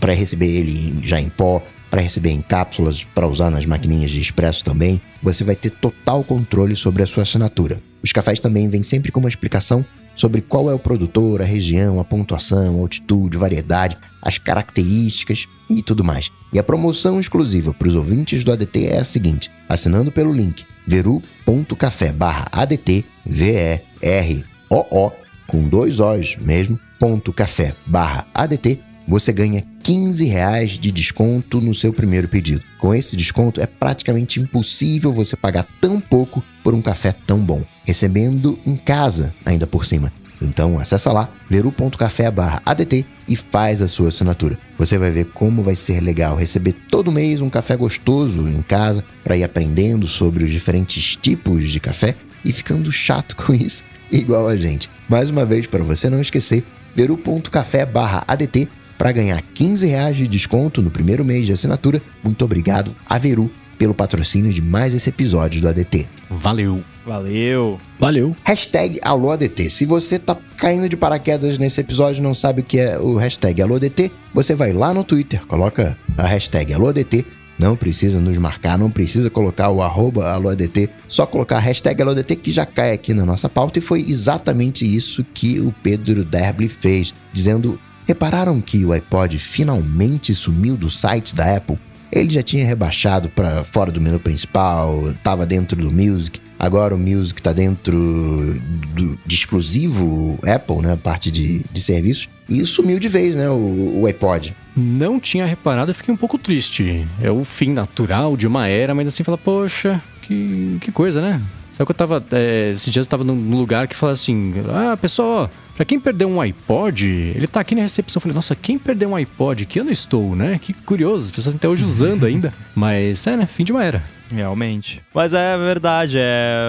[0.00, 4.20] para receber ele já em pó, para receber em cápsulas para usar nas maquininhas de
[4.20, 5.00] expresso também.
[5.22, 7.80] Você vai ter total controle sobre a sua assinatura.
[8.02, 9.84] Os cafés também vêm sempre com uma explicação
[10.16, 16.02] sobre qual é o produtor, a região, a pontuação, altitude, variedade, as características e tudo
[16.02, 16.28] mais.
[16.52, 20.64] E a promoção exclusiva para os ouvintes do ADT é a seguinte: assinando pelo link
[20.86, 22.14] veru.café
[22.50, 25.12] ADT, V-E-R-O-O,
[25.46, 31.74] com dois O's mesmo, ponto café barra ADT, você ganha 15 reais de desconto no
[31.74, 32.62] seu primeiro pedido.
[32.78, 37.62] Com esse desconto, é praticamente impossível você pagar tão pouco por um café tão bom,
[37.84, 40.12] recebendo em casa ainda por cima.
[40.44, 44.58] Então acessa lá veru.café/adt e faz a sua assinatura.
[44.78, 49.04] Você vai ver como vai ser legal receber todo mês um café gostoso em casa
[49.22, 54.48] para ir aprendendo sobre os diferentes tipos de café e ficando chato com isso, igual
[54.48, 54.90] a gente.
[55.08, 56.64] Mais uma vez, para você não esquecer,
[56.94, 62.00] veru.café/adt para ganhar 15 reais de desconto no primeiro mês de assinatura.
[62.22, 63.50] Muito obrigado a Veru
[63.82, 66.06] pelo patrocínio de mais esse episódio do ADT.
[66.30, 66.84] Valeu!
[67.04, 67.80] Valeu!
[67.98, 68.36] Valeu.
[68.44, 69.70] Hashtag AlôADT.
[69.70, 73.16] Se você tá caindo de paraquedas nesse episódio e não sabe o que é o
[73.16, 77.26] hashtag AlôADT, você vai lá no Twitter, coloca a hashtag AlôADT.
[77.58, 82.36] Não precisa nos marcar, não precisa colocar o arroba AlôADT, só colocar a hashtag AlôADT
[82.36, 86.68] que já cai aqui na nossa pauta e foi exatamente isso que o Pedro Derby
[86.68, 91.78] fez, dizendo Repararam que o iPod finalmente sumiu do site da Apple?
[92.12, 96.38] Ele já tinha rebaixado para fora do menu principal, estava dentro do Music.
[96.58, 98.60] Agora o Music está dentro
[98.94, 100.96] do, de exclusivo Apple, né?
[101.02, 102.28] Parte de, de serviços.
[102.48, 103.48] E sumiu de vez, né?
[103.48, 104.54] O, o iPod.
[104.76, 107.06] Não tinha reparado e fiquei um pouco triste.
[107.20, 111.40] É o fim natural de uma era, mas assim fala, poxa, que, que coisa, né?
[111.72, 112.24] Sabe que eu tava.
[112.32, 116.28] É, esses dias eu tava num lugar que fala assim: Ah, pessoal, pra quem perdeu
[116.28, 118.18] um iPod, ele tá aqui na recepção.
[118.18, 119.66] Eu falei, nossa, quem perdeu um iPod?
[119.66, 120.58] Que ano estou, né?
[120.60, 122.52] Que curioso, as pessoas até hoje usando ainda.
[122.74, 123.46] Mas é, né?
[123.46, 124.02] Fim de uma era.
[124.32, 125.02] Realmente.
[125.14, 126.64] Mas é verdade, é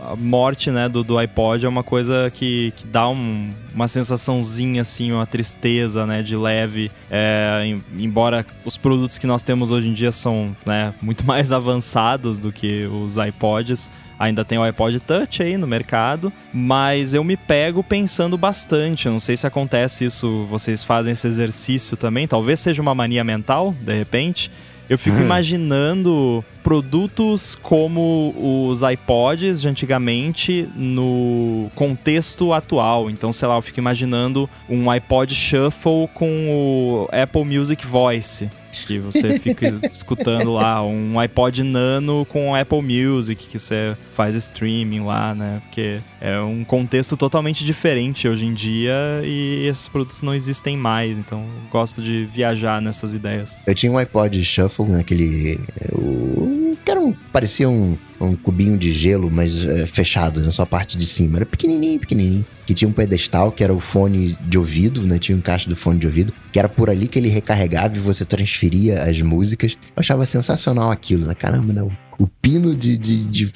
[0.00, 4.80] a morte, né, do, do iPod é uma coisa que, que dá um, uma sensaçãozinha,
[4.80, 6.90] assim, uma tristeza, né, de leve.
[7.10, 11.52] É, em, embora os produtos que nós temos hoje em dia são, né, muito mais
[11.52, 17.22] avançados do que os iPods, ainda tem o iPod Touch aí no mercado, mas eu
[17.24, 19.06] me pego pensando bastante.
[19.06, 23.22] Eu não sei se acontece isso, vocês fazem esse exercício também, talvez seja uma mania
[23.24, 24.50] mental, de repente.
[24.88, 25.22] Eu fico Uhum.
[25.24, 28.32] imaginando produtos como
[28.70, 33.10] os iPods de antigamente no contexto atual.
[33.10, 38.48] Então, sei lá, eu fico imaginando um iPod Shuffle com o Apple Music Voice.
[38.84, 45.00] Que você fica escutando lá, um iPod Nano com Apple Music, que você faz streaming
[45.00, 45.62] lá, né?
[45.64, 48.94] Porque é um contexto totalmente diferente hoje em dia
[49.24, 51.18] e esses produtos não existem mais.
[51.18, 53.58] Então, eu gosto de viajar nessas ideias.
[53.66, 55.60] Eu tinha um iPod Shuffle, naquele.
[55.92, 57.12] O, que era um.
[57.32, 61.38] parecia um, um cubinho de gelo, mas é, fechado na sua parte de cima.
[61.38, 62.44] Era pequenininho, pequenininho.
[62.64, 65.18] Que tinha um pedestal, que era o fone de ouvido, né?
[65.18, 68.00] Tinha um encaixe do fone de ouvido, que era por ali que ele recarregava e
[68.00, 69.72] você transferia as músicas.
[69.72, 71.34] Eu achava sensacional aquilo, né?
[71.34, 71.82] Caramba, né?
[72.18, 73.52] O, pino de, de, de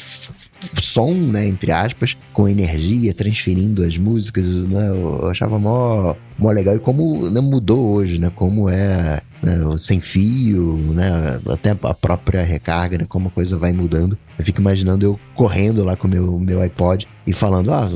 [0.81, 1.47] som, né?
[1.47, 4.89] Entre aspas, com energia, transferindo as músicas, né?
[4.89, 6.77] Eu achava mó, mó legal.
[6.77, 8.31] E como né, mudou hoje, né?
[8.35, 11.41] Como é né, sem fio, né?
[11.49, 13.07] Até a própria recarga, né?
[13.09, 14.17] Como a coisa vai mudando.
[14.39, 17.89] Eu fico imaginando eu correndo lá com o meu, meu iPod e falando, ah,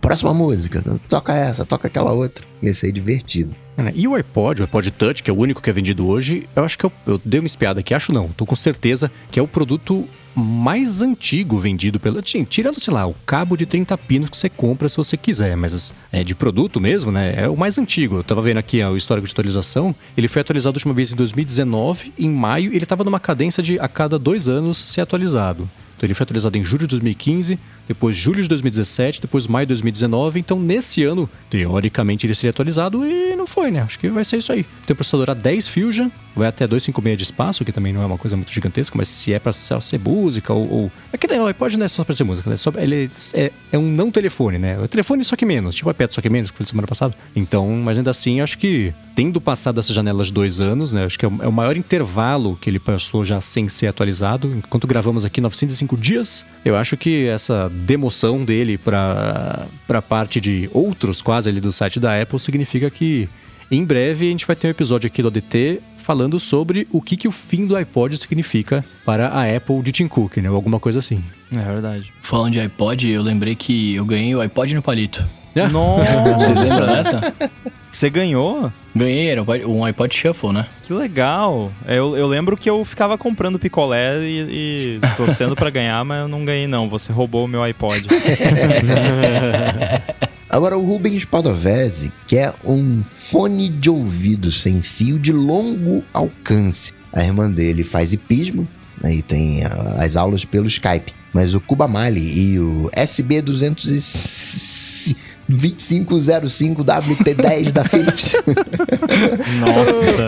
[0.00, 2.44] próxima música, toca essa, toca aquela outra.
[2.62, 3.54] Ia ser divertido.
[3.76, 3.92] É?
[3.94, 6.64] E o iPod, o iPod Touch, que é o único que é vendido hoje, eu
[6.64, 9.42] acho que eu, eu dei uma espiada aqui, acho não, tô com certeza que é
[9.42, 12.22] o produto mais antigo vendido pela.
[12.22, 15.94] Tirando, sei lá, o cabo de 30 pinos que você compra se você quiser, mas
[16.10, 17.34] é de produto mesmo, né?
[17.36, 18.16] É o mais antigo.
[18.16, 19.94] Eu tava vendo aqui ó, o histórico de atualização.
[20.16, 23.78] Ele foi atualizado a última vez em 2019, em maio, ele tava numa cadência de
[23.78, 25.68] a cada dois anos ser atualizado.
[25.96, 29.68] Então ele foi atualizado em julho de 2015, depois julho de 2017, depois maio de
[29.68, 30.40] 2019.
[30.40, 33.80] Então nesse ano, teoricamente, ele seria atualizado e não foi, né?
[33.80, 34.64] Acho que vai ser isso aí.
[34.86, 38.18] Tem o processador A10 Fusion, vai até 256 de espaço, que também não é uma
[38.18, 40.70] coisa muito gigantesca, mas se é pra ser música ou.
[40.70, 40.92] ou...
[41.12, 42.56] É que o iPod não é só pra ser música, né?
[42.56, 44.78] Só- ele é, é um não telefone, né?
[44.78, 47.14] O telefone só que menos, tipo iPad só que menos, que foi semana passada.
[47.34, 51.04] Então, mas ainda assim, acho que tendo passado essa janela de dois anos, né?
[51.04, 54.52] Acho que é é o maior intervalo que ele passou já sem ser atualizado.
[54.54, 60.68] Enquanto gravamos aqui 905 dias, eu acho que essa demoção dele pra, pra parte de
[60.72, 63.28] outros quase ali do site da Apple significa que
[63.70, 67.16] em breve a gente vai ter um episódio aqui do ADT falando sobre o que,
[67.16, 70.50] que o fim do iPod significa para a Apple de Tim Cook, né?
[70.50, 71.24] Ou alguma coisa assim.
[71.56, 72.12] É verdade.
[72.22, 75.24] Falando de iPod, eu lembrei que eu ganhei o iPod no palito.
[75.54, 76.86] Lembram Nossa!
[76.86, 77.34] dessa?
[77.90, 78.72] Você ganhou?
[78.96, 80.66] Ganhei, era um iPod- Shuffle, né?
[80.84, 81.70] Que legal.
[81.86, 86.28] Eu, eu lembro que eu ficava comprando picolé e, e torcendo pra ganhar, mas eu
[86.28, 86.88] não ganhei não.
[86.88, 88.06] Você roubou o meu iPod.
[90.48, 96.92] Agora, o Rubens Padovese quer um fone de ouvido sem fio de longo alcance.
[97.12, 98.68] A irmã dele faz hipismo,
[99.02, 101.12] né, e tem ah, as aulas pelo Skype.
[101.32, 105.16] Mas o Kubamali e o SB200
[105.52, 108.32] 2505WT10 da Philips.
[109.60, 110.26] Nossa.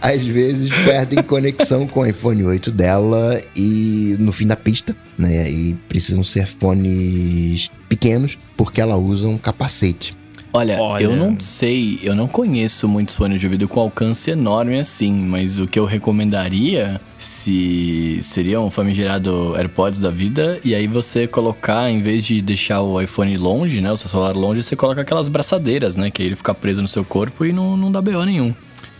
[0.00, 5.50] Às vezes perdem conexão com o iPhone 8 dela e no fim da pista, né?
[5.50, 10.19] E precisam ser fones pequenos porque ela usa um capacete.
[10.52, 11.04] Olha, Olha.
[11.04, 15.60] eu não sei, eu não conheço muitos fones de ouvido com alcance enorme assim, mas
[15.60, 21.88] o que eu recomendaria se seria um famigerado AirPods da vida, e aí você colocar,
[21.88, 25.28] em vez de deixar o iPhone longe, né, o seu celular longe, você coloca aquelas
[25.28, 28.24] braçadeiras, né, que aí ele fica preso no seu corpo e não, não dá BO
[28.24, 28.52] nenhum.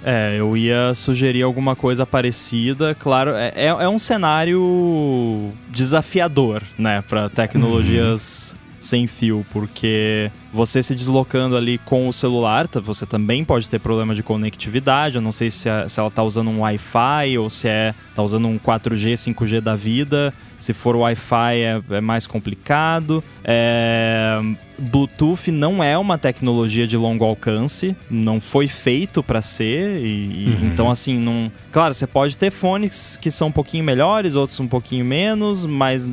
[0.05, 2.95] É, eu ia sugerir alguma coisa parecida.
[2.95, 10.95] Claro, é, é é um cenário desafiador, né, para tecnologias sem fio, porque você se
[10.95, 15.17] deslocando ali com o celular, tá, você também pode ter problema de conectividade.
[15.17, 18.49] Eu não sei se, se ela tá usando um Wi-Fi ou se é tá usando
[18.49, 20.33] um 4G, 5G da vida.
[20.61, 23.25] Se for Wi-Fi é, é mais complicado.
[23.43, 24.39] É,
[24.79, 30.01] Bluetooth não é uma tecnologia de longo alcance, não foi feito para ser.
[30.05, 30.69] E, Uhum.
[30.69, 31.51] Então, assim, não.
[31.73, 36.09] Claro, você pode ter fones que são um pouquinho melhores, outros um pouquinho menos, mas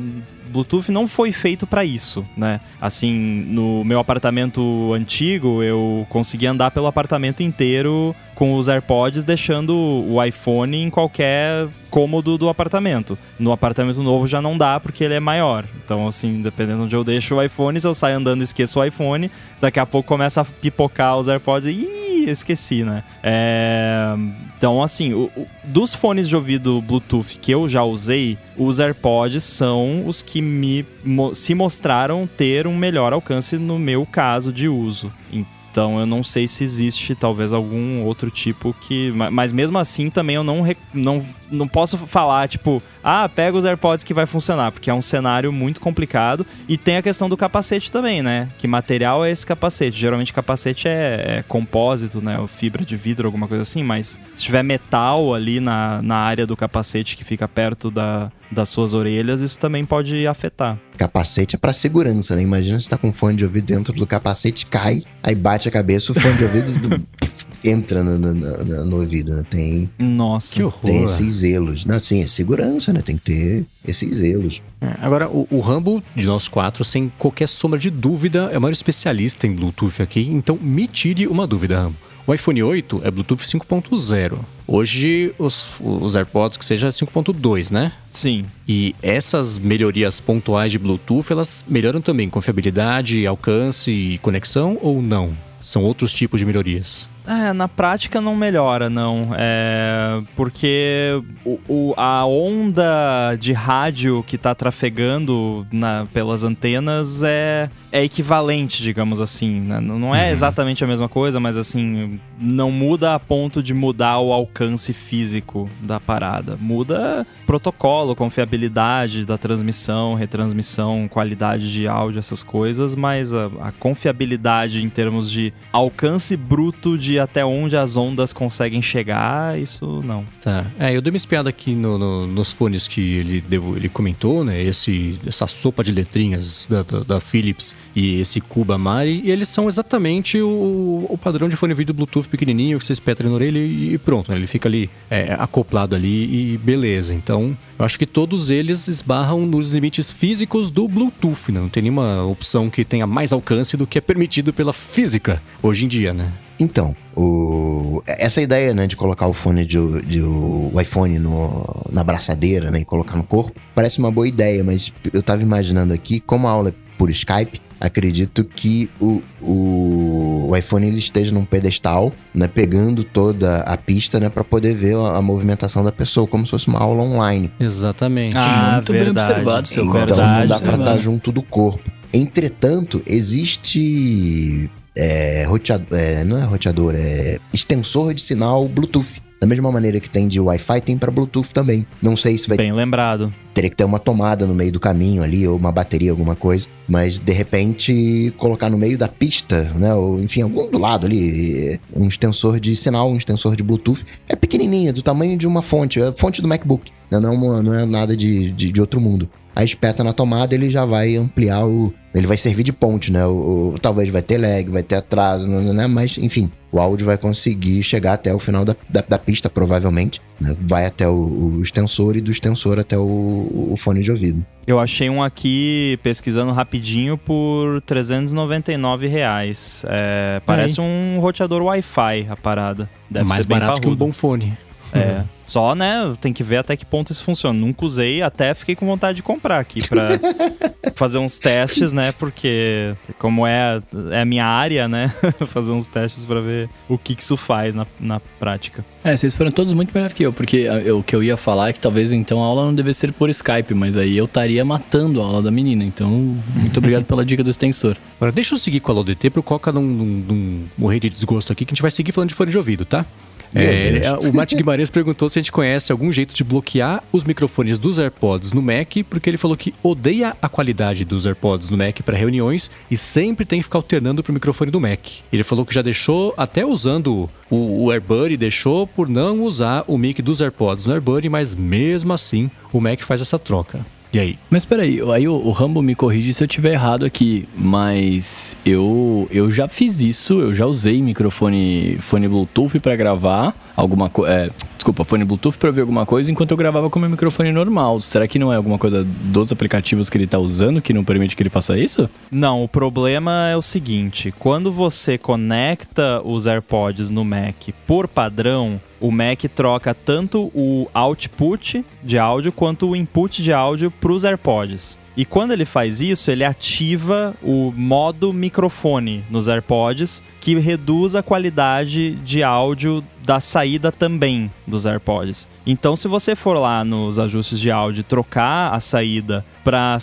[0.48, 2.60] Bluetooth não foi feito para isso, né?
[2.80, 3.14] Assim,
[3.48, 10.22] no meu apartamento antigo, eu consegui andar pelo apartamento inteiro com os AirPods, deixando o
[10.22, 13.18] iPhone em qualquer cômodo do apartamento.
[13.36, 15.64] No apartamento novo já não dá porque ele é maior.
[15.84, 18.78] Então, assim, dependendo de onde eu deixo o iPhone, se eu saio andando e esqueço
[18.78, 19.28] o iPhone,
[19.60, 23.02] daqui a pouco começa a pipocar os AirPods e ih, esqueci, né?
[23.24, 24.14] É,
[24.56, 29.42] Então, assim, o- o- dos fones de ouvido Bluetooth que eu já usei, os AirPods
[29.44, 34.68] são os que me mo- se mostraram ter um melhor alcance no meu caso de
[34.68, 35.12] uso.
[35.32, 39.10] Então eu não sei se existe talvez algum outro tipo que.
[39.12, 43.64] ma- Mas mesmo assim também eu não, não, não posso falar, tipo, ah, pega os
[43.64, 46.44] AirPods que vai funcionar, porque é um cenário muito complicado.
[46.68, 48.48] E tem a questão do capacete também, né?
[48.58, 49.98] Que material é esse capacete?
[49.98, 52.38] Geralmente capacete é, é compósito, né?
[52.38, 56.46] Ou fibra de vidro, alguma coisa assim, mas se tiver metal ali na, na área
[56.46, 60.78] do capacete que fica perto da, das suas orelhas, isso também pode afetar.
[60.96, 62.42] Capacete é pra segurança, né?
[62.42, 66.12] Imagina você tá com fone de ouvido dentro do capacete, cai, aí bate a cabeça,
[66.12, 67.06] o fone de ouvido do-
[67.64, 69.42] entra no, no- no- no ouvido, né?
[69.50, 70.54] Tem, Nossa.
[70.54, 70.80] Que horror.
[70.84, 71.84] tem esses zelos.
[71.84, 73.02] Não, sim, é segurança, né?
[73.02, 74.62] Tem que ter esses zelos.
[74.80, 78.60] É, Agora, o, o Rambo, de nós quatro, sem qualquer sombra de dúvida, é o
[78.60, 81.96] maior especialista em Bluetooth aqui, então me tire uma dúvida, Rambo.
[82.26, 84.38] O iPhone 8 é Bluetooth 5.0.
[84.70, 87.90] Hoje, os, os AirPods que seja 5.2, né?
[88.10, 88.44] Sim.
[88.68, 95.30] E essas melhorias pontuais de Bluetooth, elas melhoram também confiabilidade, alcance e conexão ou não?
[95.62, 97.08] São outros tipos de melhorias.
[97.26, 99.30] É, na prática não melhora, não.
[99.36, 107.68] É, porque o, o- a onda de rádio que tá trafegando na- pelas antenas é,
[107.90, 109.60] é equivalente, digamos assim.
[109.60, 109.80] né?
[109.80, 114.32] Não é exatamente a mesma coisa, mas assim, não muda a ponto de mudar o
[114.32, 116.56] alcance físico da parada.
[116.60, 124.82] Muda protocolo, confiabilidade da transmissão, retransmissão, qualidade de áudio, essas coisas, mas a, a confiabilidade
[124.82, 130.24] em termos de alcance bruto de até onde as ondas conseguem chegar, isso não.
[130.42, 130.66] Tá.
[130.78, 133.44] É, eu dei uma espiada aqui no- no- nos fones que ele,
[133.76, 134.62] ele comentou, né?
[134.62, 139.48] Esse, essa sopa de letrinhas da, da, da Philips e esse Cuba Mari, e eles
[139.48, 143.28] são exatamente o, o padrão de fone de ouvido Bluetooth pequenininho que você espeta ali
[143.28, 144.30] na orelha e, pronto.
[144.30, 144.36] né?
[144.36, 147.14] Ele fica ali é, acoplado ali e beleza.
[147.14, 151.60] Então, eu acho que todos eles esbarram nos limites físicos do Bluetooth, né?
[151.60, 155.84] Não tem nenhuma opção que tenha mais alcance do que é permitido pela física hoje
[155.84, 156.32] em dia, né?
[156.60, 162.02] Então, o- essa ideia, né, de colocar o fone de, de- o iPhone no- na
[162.02, 166.18] braçadeira, né, e colocar no corpo, parece uma boa ideia, mas eu tava imaginando aqui,
[166.20, 171.44] como a aula é por Skype, acredito que o, o, o iPhone ele esteja num
[171.44, 176.26] pedestal, né, pegando toda a pista, né, para poder ver a, a movimentação da pessoa,
[176.26, 177.50] como se fosse uma aula online.
[177.60, 178.36] Exatamente.
[178.36, 179.30] Ah, Muito bem verdade.
[179.30, 180.18] observado, seu então Carlos.
[180.18, 180.90] não verdade, dá pra verdade.
[180.90, 181.90] estar junto do corpo.
[182.12, 189.22] Entretanto, existe é, roteador, é, não é roteador, é extensor de sinal Bluetooth.
[189.40, 191.86] Da mesma maneira que tem de Wi-Fi, tem pra Bluetooth também.
[192.02, 193.32] Não sei se vai Bem lembrado.
[193.54, 196.66] teria que ter uma tomada no meio do caminho ali, ou uma bateria, alguma coisa.
[196.88, 199.94] Mas de repente colocar no meio da pista, né?
[199.94, 204.04] Ou enfim, algum do lado ali, um extensor de sinal, um extensor de Bluetooth.
[204.28, 206.90] É pequenininha, do tamanho de uma fonte, é a fonte do MacBook.
[207.10, 207.20] né?
[207.20, 209.28] Não é, uma- não é nada de, de, de outro mundo.
[209.54, 211.92] Aí espeta na tomada, ele já vai ampliar o.
[212.18, 213.24] ele vai servir de ponte, né?
[213.26, 215.86] O, o- talvez vai ter lag, vai ter atraso, né?
[215.86, 220.20] Mas, enfim, o áudio vai conseguir chegar até o final da, da, da pista, provavelmente.
[220.40, 220.54] né?
[220.60, 224.44] Vai até o, o extensor e do extensor até o, o fone de ouvido.
[224.66, 229.84] Eu achei um aqui pesquisando rapidinho por 399 reais.
[229.88, 232.88] É, parece um roteador Wi-Fi a parada.
[233.10, 234.04] Deve mais ser bem barato que um parrudo.
[234.06, 234.56] bom fone.
[234.92, 235.22] É.
[235.44, 237.58] Só, né, tem que ver até que ponto isso funciona.
[237.58, 240.08] Nunca usei, até fiquei com vontade de comprar aqui pra
[240.94, 242.12] fazer uns testes, né?
[242.12, 245.10] Porque como é, é a minha área, né?
[245.48, 248.84] fazer uns testes pra ver o que, que isso faz na, na prática.
[249.02, 251.70] É, vocês foram todos muito melhor que eu, porque eu- o que eu ia falar
[251.70, 254.62] é que talvez então a aula não devesse ser por Skype, mas aí eu estaria
[254.66, 255.82] matando a aula da menina.
[255.82, 257.96] Então, muito obrigado pela dica do extensor.
[258.18, 261.52] Agora, deixa eu seguir com a LODT pro Coca não, não, não morrer de desgosto
[261.54, 263.06] aqui, que a gente vai seguir falando de fone de ouvido, tá?
[263.54, 264.26] É, Deus.
[264.26, 267.98] o Mate Guimarães perguntou se a gente conhece algum jeito de bloquear os microfones dos
[267.98, 272.16] AirPods no Mac, porque ele falou que odeia a qualidade dos AirPods no Mac para
[272.16, 275.00] reuniões e sempre tem que ficar alternando pro microfone do Mac.
[275.32, 279.96] Ele falou que já deixou, até usando o, o AirBuddy, deixou por não usar o
[279.96, 283.84] mic dos AirPods no AirBuddy, mas mesmo assim o Mac faz essa troca.
[284.12, 284.38] E aí?
[284.48, 289.28] Mas peraí, aí o, o Rambo me corrige se eu tiver errado aqui, mas eu
[289.30, 294.50] eu já fiz isso, eu já usei microfone fone Bluetooth pra gravar alguma coisa, é,
[294.78, 298.00] desculpa, fone Bluetooth pra ouvir alguma coisa enquanto eu gravava com meu microfone normal.
[298.00, 301.36] Será que não é alguma coisa dos aplicativos que ele tá usando que não permite
[301.36, 302.08] que ele faça isso?
[302.30, 308.80] Não, o problema é o seguinte: quando você conecta os AirPods no Mac por padrão,
[309.00, 314.24] o Mac troca tanto o output de áudio quanto o input de áudio para os
[314.24, 314.98] AirPods.
[315.18, 321.24] E quando ele faz isso, ele ativa o modo microfone nos AirPods, que reduz a
[321.24, 325.48] qualidade de áudio da saída também dos AirPods.
[325.66, 329.98] Então, se você for lá nos ajustes de áudio trocar a saída para,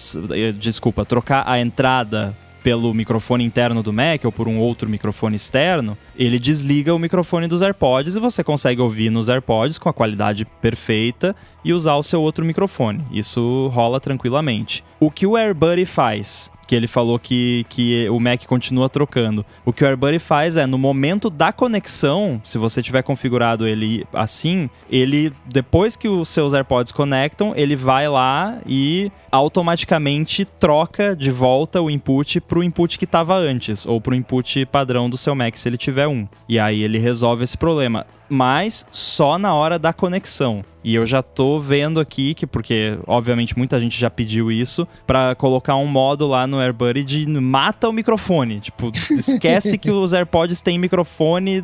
[0.59, 5.95] desculpa, trocar a entrada pelo microfone interno do Mac ou por um outro microfone externo,
[6.17, 10.45] ele desliga o microfone dos AirPods e você consegue ouvir nos AirPods com a qualidade
[10.61, 13.03] perfeita e usar o seu outro microfone.
[13.11, 14.83] Isso rola tranquilamente.
[14.99, 16.51] O que o AirBuddy faz?
[16.67, 19.45] Que ele falou que, que o Mac continua trocando.
[19.63, 24.05] O que o AirBuddy faz é, no momento da conexão, se você tiver configurado ele
[24.13, 31.29] assim, ele, depois que os seus AirPods conectam, ele vai lá e automaticamente troca de
[31.29, 35.17] volta o input para o input que estava antes, ou para o input padrão do
[35.17, 36.27] seu Mac, se ele tiver um.
[36.47, 38.05] E aí ele resolve esse problema.
[38.29, 40.63] Mas só na hora da conexão.
[40.83, 45.33] E eu já tô vendo aqui que, porque obviamente muita gente já pediu isso, para
[45.33, 48.59] colocar um modo lá no AirBuddy de mata o microfone.
[48.59, 51.63] Tipo, esquece que os AirPods têm microfone,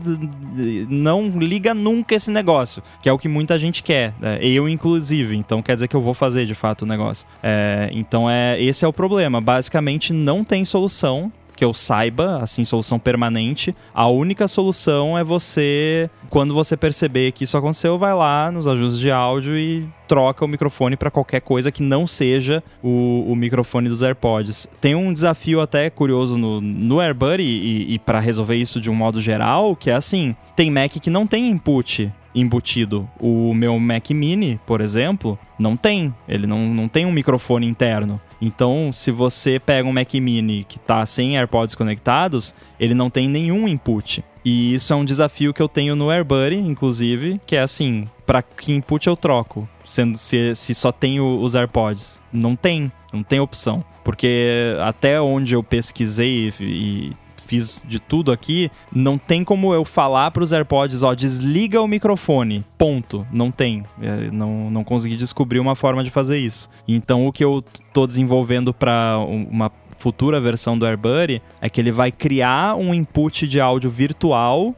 [0.89, 2.81] não liga nunca esse negócio.
[3.01, 4.13] Que é o que muita gente quer.
[4.19, 4.39] né?
[4.41, 5.35] Eu, inclusive.
[5.35, 7.27] Então quer dizer que eu vou fazer de fato o negócio.
[7.43, 9.39] É, então é esse é o problema.
[9.39, 13.75] Basicamente não tem solução que eu saiba, assim, solução permanente.
[13.93, 18.99] A única solução é você, quando você perceber que isso aconteceu, vai lá nos ajustes
[18.99, 23.87] de áudio e troca o microfone para qualquer coisa que não seja o, o microfone
[23.87, 24.67] dos AirPods.
[24.81, 28.95] Tem um desafio até curioso no, no AirBuddy e, e para resolver isso de um
[28.95, 33.07] modo geral, que é assim, tem Mac que não tem input embutido.
[33.19, 36.13] O meu Mac Mini, por exemplo, não tem.
[36.27, 38.19] Ele não, não tem um microfone interno.
[38.41, 43.29] Então, se você pega um Mac Mini que tá sem AirPods conectados, ele não tem
[43.29, 44.23] nenhum input.
[44.43, 48.41] E isso é um desafio que eu tenho no AirBuddy, inclusive, que é assim, para
[48.41, 52.21] que input eu troco, sendo se, se só tenho os AirPods?
[52.33, 53.85] Não tem, não tem opção.
[54.03, 57.11] Porque até onde eu pesquisei e, e
[57.51, 61.87] fiz de tudo aqui, não tem como eu falar para os AirPods, ó, desliga o
[61.87, 62.63] microfone.
[62.77, 63.27] Ponto.
[63.29, 63.83] Não tem.
[64.01, 66.69] É, não, não consegui descobrir uma forma de fazer isso.
[66.87, 67.61] Então o que eu
[67.93, 73.45] tô desenvolvendo para uma futura versão do AirBuddy é que ele vai criar um input
[73.49, 74.73] de áudio virtual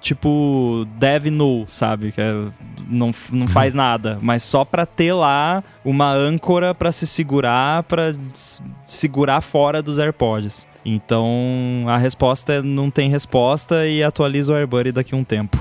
[0.00, 2.12] tipo dev null, sabe?
[2.12, 2.46] Que é-
[2.88, 8.08] não, não faz nada, mas só pra ter lá uma âncora pra se segurar, pra
[8.32, 10.66] s- segurar fora dos AirPods.
[10.84, 15.58] Então a resposta é não tem resposta e atualiza o AirBuddy daqui a um tempo.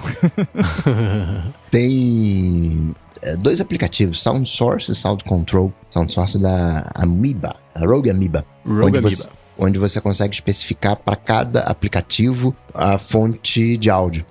[1.71, 5.73] Tem é, dois aplicativos, Sound Source e Sound Control.
[5.89, 8.45] Sound Source da Amoeba, a Rogue Amoeba.
[8.65, 9.15] Rogue onde Amoeba.
[9.15, 14.25] Você, onde você consegue especificar para cada aplicativo a fonte de áudio.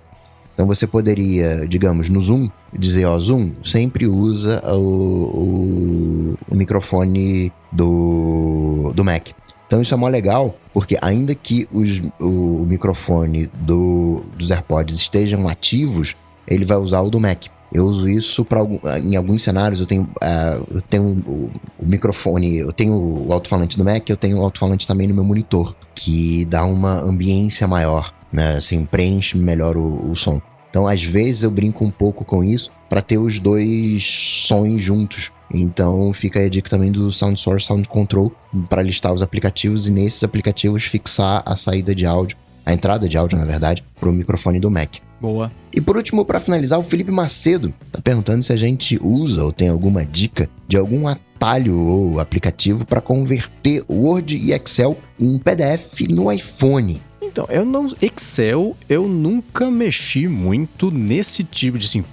[0.55, 7.51] Então você poderia, digamos, no Zoom, dizer, ó, Zoom sempre usa o, o, o microfone
[7.73, 9.31] do, do Mac.
[9.73, 15.49] Então isso é mó legal, porque ainda que os, o microfone do, dos AirPods estejam
[15.49, 16.15] ativos,
[16.47, 17.47] ele vai usar o do Mac.
[17.73, 18.61] Eu uso isso para
[19.03, 19.81] em alguns cenários.
[19.81, 24.16] Eu tenho, uh, eu tenho o, o, microfone, eu tenho o alto-falante do Mac, eu
[24.19, 28.57] tenho o alto-falante também no meu monitor, que dá uma ambiência maior, né?
[28.57, 30.39] Assim, preenche melhor o, o som.
[30.69, 34.05] Então, às vezes eu brinco um pouco com isso para ter os dois
[34.47, 35.32] sons juntos.
[35.53, 38.33] Então, fica a dica também do Sound Source Sound Control
[38.69, 43.19] para listar os aplicativos e nesses aplicativos fixar a saída de áudio, a entrada de
[43.19, 44.97] áudio, na verdade, para o microfone do Mac.
[45.20, 45.53] Boa.
[45.73, 49.53] E por último, para finalizar, o Felipe Macedo tá perguntando se a gente usa ou
[49.53, 56.01] tem alguma dica de algum atalho ou aplicativo para converter Word e Excel em PDF
[56.11, 57.01] no iPhone.
[57.33, 57.91] Então, eu não.
[58.03, 62.05] Excel, eu nunca mexi muito nesse tipo de assim,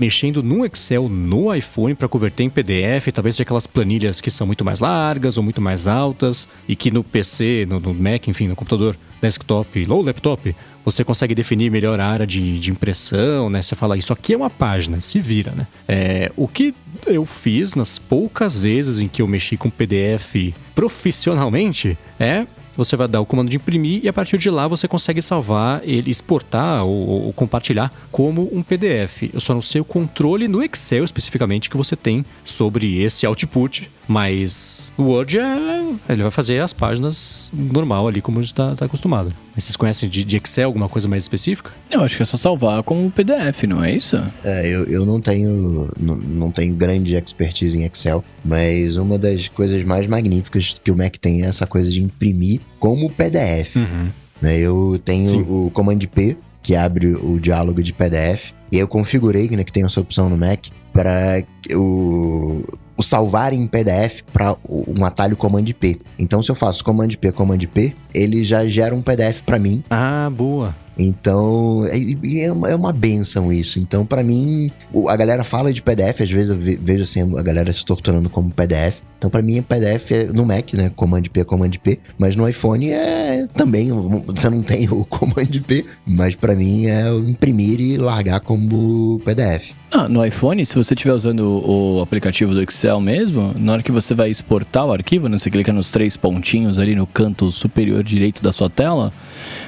[0.00, 4.46] mexendo no Excel no iPhone para converter em PDF, talvez seja aquelas planilhas que são
[4.46, 8.48] muito mais largas ou muito mais altas e que no PC, no, no Mac, enfim,
[8.48, 13.60] no computador, desktop ou laptop, você consegue definir melhor a área de, de impressão, né?
[13.60, 15.66] Você fala, isso aqui é uma página, se vira, né?
[15.86, 16.74] É, o que
[17.06, 22.46] eu fiz nas poucas vezes em que eu mexi com PDF profissionalmente é
[22.78, 25.82] você vai dar o comando de imprimir e a partir de lá você consegue salvar
[25.82, 29.24] ele, exportar ou, ou, compartilhar como um PDF.
[29.34, 33.90] Eu só não sei o controle no Excel especificamente que você tem sobre esse output,
[34.06, 38.76] mas o Word é, ele vai fazer as páginas normal ali como a gente está
[38.76, 39.34] tá acostumado.
[39.58, 41.72] Mas vocês conhecem de, de, Excel alguma coisa mais específica?
[41.90, 44.16] Eu acho que é só salvar como PDF, não é isso?
[44.44, 49.48] É, eu, eu não tenho não, não tenho grande expertise em Excel, mas uma das
[49.48, 53.74] coisas mais magníficas que o Mac tem é essa coisa de imprimir como PDF.
[53.74, 54.10] Uhum.
[54.40, 55.40] Né, eu tenho Sim.
[55.40, 59.84] o Command P, que abre o diálogo de PDF, e eu configurei né, que tem
[59.84, 61.42] essa opção no Mac para
[61.74, 62.62] o,
[62.98, 66.00] o salvar em PDF para um atalho Command P.
[66.18, 69.82] Então, se eu faço Command P, Command P, ele já gera um PDF para mim.
[69.90, 70.74] Ah, boa.
[70.98, 73.78] Então, é, é uma, é uma benção isso.
[73.78, 74.70] Então, para mim,
[75.08, 78.50] a galera fala de PDF, às vezes eu vejo assim, a galera se torturando como
[78.50, 79.00] PDF.
[79.18, 80.90] Então, para mim, PDF é no Mac, né?
[80.94, 81.98] Command P, Command P.
[82.16, 83.90] Mas no iPhone é também,
[84.26, 89.72] você não tem o Command P, mas para mim é imprimir e largar como PDF.
[89.90, 93.90] Ah, no iPhone, se você estiver usando o aplicativo do Excel mesmo, na hora que
[93.90, 98.04] você vai exportar o arquivo, né, você clica nos três pontinhos ali no canto superior
[98.08, 99.12] direito da sua tela,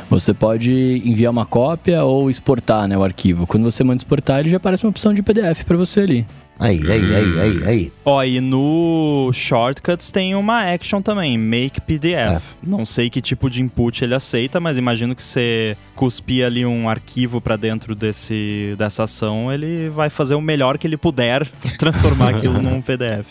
[0.08, 3.46] você pode enviar uma cópia ou exportar né, o arquivo.
[3.46, 6.26] Quando você manda exportar, ele já aparece uma opção de PDF para você ali.
[6.60, 7.92] Aí, aí, aí, aí, aí.
[8.04, 12.12] Ó, e no Shortcuts tem uma action também, Make PDF.
[12.12, 12.40] É.
[12.62, 16.86] Não sei que tipo de input ele aceita, mas imagino que você cuspir ali um
[16.86, 21.48] arquivo para dentro desse, dessa ação, ele vai fazer o melhor que ele puder
[21.78, 23.28] transformar aquilo num PDF.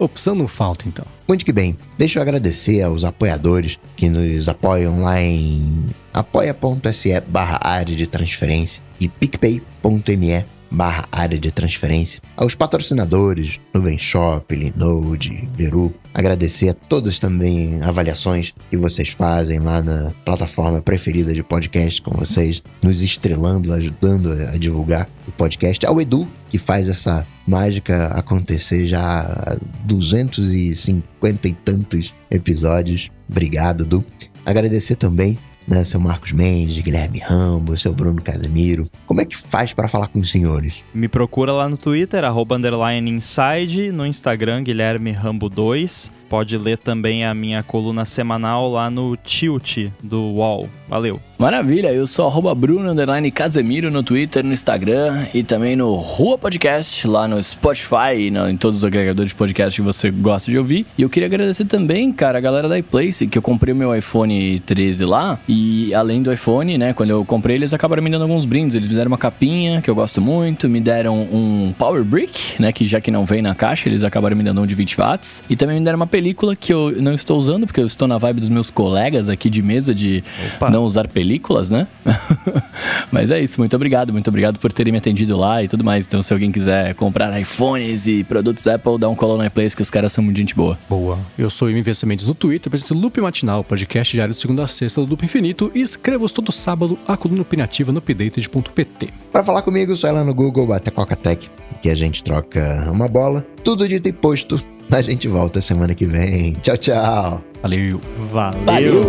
[0.00, 1.04] Opção não falta, então.
[1.28, 1.76] Muito que bem.
[1.98, 8.82] Deixa eu agradecer aos apoiadores que nos apoiam lá em apoia.se barra área de transferência
[8.98, 17.18] e picpay.me barra área de transferência, aos patrocinadores, Nuvem Shop, Linode, Veru, agradecer a todas
[17.18, 23.72] também avaliações que vocês fazem lá na plataforma preferida de podcast com vocês, nos estrelando,
[23.72, 31.48] ajudando a divulgar o podcast, ao Edu, que faz essa mágica acontecer já há 250
[31.48, 33.10] e tantos episódios.
[33.28, 34.04] Obrigado, Edu.
[34.44, 35.38] Agradecer também
[35.70, 35.84] né?
[35.84, 38.88] Seu Marcos Mendes, Guilherme Rambo, seu Bruno Casemiro.
[39.06, 40.74] Como é que faz para falar com os senhores?
[40.92, 42.58] Me procura lá no Twitter, arroba
[43.00, 46.19] inside, no Instagram, Guilherme Rambo 2.
[46.30, 50.68] Pode ler também a minha coluna semanal lá no Tilt do UOL.
[50.88, 51.20] Valeu.
[51.36, 52.94] Maravilha, eu sou arroba Bruno
[53.34, 58.56] Casemiro no Twitter, no Instagram e também no Rua Podcast, lá no Spotify e em
[58.56, 60.86] todos os agregadores de podcast que você gosta de ouvir.
[60.96, 63.92] E eu queria agradecer também, cara, a galera da iPlace, que eu comprei o meu
[63.96, 65.38] iPhone 13 lá.
[65.48, 68.76] E além do iPhone, né, quando eu comprei, eles acabaram me dando alguns brindes.
[68.76, 72.70] Eles me deram uma capinha, que eu gosto muito, me deram um Power Brick, né,
[72.70, 75.42] que já que não vem na caixa, eles acabaram me dando um de 20 watts.
[75.48, 78.18] E também me deram uma película que eu não estou usando, porque eu estou na
[78.18, 80.22] vibe dos meus colegas aqui de mesa de
[80.56, 80.68] Opa.
[80.68, 81.88] não usar películas, né?
[83.10, 86.06] Mas é isso, muito obrigado, muito obrigado por terem me atendido lá e tudo mais.
[86.06, 89.80] Então, se alguém quiser comprar iPhones e produtos Apple, dá um colo na iPlace que
[89.80, 90.78] os caras são muito gente boa.
[90.90, 91.18] Boa.
[91.38, 95.00] Eu sou o Investimentos no Twitter, apresento Loop Matinal, podcast diário de segunda a sexta
[95.00, 99.08] do Loop Infinito e escrevo todo sábado a coluna opinativa no updated.pt.
[99.32, 102.90] Para falar comigo, só ir lá no Google, bate a Coca-Tech, que a gente troca
[102.92, 103.46] uma bola.
[103.64, 104.60] Tudo dito e posto.
[104.92, 106.54] A gente volta semana que vem.
[106.54, 107.44] Tchau, tchau.
[107.62, 108.00] Valeu.
[108.32, 108.64] Valeu.
[108.64, 109.04] Valeu.